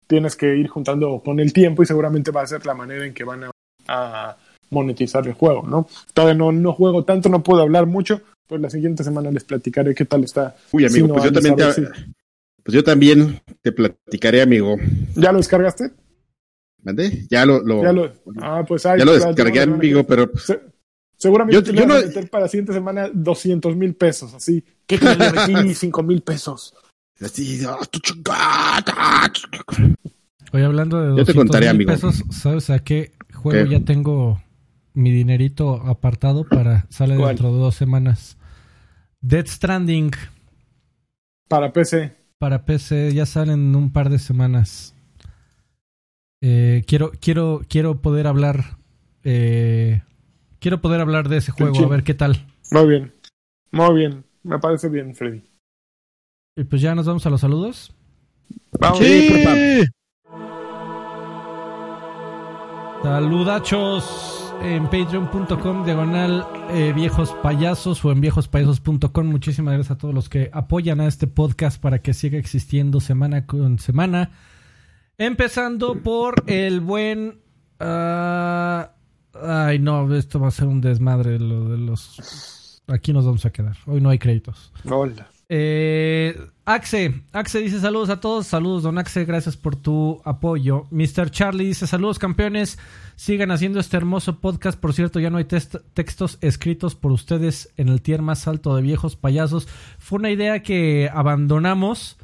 [0.07, 3.13] tienes que ir juntando con el tiempo y seguramente va a ser la manera en
[3.13, 3.43] que van
[3.87, 4.37] a
[4.69, 5.87] monetizar el juego, ¿no?
[6.13, 9.93] Todavía no, no juego tanto, no puedo hablar mucho, pues la siguiente semana les platicaré
[9.95, 10.55] qué tal está.
[10.71, 11.93] Uy, amigo, no, pues yo también te, ver
[12.63, 14.75] pues yo también te platicaré, amigo.
[15.15, 15.91] ¿Ya lo descargaste?
[16.83, 17.25] ¿Mandé?
[17.29, 18.11] Ya lo, lo- Ya lo,
[18.41, 20.61] ah, pues ahí, ya lo descargué, amigo, pero pues, Se-
[21.17, 24.33] seguramente Yo- te yo vas a no- meter para la siguiente semana 200 mil pesos,
[24.33, 24.63] así.
[24.85, 26.75] ¿Qué que le metí 5 mil pesos?
[27.19, 29.31] así, ah, tu chingada.
[30.51, 31.91] Hoy hablando de Yo te 200 contaré, mil amigo.
[31.91, 33.71] pesos, ¿sabes a qué juego ¿Qué?
[33.79, 34.41] ya tengo
[34.95, 37.29] mi dinerito apartado para sale ¿Cuál?
[37.29, 38.37] dentro de dos semanas?
[39.21, 40.11] Dead Stranding
[41.47, 42.15] Para PC.
[42.39, 44.93] para PC ya sale en un par de semanas.
[46.41, 48.77] Eh, quiero, quiero, quiero poder hablar.
[49.23, 50.01] eh,
[50.59, 52.45] quiero poder hablar de ese juego, a ver qué tal.
[52.71, 53.13] Muy bien.
[53.71, 54.23] Muy bien.
[54.43, 55.43] Me parece bien, Freddy.
[56.55, 57.93] Y pues ya nos vamos a los saludos.
[58.79, 58.99] Vamos.
[58.99, 59.83] Sí.
[63.03, 69.25] Saludachos en patreon.com diagonal eh, viejos payasos o en viejospayasos.com.
[69.25, 73.45] Muchísimas gracias a todos los que apoyan a este podcast para que siga existiendo semana
[73.45, 74.31] con semana.
[75.17, 77.39] Empezando por el buen...
[77.79, 78.91] ah,
[79.41, 82.81] ay, no, esto va a ser un desmadre lo de los...
[82.87, 83.77] Aquí nos vamos a quedar.
[83.85, 84.71] Hoy no hay créditos.
[84.89, 85.27] Hola.
[85.47, 86.35] Eh,
[86.65, 90.87] Axe, Axe dice saludos a todos, saludos don Axe, gracias por tu apoyo.
[90.89, 91.29] Mr.
[91.29, 92.79] Charlie dice saludos campeones,
[93.15, 97.89] sigan haciendo este hermoso podcast, por cierto ya no hay textos escritos por ustedes en
[97.89, 99.67] el tier más alto de viejos payasos.
[99.99, 102.17] Fue una idea que abandonamos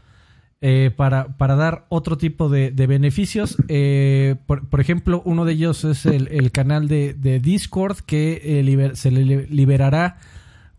[0.64, 3.57] eh, para, para dar otro tipo de, beneficios.
[3.68, 9.48] Eh, por, ejemplo, uno de ellos es el, canal de, Discord que eh, se le
[9.48, 10.18] liberará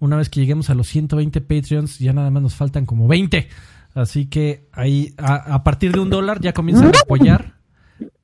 [0.02, 3.48] una vez que lleguemos a los 120 Patreons, ya nada más nos faltan como 20.
[3.94, 7.54] Así que ahí, a, a partir de un dólar, ya comienzan a apoyar.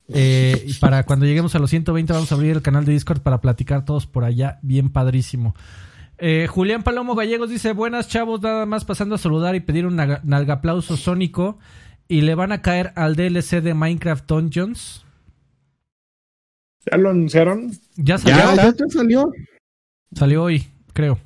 [0.09, 3.21] Eh, y para cuando lleguemos a los 120, vamos a abrir el canal de Discord
[3.21, 4.59] para platicar todos por allá.
[4.61, 5.55] Bien padrísimo.
[6.17, 9.95] Eh, Julián Palomo Gallegos dice: Buenas chavos, nada más pasando a saludar y pedir un
[9.95, 11.59] nalgaplauso sónico.
[12.07, 15.05] Y le van a caer al DLC de Minecraft Dungeons.
[16.91, 17.71] ¿Ya lo anunciaron?
[17.95, 19.31] Ya salió, Ya, ya salió.
[20.13, 21.19] salió hoy, creo.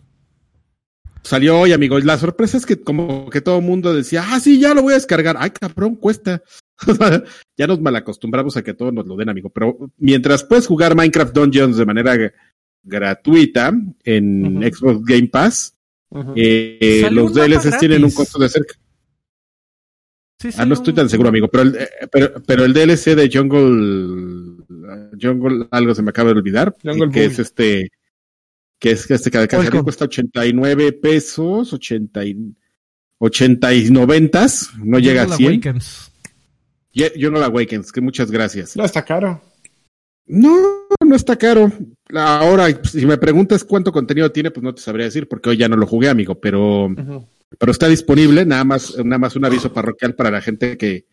[1.24, 1.98] Salió hoy, amigo.
[1.98, 4.82] Y la sorpresa es que como que todo el mundo decía, ah, sí, ya lo
[4.82, 5.38] voy a descargar.
[5.40, 6.44] Ay, cabrón, cuesta.
[7.58, 9.50] ya nos malacostumbramos a que todos nos lo den, amigo.
[9.50, 12.34] Pero mientras puedes jugar Minecraft Dungeons de manera
[12.84, 13.74] gratuita
[14.04, 14.62] en.
[14.64, 15.78] Xbox Game Pass,
[16.36, 18.76] eh, Salió los DLCs tienen un costo de cerca.
[20.40, 21.48] Sí, Ah, no estoy tan seguro, amigo.
[21.48, 24.58] Pero el, eh, pero, pero el DLC de Jungle,
[25.22, 27.32] Jungle, algo se me acaba de olvidar, Jungle que Boy.
[27.32, 27.91] es este,
[28.84, 29.84] que es que este cada que Welcome.
[29.84, 32.54] cuesta 89 pesos, 80 y,
[33.18, 34.46] 80 y 90,
[34.84, 35.54] no llega a Jungle 100.
[35.54, 36.12] Awakens.
[36.92, 38.76] Ye- Jungle Awakens, que muchas gracias.
[38.76, 39.42] No está caro.
[40.26, 40.58] No,
[41.00, 41.72] no está caro.
[42.14, 45.70] Ahora, si me preguntas cuánto contenido tiene, pues no te sabría decir, porque hoy ya
[45.70, 46.94] no lo jugué, amigo, pero,
[47.58, 51.06] pero está disponible, nada más, nada más un aviso parroquial para la gente que,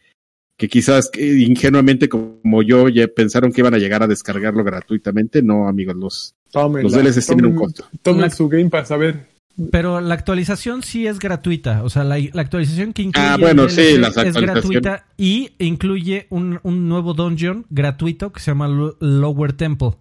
[0.56, 5.40] que quizás que ingenuamente como yo ya pensaron que iban a llegar a descargarlo gratuitamente.
[5.40, 6.82] No, amigos, los, Tómenla.
[6.82, 7.84] los DLCs tienen un Tomen- costo.
[8.02, 9.28] Tomen su Game Pass, a ver.
[9.70, 11.82] Pero la actualización sí es gratuita.
[11.84, 15.06] O sea, la, la actualización que incluye Ah, el bueno, DLC sí, las es gratuita
[15.18, 19.92] y incluye un, un nuevo dungeon gratuito que se llama Lo- Lower Temple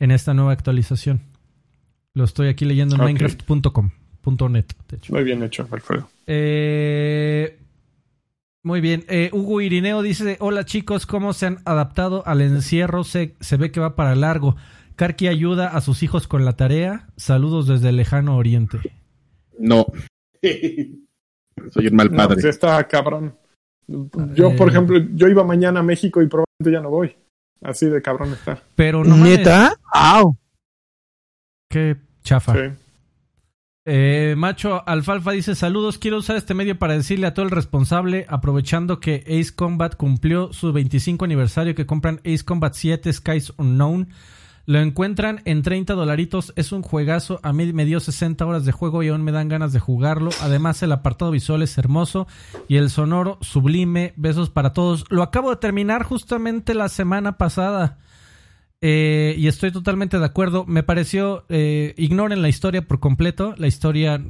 [0.00, 1.20] en esta nueva actualización.
[2.14, 3.06] Lo estoy aquí leyendo en Ok.
[3.06, 3.90] minecraft.com.
[4.22, 5.12] punto .net, de hecho.
[5.12, 6.08] Muy bien hecho, Alfredo.
[6.26, 7.58] Eh,
[8.62, 9.04] muy bien.
[9.08, 13.04] Eh, Hugo Irineo dice: Hola chicos, ¿cómo se han adaptado al encierro?
[13.04, 14.56] Se, se ve que va para largo.
[14.96, 17.08] Karki ayuda a sus hijos con la tarea.
[17.16, 18.78] Saludos desde el lejano oriente.
[19.58, 19.86] No.
[21.70, 22.34] Soy un mal No, padre.
[22.34, 23.36] pues está cabrón.
[23.86, 24.70] Yo, por Eh.
[24.70, 27.14] ejemplo, yo iba mañana a México y probablemente ya no voy.
[27.62, 28.62] Así de cabrón está.
[28.74, 29.74] Pero no ¿Neta?
[29.92, 30.36] ¡Au!
[31.68, 32.54] qué chafa.
[32.54, 32.60] Sí.
[33.84, 38.26] Eh, Macho Alfalfa dice: Saludos, quiero usar este medio para decirle a todo el responsable,
[38.28, 44.08] aprovechando que Ace Combat cumplió su 25 aniversario, que compran Ace Combat 7 Skies Unknown.
[44.64, 46.52] Lo encuentran en 30 dolaritos.
[46.56, 47.40] Es un juegazo.
[47.42, 50.30] A mí me dio 60 horas de juego y aún me dan ganas de jugarlo.
[50.40, 52.28] Además, el apartado visual es hermoso
[52.68, 54.12] y el sonoro sublime.
[54.16, 55.04] Besos para todos.
[55.10, 57.98] Lo acabo de terminar justamente la semana pasada.
[58.80, 60.64] Eh, y estoy totalmente de acuerdo.
[60.66, 61.44] Me pareció.
[61.48, 63.54] Eh, ignoren la historia por completo.
[63.56, 64.22] La historia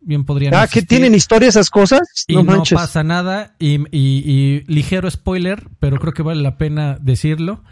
[0.00, 0.54] bien podrían.
[0.54, 2.24] Ah, que tienen historia esas cosas.
[2.28, 3.54] Y no, pasa nada.
[3.58, 7.62] Y, y, ligero spoiler, pero creo que vale la pena decirlo.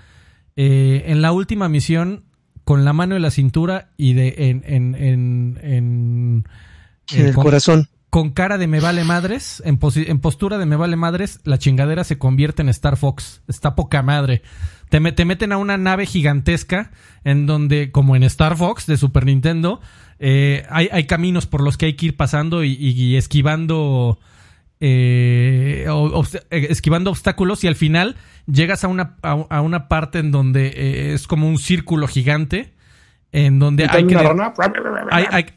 [0.60, 2.24] Eh, en la última misión,
[2.64, 6.44] con la mano en la cintura y de en, en, en, en,
[7.16, 7.89] el corazón.
[8.10, 12.02] Con cara de me vale madres, en, en, postura de me vale madres, la chingadera
[12.02, 13.40] se convierte en Star Fox.
[13.47, 14.43] Está poca madre.
[14.89, 16.90] Te, te meten a una nave gigantesca
[17.22, 19.80] en donde, como en Star Fox de Super Nintendo,
[20.18, 24.18] eh, hay, hay, caminos por los que hay que ir pasando y, y esquivando
[24.81, 28.15] eh, eh, esquivando obstáculos y al final
[28.47, 32.73] llegas a una, a, una parte en donde eh, es como un círculo gigante
[33.33, 34.15] en donde hay que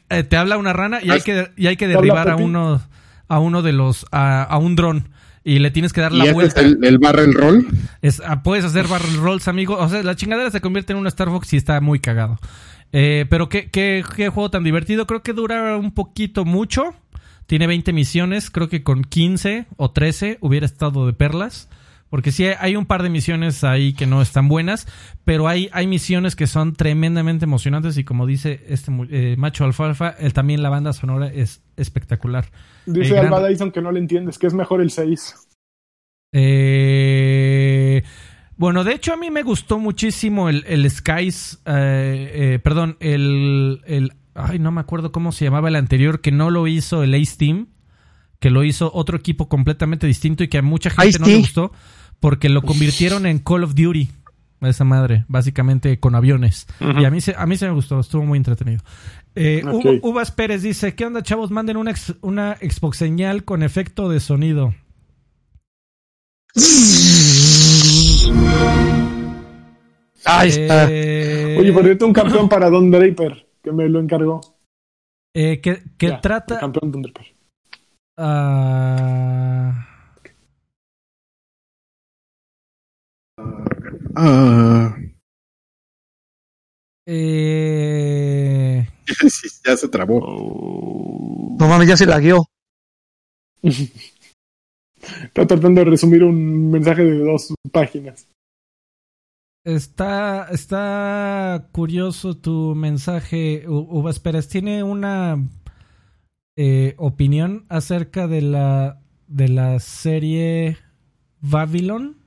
[0.10, 2.81] eh, te habla una rana y hay que y hay que derribar a uno
[3.27, 5.10] a uno de los a, un dron
[5.43, 6.61] y le tienes que dar la vuelta.
[6.61, 7.68] Es el, barrel roll?
[8.02, 9.76] Es, ah, puedes hacer barrel rolls, amigo.
[9.76, 12.38] O sea, la chingadera se convierte en un Star Fox y está muy cagado.
[12.91, 15.07] pero ¿qué, qué, qué juego tan divertido.
[15.07, 16.93] Creo que dura un poquito mucho.
[17.51, 21.67] Tiene 20 misiones, creo que con 15 o 13 hubiera estado de perlas.
[22.09, 24.87] Porque sí hay un par de misiones ahí que no están buenas,
[25.25, 30.11] pero hay, hay misiones que son tremendamente emocionantes y como dice este eh, macho alfalfa,
[30.11, 32.45] él, también la banda sonora es espectacular.
[32.85, 35.35] Dice Alba Dyson que no le entiendes, que es mejor el 6.
[36.31, 38.01] Eh,
[38.55, 44.13] bueno, de hecho a mí me gustó muchísimo el, el Skies, eh, perdón, el, el
[44.33, 47.35] Ay, no me acuerdo cómo se llamaba el anterior, que no lo hizo el Ace
[47.37, 47.67] Team,
[48.39, 51.71] que lo hizo otro equipo completamente distinto y que a mucha gente no le gustó
[52.19, 54.09] porque lo convirtieron en Call of Duty.
[54.61, 56.67] Esa madre, básicamente con aviones.
[56.79, 58.83] Y a mí, se, a mí se me gustó, estuvo muy entretenido.
[59.33, 59.63] Eh,
[60.03, 61.49] Uvas Pérez dice, ¿qué onda chavos?
[61.49, 64.75] Manden una, una Xbox señal con efecto de sonido.
[70.25, 70.87] Ahí está.
[70.91, 74.41] Eh, Oye, pero un campeón para Don Draper que me lo encargó.
[75.33, 76.59] Eh, que, que trata.
[76.59, 77.25] campeón Thunderper.
[78.17, 79.71] Uh...
[84.17, 85.11] Uh...
[87.05, 88.88] Eh...
[89.65, 90.19] ya se trabó.
[91.59, 92.45] No mames, ya se la guió.
[93.63, 98.27] Está tratando de resumir un mensaje de dos páginas.
[99.63, 104.47] Está, está curioso tu mensaje, Uvas Pérez.
[104.47, 105.38] ¿Tiene una
[106.55, 110.77] eh, opinión acerca de la, de la serie
[111.41, 112.17] Babylon?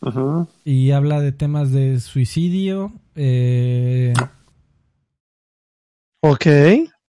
[0.00, 0.48] Ajá.
[0.64, 2.92] Y habla de temas de suicidio.
[3.14, 4.14] Eh...
[6.20, 6.46] Ok.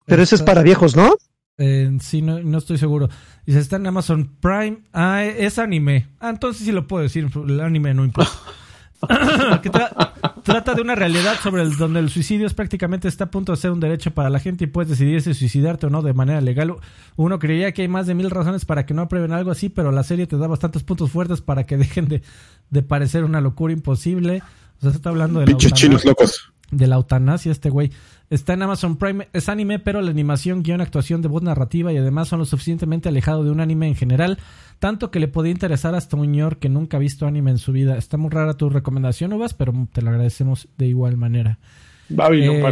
[0.08, 1.14] Pero eso es para viejos, ¿no?
[1.60, 3.10] Eh, sí, no, no, estoy seguro.
[3.46, 4.80] Dice, está en Amazon Prime.
[4.92, 6.08] Ah, es anime.
[6.20, 7.30] Ah, entonces sí lo puedo decir.
[7.48, 8.32] El anime no importa.
[10.44, 13.58] trata de una realidad sobre el, donde el suicidio es prácticamente está a punto de
[13.58, 16.42] ser un derecho para la gente y puedes decidir si suicidarte o no de manera
[16.42, 16.76] legal.
[17.16, 19.92] Uno creería que hay más de mil razones para que no aprueben algo así, pero
[19.92, 22.22] la serie te da bastantes puntos fuertes para que dejen de,
[22.70, 24.42] de parecer una locura imposible.
[24.78, 25.58] O sea, se está hablando de la,
[26.04, 26.51] locos.
[26.72, 27.92] De la eutanasia este güey.
[28.30, 31.98] Está en Amazon Prime, es anime, pero la animación, guion, actuación de voz narrativa y
[31.98, 34.40] además son lo suficientemente alejado de un anime en general,
[34.80, 37.74] tanto que le podía interesar hasta un ñor que nunca ha visto anime en su
[37.74, 37.98] vida.
[37.98, 41.60] Está muy rara tu recomendación, Uvas, pero te lo agradecemos de igual manera.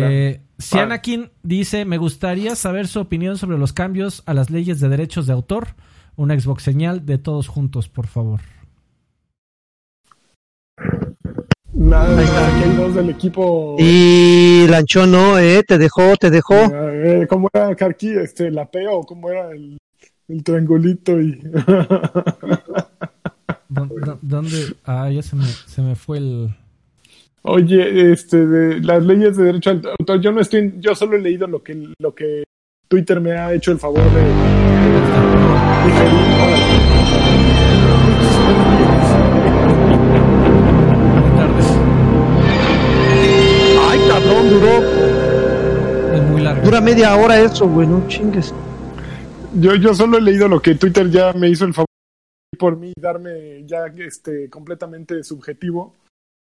[0.09, 4.79] Eh, si Anakin dice, me gustaría saber su opinión sobre los cambios a las leyes
[4.79, 5.75] de derechos de autor.
[6.15, 8.41] Una Xbox señal de todos juntos, por favor.
[11.79, 13.77] Nada, aquí hay dos del equipo.
[13.79, 16.55] Y Lanchón no, eh, te dejó, te dejó.
[16.73, 18.09] Eh, ¿Cómo era Carqui?
[18.09, 19.77] Este, la peo, ¿cómo era el,
[20.27, 21.21] el triangulito?
[21.21, 21.41] Y...
[23.69, 24.75] ¿Dónde?
[24.83, 26.53] Ah, ya se me, se me fue el.
[27.43, 31.21] Oye, este, de las leyes de derecho al autor, yo no estoy, yo solo he
[31.21, 32.43] leído lo que, lo que
[32.89, 34.21] Twitter me ha hecho el favor de,
[44.49, 44.81] duró.
[46.63, 48.53] Dura media hora eso, güey, no chingues.
[49.55, 51.89] Yo, yo solo he leído lo que Twitter ya me hizo el favor
[52.57, 55.95] por mí darme ya este completamente subjetivo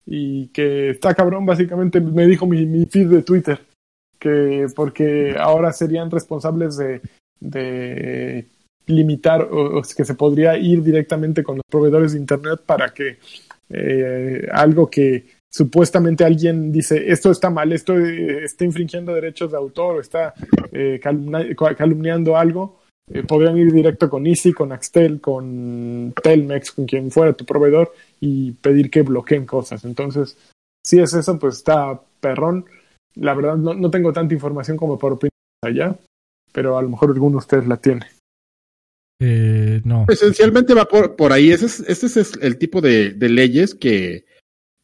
[0.06, 3.60] y que está cabrón básicamente me dijo mi, mi feed de Twitter
[4.18, 7.02] que porque ahora serían responsables de,
[7.40, 8.46] de
[8.86, 13.18] limitar o, que se podría ir directamente con los proveedores de internet para que
[13.68, 19.56] eh, algo que supuestamente alguien dice esto está mal, esto eh, está infringiendo derechos de
[19.56, 20.34] autor o está
[20.70, 22.80] eh, calumniando algo,
[23.10, 27.94] eh, podrían ir directo con Easy, con Axtel, con Telmex, con quien fuera tu proveedor
[28.20, 29.86] y pedir que bloqueen cosas.
[29.86, 30.36] Entonces,
[30.84, 32.66] si es eso, pues está perrón.
[33.14, 35.32] La verdad, no, no tengo tanta información como por opinar
[35.64, 35.96] allá,
[36.52, 38.06] pero a lo mejor alguno de ustedes la tiene.
[39.22, 40.04] Eh, no.
[40.06, 41.50] Esencialmente va por, por ahí.
[41.50, 44.26] Ese es, este es el tipo de, de leyes que,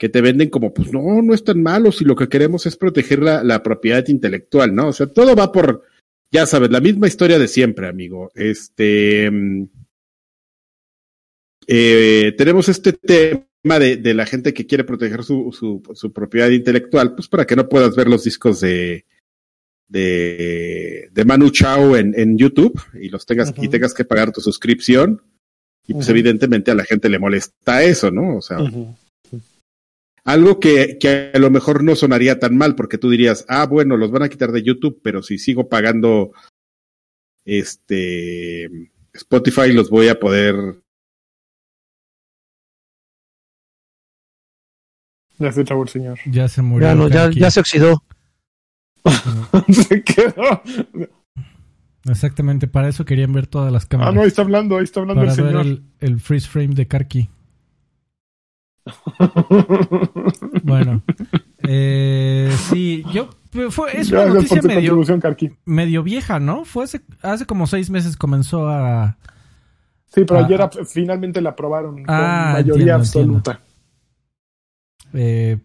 [0.02, 2.76] que te venden como, pues no, no es tan malo si lo que queremos es
[2.76, 4.88] proteger la, la propiedad intelectual, ¿no?
[4.88, 5.84] O sea, todo va por,
[6.32, 8.32] ya sabes, la misma historia de siempre, amigo.
[8.34, 9.30] Este.
[11.68, 16.50] Eh, tenemos este tema de, de, la gente que quiere proteger su, su, su, propiedad
[16.50, 19.06] intelectual, pues para que no puedas ver los discos de,
[19.86, 23.64] de, de Manu Chao en, en YouTube y los tengas uh -huh.
[23.66, 25.22] y tengas que pagar tu suscripción.
[25.86, 26.10] Y pues uh -huh.
[26.10, 28.38] evidentemente a la gente le molesta eso, ¿no?
[28.38, 28.96] O sea, uh -huh.
[30.24, 33.96] Algo que, que a lo mejor no sonaría tan mal porque tú dirías, ah, bueno,
[33.96, 36.32] los van a quitar de YouTube, pero si sigo pagando
[37.44, 38.70] este
[39.12, 40.82] Spotify los voy a poder
[45.38, 46.18] Ya se trabó el señor.
[46.26, 46.86] Ya se murió.
[46.86, 48.04] Ya, no, ya, ya se oxidó.
[49.68, 50.62] se quedó.
[52.08, 54.12] Exactamente, para eso querían ver todas las cámaras.
[54.12, 55.52] Ah, no, ahí está hablando, ahí está hablando para el señor.
[55.54, 57.28] ver el, el, freeze frame de Karki.
[60.64, 61.02] bueno,
[61.62, 63.30] eh, sí, yo
[63.70, 65.00] fue, es una noticia medio,
[65.64, 66.64] medio vieja, ¿no?
[66.64, 69.18] Fue hace, hace como seis meses comenzó a.
[70.06, 73.50] Sí, pero a, ayer a, finalmente la aprobaron ah, con mayoría entiendo, absoluta.
[73.52, 73.72] Entiendo.
[75.14, 75.58] Eh,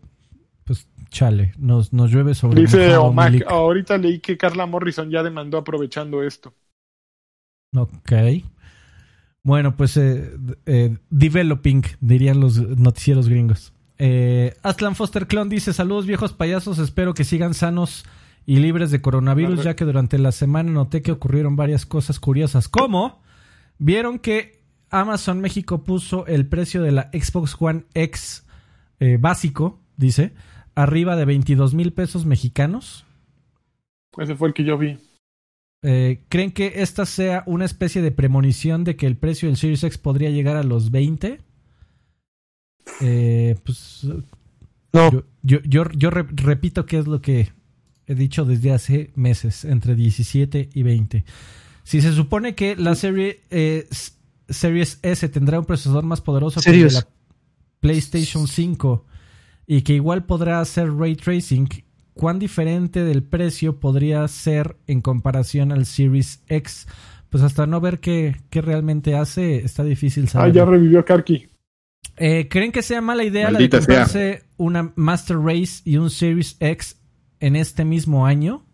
[0.66, 5.58] pues chale, nos, nos llueve sobre Dice Omac, ahorita leí que Carla Morrison ya demandó
[5.58, 6.54] aprovechando esto.
[7.76, 8.12] Ok.
[9.48, 10.30] Bueno, pues eh,
[10.66, 13.72] eh, developing, dirían los noticieros gringos.
[13.98, 16.80] Eh, Aslan Foster Clon dice: Saludos, viejos payasos.
[16.80, 18.04] Espero que sigan sanos
[18.46, 22.68] y libres de coronavirus, ya que durante la semana noté que ocurrieron varias cosas curiosas.
[22.68, 23.22] Como
[23.78, 24.60] vieron que
[24.90, 28.46] Amazon México puso el precio de la Xbox One X
[29.00, 30.34] eh, básico, dice,
[30.76, 33.06] arriba de 22 mil pesos mexicanos.
[34.18, 34.98] Ese fue el que yo vi.
[35.84, 39.84] Eh, ¿Creen que esta sea una especie de premonición de que el precio del Series
[39.84, 41.40] X podría llegar a los 20?
[43.02, 44.08] Eh, pues.
[44.94, 45.12] No.
[45.12, 47.52] Yo, yo, yo, yo re repito que es lo que
[48.08, 51.26] he dicho desde hace meses, entre 17 y 20.
[51.84, 53.88] Si se supone que la serie eh,
[54.50, 57.08] Series S tendrá un procesador más poderoso que la
[57.80, 59.06] PlayStation 5
[59.68, 61.68] y que igual podrá hacer ray tracing,
[62.18, 66.88] ¿cuán diferente del precio podría ser en comparación al Series X?
[67.30, 70.50] Pues hasta no ver qué, qué realmente hace, está difícil saber.
[70.50, 71.48] Ah, ya revivió Karki.
[72.18, 74.48] Eh, ¿Creen que sea mala idea Maldita la de comprarse sea.
[74.58, 76.98] una Master Race y un Series X
[77.40, 78.66] en este mismo año?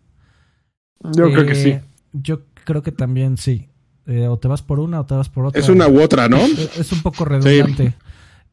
[1.12, 1.78] Yo eh, creo que sí.
[2.12, 3.68] Yo creo que también sí.
[4.06, 5.60] Eh, o te vas por una o te vas por otra.
[5.60, 6.38] Es una u otra, ¿no?
[6.38, 7.88] Es, es un poco redundante.
[7.88, 7.94] Sí.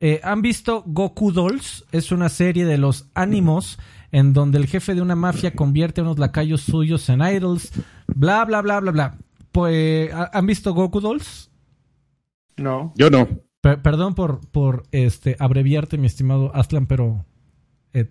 [0.04, 1.86] Eh, ¿Han visto Goku Dolls?
[1.92, 3.78] Es una serie de los ánimos
[4.12, 7.72] en donde el jefe de una mafia convierte a unos lacayos suyos en idols.
[8.08, 9.18] Bla, bla, bla, bla, bla.
[9.52, 11.52] Pues, ¿Han visto Goku Dolls?
[12.58, 12.94] No.
[12.96, 13.28] Yo no.
[13.62, 17.26] Per perdón por, por este abreviarte, mi estimado Aslan, pero...
[17.94, 18.08] Eh,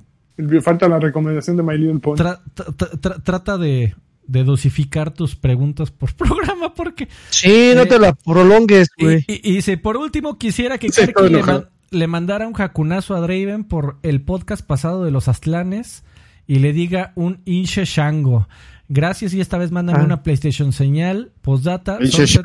[0.63, 2.17] Falta la recomendación de My Little Pony.
[2.17, 2.67] Tra tra
[3.01, 3.95] tra trata de,
[4.27, 7.09] de dosificar tus preguntas por programa porque...
[7.31, 9.25] Sí, no eh, te la prolongues, güey.
[9.27, 12.55] Y, y, y, si por último quisiera que sí, Karki le, man, le, mandara un
[12.55, 16.05] jacunazo a Draven por el podcast pasado de los Astlanes
[16.47, 18.49] y le diga un Inche Shango.
[18.89, 20.05] Gracias y esta vez mándame ah.
[20.05, 22.45] una PlayStation señal, postdata, Sunset,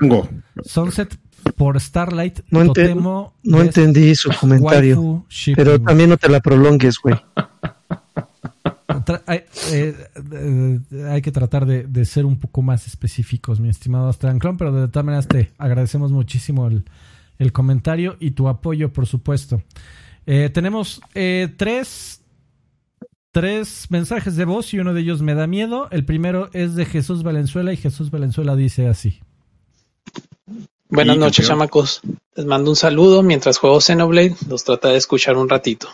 [0.63, 1.17] Sunset
[1.55, 6.97] por Starlight, no, ente Totemo, no entendí su comentario, pero también no te la prolongues,
[7.01, 7.15] güey.
[9.26, 9.95] hay, eh,
[10.34, 14.72] eh, hay, que tratar de, de, ser un poco más específicos, mi estimado Astranclon, pero
[14.72, 16.85] de todas maneras te agradecemos muchísimo el,
[17.40, 19.62] el comentario y tu apoyo, por supuesto.
[20.26, 22.22] Eh, tenemos eh, tres,
[23.32, 25.88] tres mensajes de voz y uno de ellos me da miedo.
[25.91, 29.20] El primero es de Jesús Valenzuela y Jesús Valenzuela dice así.
[30.90, 32.02] Buenas noches, chamacos.
[32.36, 34.36] Les mando un saludo mientras juego Xenoblade.
[34.48, 35.90] Los trata de escuchar un ratito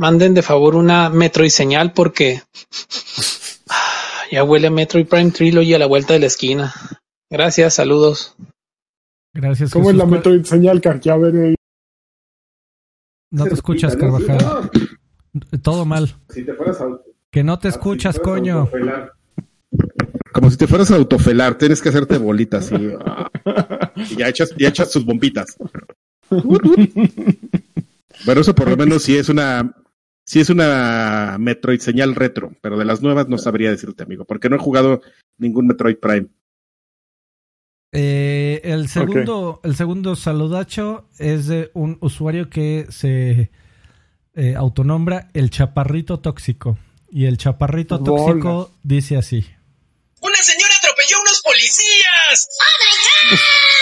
[0.00, 2.42] manden de favor una Metroid señal porque
[4.32, 6.74] ya huele a Metroid Prime Trilogy a la vuelta de la esquina.
[7.28, 8.34] Gracias, saludos.
[9.32, 9.70] Gracias.
[9.72, 10.00] ¿Cómo Jesús?
[10.00, 11.08] es la Metroid señal, Carqui?
[11.08, 11.36] A ver.
[11.36, 11.54] Eh.
[13.30, 14.70] No te escuchas, Carvajal.
[15.62, 16.14] Todo mal.
[16.28, 16.86] Si te fueras a...
[17.30, 18.68] Que no te escuchas, si coño.
[20.32, 22.92] Como si te fueras a autofelar, tienes que hacerte bolitas y,
[24.12, 25.56] y ya echas, ya echas tus bombitas.
[28.24, 29.74] Bueno, eso por lo menos sí es una
[30.24, 34.48] sí es una Metroid señal retro, pero de las nuevas no sabría decirte, amigo, porque
[34.48, 35.02] no he jugado
[35.38, 36.28] ningún Metroid Prime.
[37.92, 43.50] Eh, el segundo, el segundo saludacho es de un usuario que se
[44.34, 46.78] eh, autonombra el chaparrito tóxico.
[47.10, 49.44] Y el chaparrito tóxico dice así.
[50.20, 52.48] Una señora atropelló unos policías.
[52.60, 53.79] ¡Oh, my God!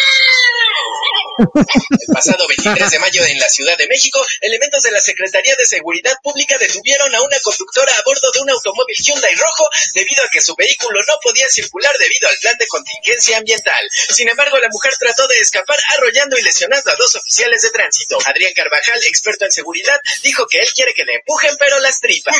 [1.39, 5.65] El pasado 23 de mayo en la Ciudad de México, elementos de la Secretaría de
[5.67, 10.29] Seguridad Pública detuvieron a una conductora a bordo de un automóvil Hyundai rojo debido a
[10.33, 13.87] que su vehículo no podía circular debido al plan de contingencia ambiental.
[13.91, 18.19] Sin embargo, la mujer trató de escapar arrollando y lesionando a dos oficiales de tránsito.
[18.27, 22.37] Adrián Carvajal, experto en seguridad, dijo que él quiere que le empujen pero las tripas.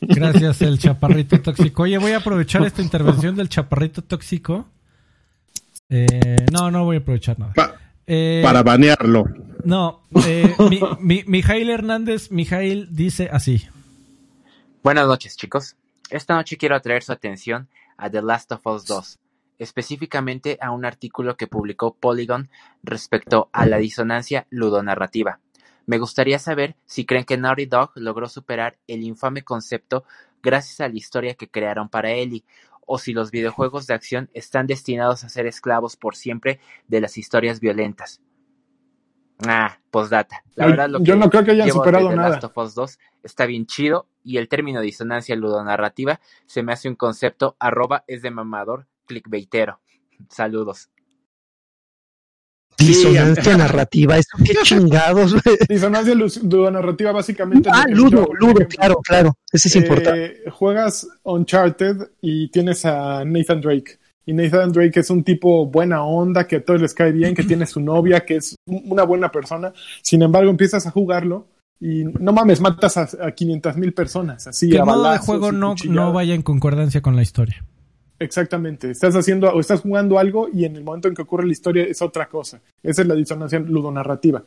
[0.00, 1.82] Gracias, el chaparrito tóxico.
[1.84, 4.68] Oye, voy a aprovechar esta intervención del chaparrito tóxico
[5.90, 7.52] eh, no, no voy a aprovechar nada.
[8.06, 9.24] Eh, para banearlo.
[9.64, 10.54] No, eh,
[11.00, 13.68] mi, Mijail Hernández, Mijail dice así.
[14.82, 15.76] Buenas noches, chicos.
[16.08, 19.18] Esta noche quiero atraer su atención a The Last of Us 2,
[19.58, 22.48] específicamente a un artículo que publicó Polygon
[22.82, 25.40] respecto a la disonancia ludonarrativa.
[25.86, 30.04] Me gustaría saber si creen que Naughty Dog logró superar el infame concepto
[30.42, 32.44] gracias a la historia que crearon para Ellie,
[32.92, 36.58] o si los videojuegos de acción están destinados a ser esclavos por siempre
[36.88, 38.20] de las historias violentas.
[39.46, 40.42] Ah, postdata.
[40.56, 42.30] La verdad, lo yo no creo que hayan superado nada.
[42.30, 46.88] Last of Us 2 está bien chido y el término disonancia ludonarrativa se me hace
[46.88, 49.78] un concepto arroba es de mamador clickbaitero.
[50.28, 50.90] Saludos.
[52.86, 55.36] Disonancia narrativa, eso qué chingados.
[55.68, 56.14] Disonancia
[56.70, 57.70] narrativa básicamente.
[57.72, 59.36] Ah, Ludo, Ludo, claro, claro.
[59.52, 60.24] Ese es importante.
[60.24, 63.98] Eh, juegas Uncharted y tienes a Nathan Drake.
[64.26, 67.42] Y Nathan Drake es un tipo buena onda, que a todos les cae bien, que
[67.42, 69.72] tiene su novia, que es una buena persona.
[70.02, 71.48] Sin embargo, empiezas a jugarlo
[71.80, 74.46] y no mames, matas a, a 500 mil personas.
[74.46, 77.64] Así, que el modo de juego no, no vaya en concordancia con la historia.
[78.20, 78.90] Exactamente.
[78.90, 81.84] Estás haciendo o estás jugando algo y en el momento en que ocurre la historia
[81.84, 82.60] es otra cosa.
[82.82, 84.44] Esa es la disonancia ludonarrativa.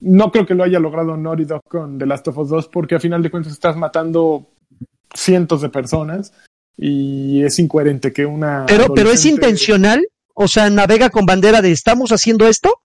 [0.00, 2.94] No creo que lo haya logrado Naughty Dog con The Last of Us 2 porque
[2.94, 4.48] a final de cuentas estás matando
[5.14, 6.32] cientos de personas
[6.76, 8.64] y es incoherente que una.
[8.66, 10.04] Pero, pero es intencional.
[10.34, 12.80] O sea, navega con bandera de estamos haciendo esto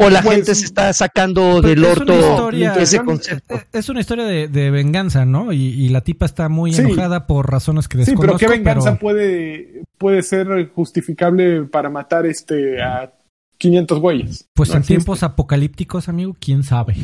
[0.00, 3.54] o la pues, gente se está sacando del orto ese concepto.
[3.54, 5.52] Eh, es una historia de, venganza, ¿no?
[5.52, 8.22] Y, la tipa está muy enojada por razones que desconozco.
[8.22, 13.12] Sí, pero ¿qué venganza puede, puede ser justificable para matar este a
[13.58, 14.48] 500 güeyes?
[14.54, 16.96] Pues en tiempos apocalípticos, amigo, quién sabe.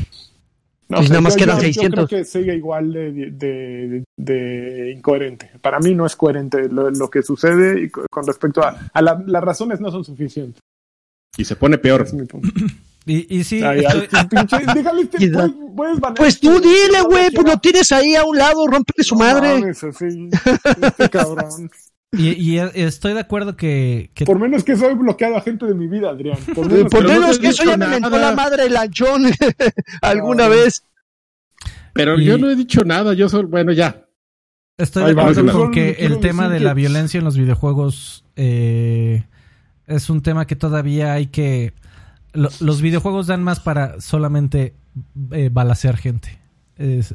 [0.89, 1.83] No, pues nada más quedan 600.
[1.83, 5.51] Yo creo que sigue igual de, de, incoherente.
[5.61, 9.91] Para mí no es coherente lo, que sucede con respecto a, a las razones no
[9.91, 10.61] son suficientes.
[11.37, 12.07] Y se pone peor.
[13.09, 13.63] Y, y sí.
[16.17, 19.71] pues tú dile, güey, pues lo tienes ahí a un lado, rompele su madre.
[19.71, 21.71] este cabrón.
[22.13, 26.11] Y, estoy de acuerdo que, Por menos que soy bloqueado a gente de mi vida,
[26.11, 26.39] Adrián.
[26.55, 26.69] Por
[27.07, 29.25] menos, que, eso ya me mentó la madre lanchón
[30.03, 30.85] alguna vez.
[31.93, 33.45] Pero yo no he dicho nada, yo soy...
[33.45, 34.07] Bueno, ya.
[34.79, 39.25] Estoy de acuerdo con que el tema de la violencia en los videojuegos eh,
[39.87, 41.73] es un tema que todavía hay que
[42.33, 44.75] los videojuegos dan más para solamente
[45.31, 46.39] eh, balacear gente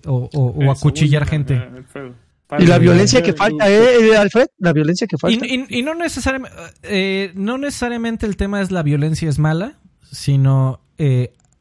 [0.06, 1.56] o, acuchillar gente.
[1.56, 2.14] Eh,
[2.60, 4.48] y la violencia que falta, ¿eh, eh, Alfred?
[4.58, 5.46] La violencia que falta.
[5.46, 9.80] Y, no, necesariamente, eh, no necesariamente el tema es la violencia es mala,
[10.12, 10.82] sino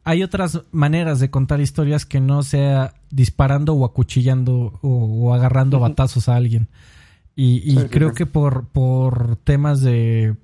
[0.04, 6.28] hay otras maneras de contar historias que no sea disparando o acuchillando o, agarrando batazos
[6.28, 6.68] a alguien.
[7.36, 10.34] Y, creo que por, por temas de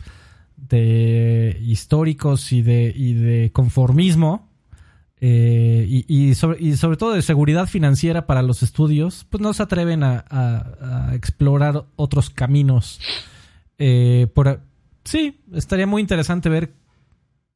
[0.68, 4.46] de históricos y de, y de conformismo
[5.18, 9.62] eh, y, sobre, y, sobre, todo de seguridad financiera para los estudios, pues no se
[9.62, 13.00] atreven a, explorar otros caminos.
[13.78, 14.26] Eh,
[15.04, 16.74] sí, estaría muy interesante ver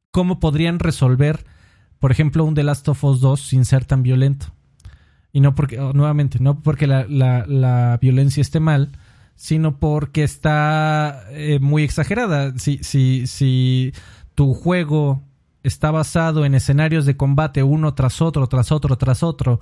[0.09, 1.45] cómo podrían resolver,
[1.99, 4.47] por ejemplo, un The Last of Us 2 sin ser tan violento.
[5.31, 8.91] Y no porque, nuevamente, no porque la, la, la violencia esté mal,
[9.41, 12.53] sino porque está eh, muy exagerada.
[12.59, 13.91] Si, si, si
[14.35, 15.23] tu juego
[15.63, 19.59] está basado en escenarios de combate uno tras otro, tras otro, tras otro,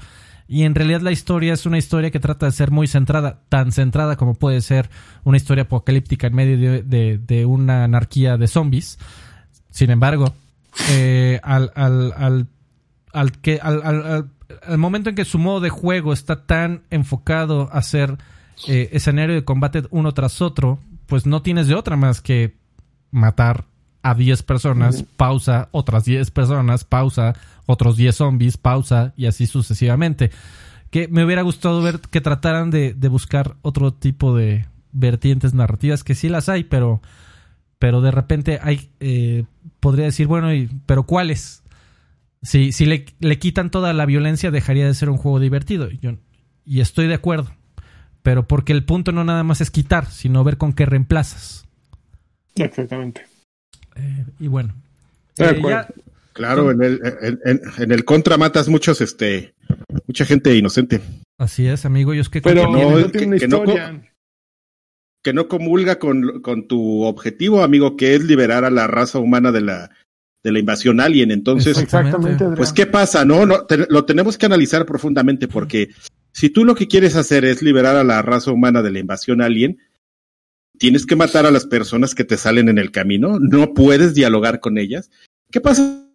[0.49, 3.71] y en realidad la historia es una historia que trata de ser muy centrada, tan
[3.71, 4.89] centrada como puede ser
[5.23, 8.99] una historia apocalíptica en medio de, una anarquía de zombies.
[9.69, 10.33] Sin embargo,
[10.89, 12.47] eh, al, al,
[13.13, 14.29] al, que, al, al,
[14.61, 18.17] al momento en que su modo de juego está tan enfocado a ser
[18.67, 22.55] eh, escenario de combate uno tras otro, pues no tienes de otra más que
[23.11, 23.65] matar
[24.01, 27.33] a 10 personas, pausa, otras 10 personas, pausa,
[27.65, 30.31] otros 10 zombies, pausa, y así sucesivamente.
[30.89, 36.03] Que me hubiera gustado ver que trataran de, de buscar otro tipo de vertientes narrativas,
[36.03, 37.01] que sí las hay, pero,
[37.77, 39.45] pero de repente hay, eh,
[39.79, 41.63] podría decir, bueno, y, pero ¿cuáles?
[42.41, 45.89] Si, si le, le, quitan toda la violencia, dejaría de ser un juego divertido.
[45.89, 46.11] Yo,
[46.65, 47.51] y estoy de acuerdo.
[48.23, 51.65] Pero porque el punto no nada más es quitar, sino ver con qué reemplazas.
[52.55, 53.25] Exactamente.
[53.95, 54.73] Eh, y bueno.
[55.37, 55.87] Eh, ya,
[56.33, 57.01] claro, en el,
[57.45, 59.53] en, en, el contra matas muchos, este,
[60.05, 61.01] mucha gente inocente.
[61.37, 62.13] Así es, amigo.
[62.13, 63.63] Yo es que Pero no, no tiene que, que, no,
[65.23, 69.51] que no comulga con, con tu objetivo, amigo, que es liberar a la raza humana
[69.51, 69.91] de la,
[70.43, 71.31] de la invasión alien.
[71.31, 73.25] Entonces, Exactamente, pues, ¿qué pasa?
[73.25, 75.89] No, no te, lo tenemos que analizar profundamente porque
[76.39, 79.41] si tú lo que quieres hacer es liberar a la raza humana de la invasión
[79.41, 79.79] alien,
[80.77, 84.61] tienes que matar a las personas que te salen en el camino, no puedes dialogar
[84.61, 85.11] con ellas.
[85.51, 86.09] ¿Qué pasa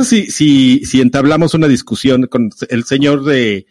[0.00, 3.66] si, si, si entablamos una discusión con el señor de,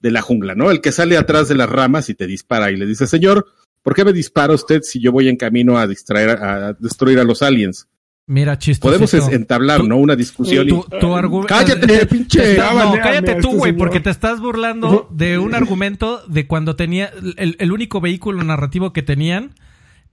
[0.00, 0.70] de la jungla, ¿no?
[0.70, 3.44] El que sale atrás de las ramas y te dispara y le dice, señor,
[3.82, 7.24] ¿por qué me dispara usted si yo voy en camino a distraer, a destruir a
[7.24, 7.88] los aliens?
[8.26, 8.98] Mira, chistoso.
[8.98, 9.96] Podemos entablar, tú, ¿no?
[9.96, 10.66] Una discusión.
[10.68, 11.52] Tu, tu argumento.
[11.52, 12.52] Cállate, pinche.
[12.52, 17.10] Está, no, cállate tú, güey, porque te estás burlando de un argumento de cuando tenía.
[17.36, 19.54] El, el único vehículo narrativo que tenían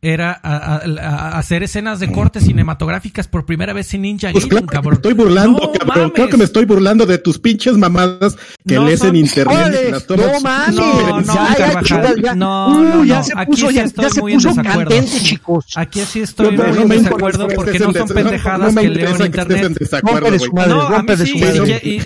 [0.01, 4.45] era a, a, a, hacer escenas de cortes cinematográficas por primera vez en Ninja pues
[4.45, 4.91] Gaiden, claro, cabrón.
[4.91, 5.87] Me estoy burlando, no, cabrón.
[5.97, 6.11] Mames.
[6.13, 9.89] Creo que me estoy burlando de tus pinches mamadas que No lees son- en internet.
[9.91, 12.35] Las No mames, No, no, ya, ya, ya.
[12.35, 13.23] No, Uh, no, ya no.
[13.23, 14.89] se Aquí puso, sí ya, estoy ya se muy en puso desacuerdo.
[14.89, 15.65] candente, chicos.
[15.75, 18.89] Aquí sí estoy No, muy no en desacuerdo porque que no son en pendejadas que
[18.89, 19.77] leo en en internet.
[19.79, 20.45] desacuerdo, No, a mí sí,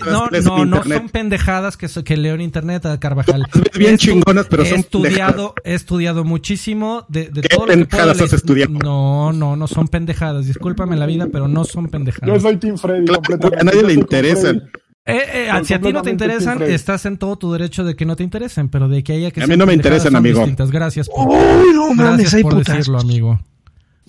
[0.05, 3.47] no, no, en no son pendejadas que, so- que leo en internet, a Carvajal.
[3.77, 7.82] Bien chingonas, pero son estudiado, he estudiado muchísimo de, de ¿Qué todo lo que puedo
[7.87, 8.27] pendejadas leer.
[8.27, 8.71] has estudiado?
[8.73, 10.45] No, no, no son pendejadas.
[10.47, 12.41] Discúlpame la vida, pero no son Yo pendejadas.
[12.41, 13.61] soy Team Freddy Claro, completamente.
[13.61, 14.69] a nadie Yo le interesan.
[15.05, 18.05] Eh, eh, si a ti no te interesan, estás en todo tu derecho de que
[18.05, 20.39] no te interesen, pero de que haya que A mí no me interesan, amigo.
[20.39, 20.71] distintas.
[20.71, 22.77] Gracias por, Uy, no mames, gracias hay por putas.
[22.77, 23.39] decirlo, amigo.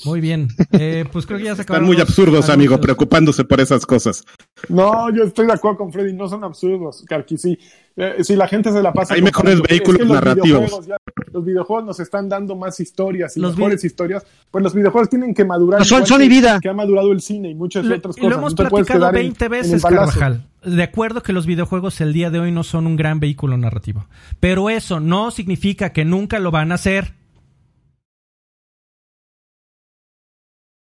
[0.04, 0.48] Muy bien.
[0.72, 3.86] Eh, pues creo que ya se acabaron Están muy los absurdos, amigo, preocupándose por esas
[3.86, 4.24] cosas.
[4.68, 7.04] No, yo estoy de acuerdo con Freddy, no son absurdos,
[7.36, 7.58] sí.
[7.96, 9.14] Eh, si la gente se la pasa...
[9.14, 10.46] Hay mejores vehículos es que los narrativos.
[10.60, 10.96] videojuegos ya-
[11.32, 15.08] los videojuegos nos están dando más historias y Los mejores vi- historias, pues los videojuegos
[15.10, 15.78] tienen que madurar.
[15.80, 16.58] No, son- son que- mi vida.
[16.60, 18.30] Que ha madurado el cine y muchas Lo, otras y cosas.
[18.32, 19.82] lo hemos No platicado quedar en- 20 en el veces.
[19.82, 20.46] Carvajal.
[20.64, 24.06] De acuerdo que los videojuegos el día de hoy no son un gran vehículo narrativo.
[24.40, 27.14] Pero eso no significa que nunca lo van a hacer.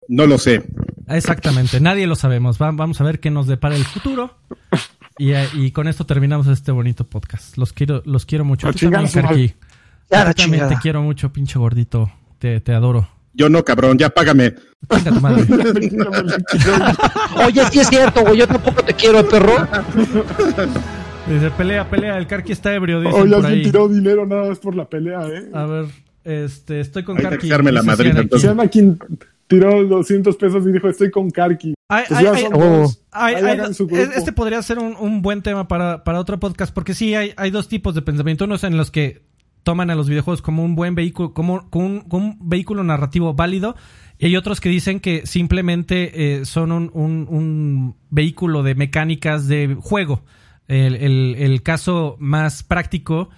[0.07, 0.63] No lo sé.
[1.07, 2.61] Exactamente, nadie lo sabemos.
[2.61, 4.35] Va- vamos a ver qué nos depara el futuro.
[5.17, 7.57] Y, eh, y con esto terminamos este bonito podcast.
[7.57, 8.67] Los quiero, los quiero mucho.
[8.67, 9.53] A Tú también.
[10.09, 10.79] Ya, también te chingada.
[10.79, 12.11] quiero mucho, pinche gordito.
[12.39, 13.09] Te, te adoro.
[13.33, 14.55] Yo no, cabrón, ya págame.
[14.95, 15.45] Chinga tu madre.
[17.45, 19.53] Oye, sí es cierto, güey, yo tampoco te quiero, perro.
[21.27, 22.17] Dice, pelea, pelea.
[22.17, 25.49] El Karki está ebrio, dicen Oye, alguien tiró dinero nada más por la pelea, ¿eh?
[25.53, 25.85] A ver,
[26.23, 27.49] este, estoy con Hay que Karki.
[27.49, 27.93] la aquí.
[28.21, 28.41] entonces.
[28.41, 28.97] Se llama quien
[29.47, 31.73] tiró 200 pesos y dijo, estoy con Karki.
[31.89, 32.59] Ay, Pues ay, ay, oh.
[32.81, 33.03] dos.
[34.15, 37.49] Este podría ser un, un buen tema para, para otro podcast, porque sí, hay, hay
[37.51, 38.45] dos tipos de pensamiento.
[38.45, 39.21] Unos en los que
[39.63, 43.33] toman a los videojuegos como un buen vehículo, como, como un, como un vehículo narrativo
[43.33, 43.75] válido,
[44.19, 49.47] y hay otros que dicen que simplemente eh, son un, un- un vehículo de mecánicas
[49.47, 50.23] de juego.
[50.67, 53.29] El, el- el caso más práctico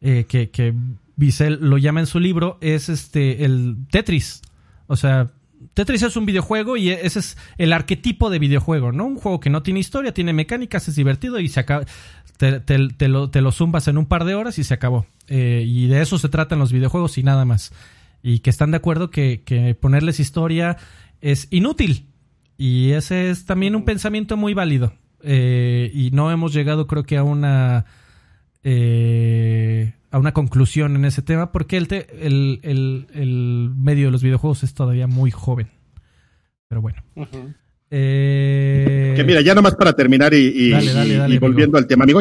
[0.00, 0.74] eh, que, que
[1.16, 4.40] Bissell lo llama en su libro es este el Tetris.
[4.86, 5.32] O sea,
[5.74, 9.06] Tetris es un videojuego y ese es el arquetipo de videojuego, ¿no?
[9.06, 11.84] Un juego que no tiene historia, tiene mecánicas, es divertido y se acaba.
[12.36, 15.06] Te, te- te lo, te lo zumbas en un par de horas y se acabó.
[15.26, 17.72] Eh, y de eso se tratan los videojuegos y nada más.
[18.22, 20.76] Y que están de acuerdo que, que ponerles historia
[21.20, 22.06] es inútil.
[22.56, 24.92] Y ese es también un pensamiento muy válido.
[25.22, 27.86] Eh, y no hemos llegado, creo que, a una.
[28.62, 34.12] eh, a una conclusión en ese tema, porque el, te- el, el- el medio de
[34.12, 35.68] los videojuegos es todavía muy joven.
[36.68, 37.02] Pero bueno.
[37.90, 41.46] Eh, Que mira, ya nomás para terminar y, y- Dale, dale, y- dale, y amigo.
[41.46, 42.20] volviendo al tema, amigo.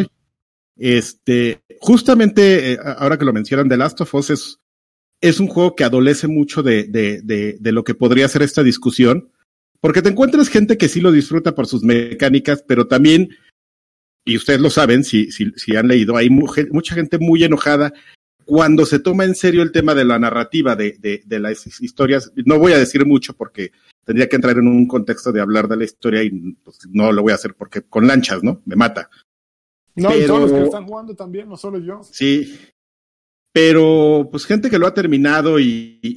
[0.77, 4.59] Este, justamente, eh, ahora que lo mencionan, The Last of Us es,
[5.21, 8.63] es un juego que adolece mucho de, de, de, de lo que podría ser esta
[8.63, 9.29] discusión,
[9.81, 13.29] porque te encuentras gente que sí lo disfruta por sus mecánicas, pero también,
[14.27, 17.93] y ustedes lo saben, si, si, si han leído, hay mucha gente muy enojada
[18.45, 22.31] cuando se toma en serio el tema de la narrativa de, de, de las historias.
[22.45, 23.71] No voy a decir mucho porque
[24.05, 26.29] tendría que entrar en un contexto de hablar de la historia y
[26.63, 28.61] pues, no lo voy a hacer porque con lanchas, ¿no?
[28.65, 29.09] Me mata.
[29.95, 32.01] No, y Pero- todos los que están jugando también, no solo yo.
[32.09, 32.57] Sí.
[33.51, 36.09] Pero, pues, gente que lo ha terminado y, y,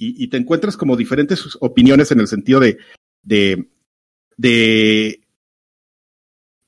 [0.00, 2.78] y- y te encuentras como diferentes opiniones en el sentido de
[3.22, 3.68] de,
[4.38, 5.19] de,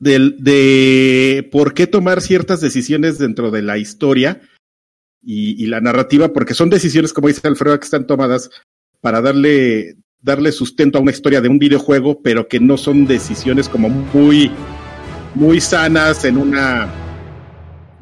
[0.02, 4.40] de, de por qué tomar ciertas decisiones dentro de la historia
[5.22, 8.50] y, y, la narrativa, porque son decisiones, como dice Alfredo, que están tomadas
[9.00, 13.68] para darle, darle sustento a una historia de un videojuego, pero que no son decisiones
[13.68, 14.50] como muy,
[15.36, 16.92] muy sanas en una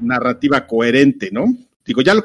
[0.01, 1.55] narrativa coherente, ¿no?
[1.85, 2.25] Digo, ya lo,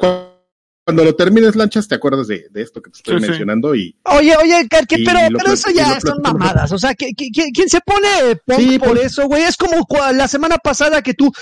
[0.86, 3.80] cuando lo termines, Lanchas, te acuerdas de, de esto que te estoy sí, mencionando sí.
[3.80, 3.96] y...
[4.04, 8.60] Oye, oye, Karki, pero, pero eso ya son mamadas, o sea, ¿quién se pone punk
[8.60, 9.44] sí, por pues, eso, güey?
[9.44, 11.34] Es como la semana pasada que tú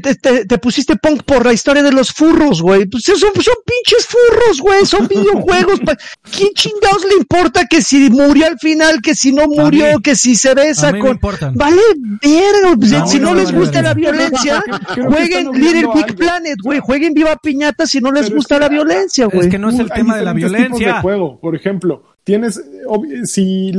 [0.00, 2.86] te, te, te, pusiste punk por la historia de los furros, güey.
[2.86, 5.80] Pues son, son pinches furros, güey, son videojuegos.
[6.30, 10.36] ¿Quién chingados le importa que si murió al final, que si no murió, que si
[10.36, 11.18] se besa con...
[11.54, 11.82] Vale,
[12.22, 14.62] verga, pues, no, si no, no les gusta la violencia,
[14.94, 19.46] jueguen Little Big Planet, güey, jueguen Viva Piñata si no les gusta la violencia güey.
[19.46, 20.94] Es que no es el tema de la violencia.
[20.94, 22.60] De juego, por ejemplo, tienes
[23.24, 23.72] si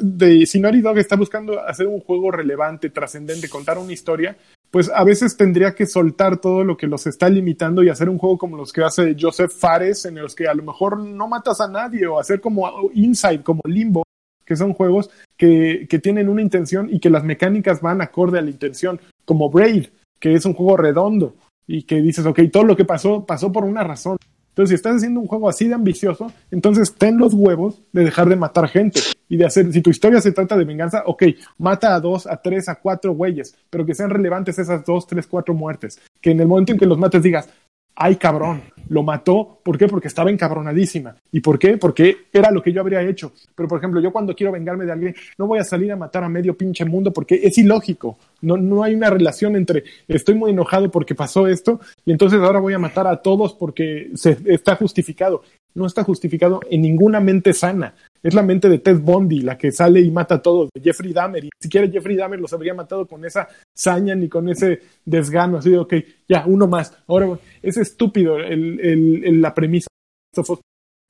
[0.00, 4.36] de, si Naughty Dog está buscando hacer un juego relevante, trascendente, contar una historia,
[4.70, 8.18] pues a veces tendría que soltar todo lo que los está limitando y hacer un
[8.18, 11.60] juego como los que hace Joseph Fares, en los que a lo mejor no matas
[11.60, 14.02] a nadie, o hacer como Inside, como Limbo,
[14.44, 18.42] que son juegos que, que tienen una intención y que las mecánicas van acorde a
[18.42, 19.86] la intención, como Braid,
[20.20, 21.34] que es un juego redondo
[21.66, 24.16] y que dices, ok, todo lo que pasó, pasó por una razón.
[24.56, 28.26] Entonces, si estás haciendo un juego así de ambicioso, entonces ten los huevos de dejar
[28.26, 31.24] de matar gente y de hacer, si tu historia se trata de venganza, ok,
[31.58, 35.26] mata a dos, a tres, a cuatro güeyes, pero que sean relevantes esas dos, tres,
[35.26, 36.00] cuatro muertes.
[36.22, 37.50] Que en el momento en que los mates digas,
[37.94, 39.88] ay cabrón, lo mató, ¿por qué?
[39.88, 41.16] Porque estaba encabronadísima.
[41.32, 41.76] ¿Y por qué?
[41.76, 43.32] Porque era lo que yo habría hecho.
[43.54, 46.24] Pero por ejemplo, yo cuando quiero vengarme de alguien, no voy a salir a matar
[46.24, 48.18] a medio pinche mundo porque es ilógico.
[48.42, 52.60] No, no hay una relación entre estoy muy enojado porque pasó esto y entonces ahora
[52.60, 55.42] voy a matar a todos porque se, está justificado.
[55.74, 57.94] No está justificado en ninguna mente sana.
[58.22, 61.12] Es la mente de Ted Bundy la que sale y mata a todos, de Jeffrey
[61.12, 61.44] Dahmer.
[61.44, 65.58] Y si quiere Jeffrey Dahmer los habría matado con esa saña ni con ese desgano.
[65.58, 65.94] Así de, ok,
[66.28, 66.96] ya, uno más.
[67.06, 69.88] Ahora, es estúpido el, el, la premisa.
[70.34, 70.60] ¿Por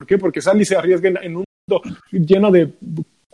[0.07, 0.17] qué?
[0.17, 1.81] Porque sale y se arriesga en, un mundo
[2.11, 2.73] lleno de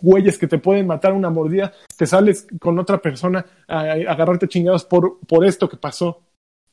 [0.02, 4.86] güeyes que te pueden matar una mordida, te sales con otra persona a, agarrarte chingados
[4.86, 6.24] por, por esto que pasó.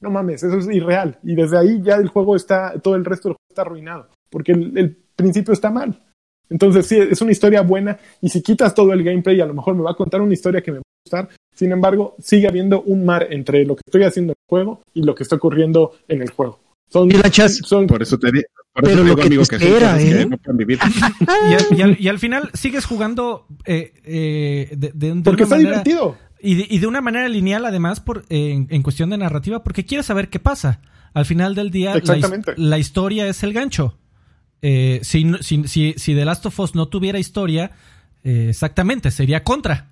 [0.00, 1.18] No mames, eso es irreal.
[1.22, 4.52] Y desde ahí ya el juego está, todo el resto del juego está arruinado, porque
[4.52, 6.02] el principio está mal.
[6.50, 9.74] Entonces sí, es una historia buena y si quitas todo el gameplay a lo mejor
[9.74, 11.28] me va a contar una historia que me va a gustar.
[11.54, 15.02] Sin embargo, sigue habiendo un mar entre lo que estoy haciendo en el juego y
[15.02, 16.58] lo que está ocurriendo en el juego.
[16.88, 18.32] Son, y la chas, son, por eso te,
[18.72, 20.08] por pero eso lo que te espera, ¿eh?
[20.08, 20.78] que no pueden vivir.
[21.20, 25.44] y, al, y, al, y, al, final sigues jugando eh, eh, de, de, de, porque
[25.44, 29.10] está manera, divertido y de, y de, una manera lineal además por en, en, cuestión
[29.10, 30.80] de narrativa porque quieres saber qué pasa
[31.12, 33.98] al final del día la, la historia es el gancho
[34.62, 37.72] eh, si, si, si, si, The Last of Us no tuviera historia,
[38.22, 39.88] eh, exactamente, sería contra.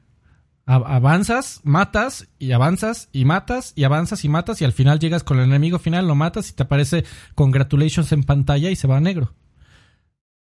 [0.67, 5.39] avanzas, matas y avanzas y matas y avanzas y matas y al final llegas con
[5.39, 7.05] el enemigo final, lo matas y te aparece
[7.35, 9.33] congratulations en pantalla y se va a negro.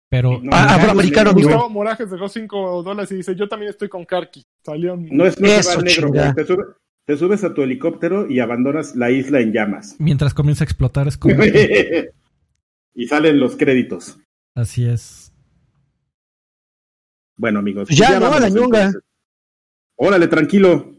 [0.09, 4.05] Pero no, ah, afroamericano, Gustavo Morajes dejó 5 dólares y dice, yo también estoy con
[4.05, 4.43] Karki.
[4.63, 6.63] Salió No es no Eso, se va negro, te, sube,
[7.05, 9.95] te, subes a tu helicóptero y abandonas la isla en llamas.
[9.99, 11.35] Mientras comienza a explotar es como...
[12.95, 14.17] y salen los créditos.
[14.55, 15.33] Así es.
[17.37, 17.89] Bueno, amigos.
[17.89, 18.93] Ya, ya no, la ñonga.
[19.97, 20.93] Órale, tranquilo.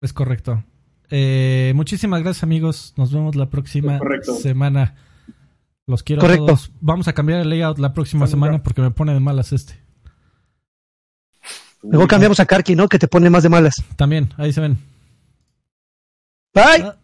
[0.00, 0.64] Es correcto.
[1.10, 2.94] Eh, muchísimas gracias, amigos.
[2.96, 3.98] Nos vemos la próxima
[4.40, 4.94] semana.
[5.86, 6.46] Los quiero correcto.
[6.46, 6.70] todos.
[6.80, 9.74] Vamos a cambiar el layout la próxima semana porque me pone de malas este.
[11.82, 12.88] Luego cambiamos a Karki, ¿no?
[12.88, 13.82] Que te pone más de malas.
[13.96, 14.78] También, ahí se ven.
[16.54, 16.84] Bye.
[16.84, 16.96] Ah.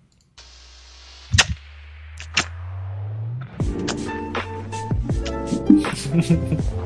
[6.23, 6.86] フフフ。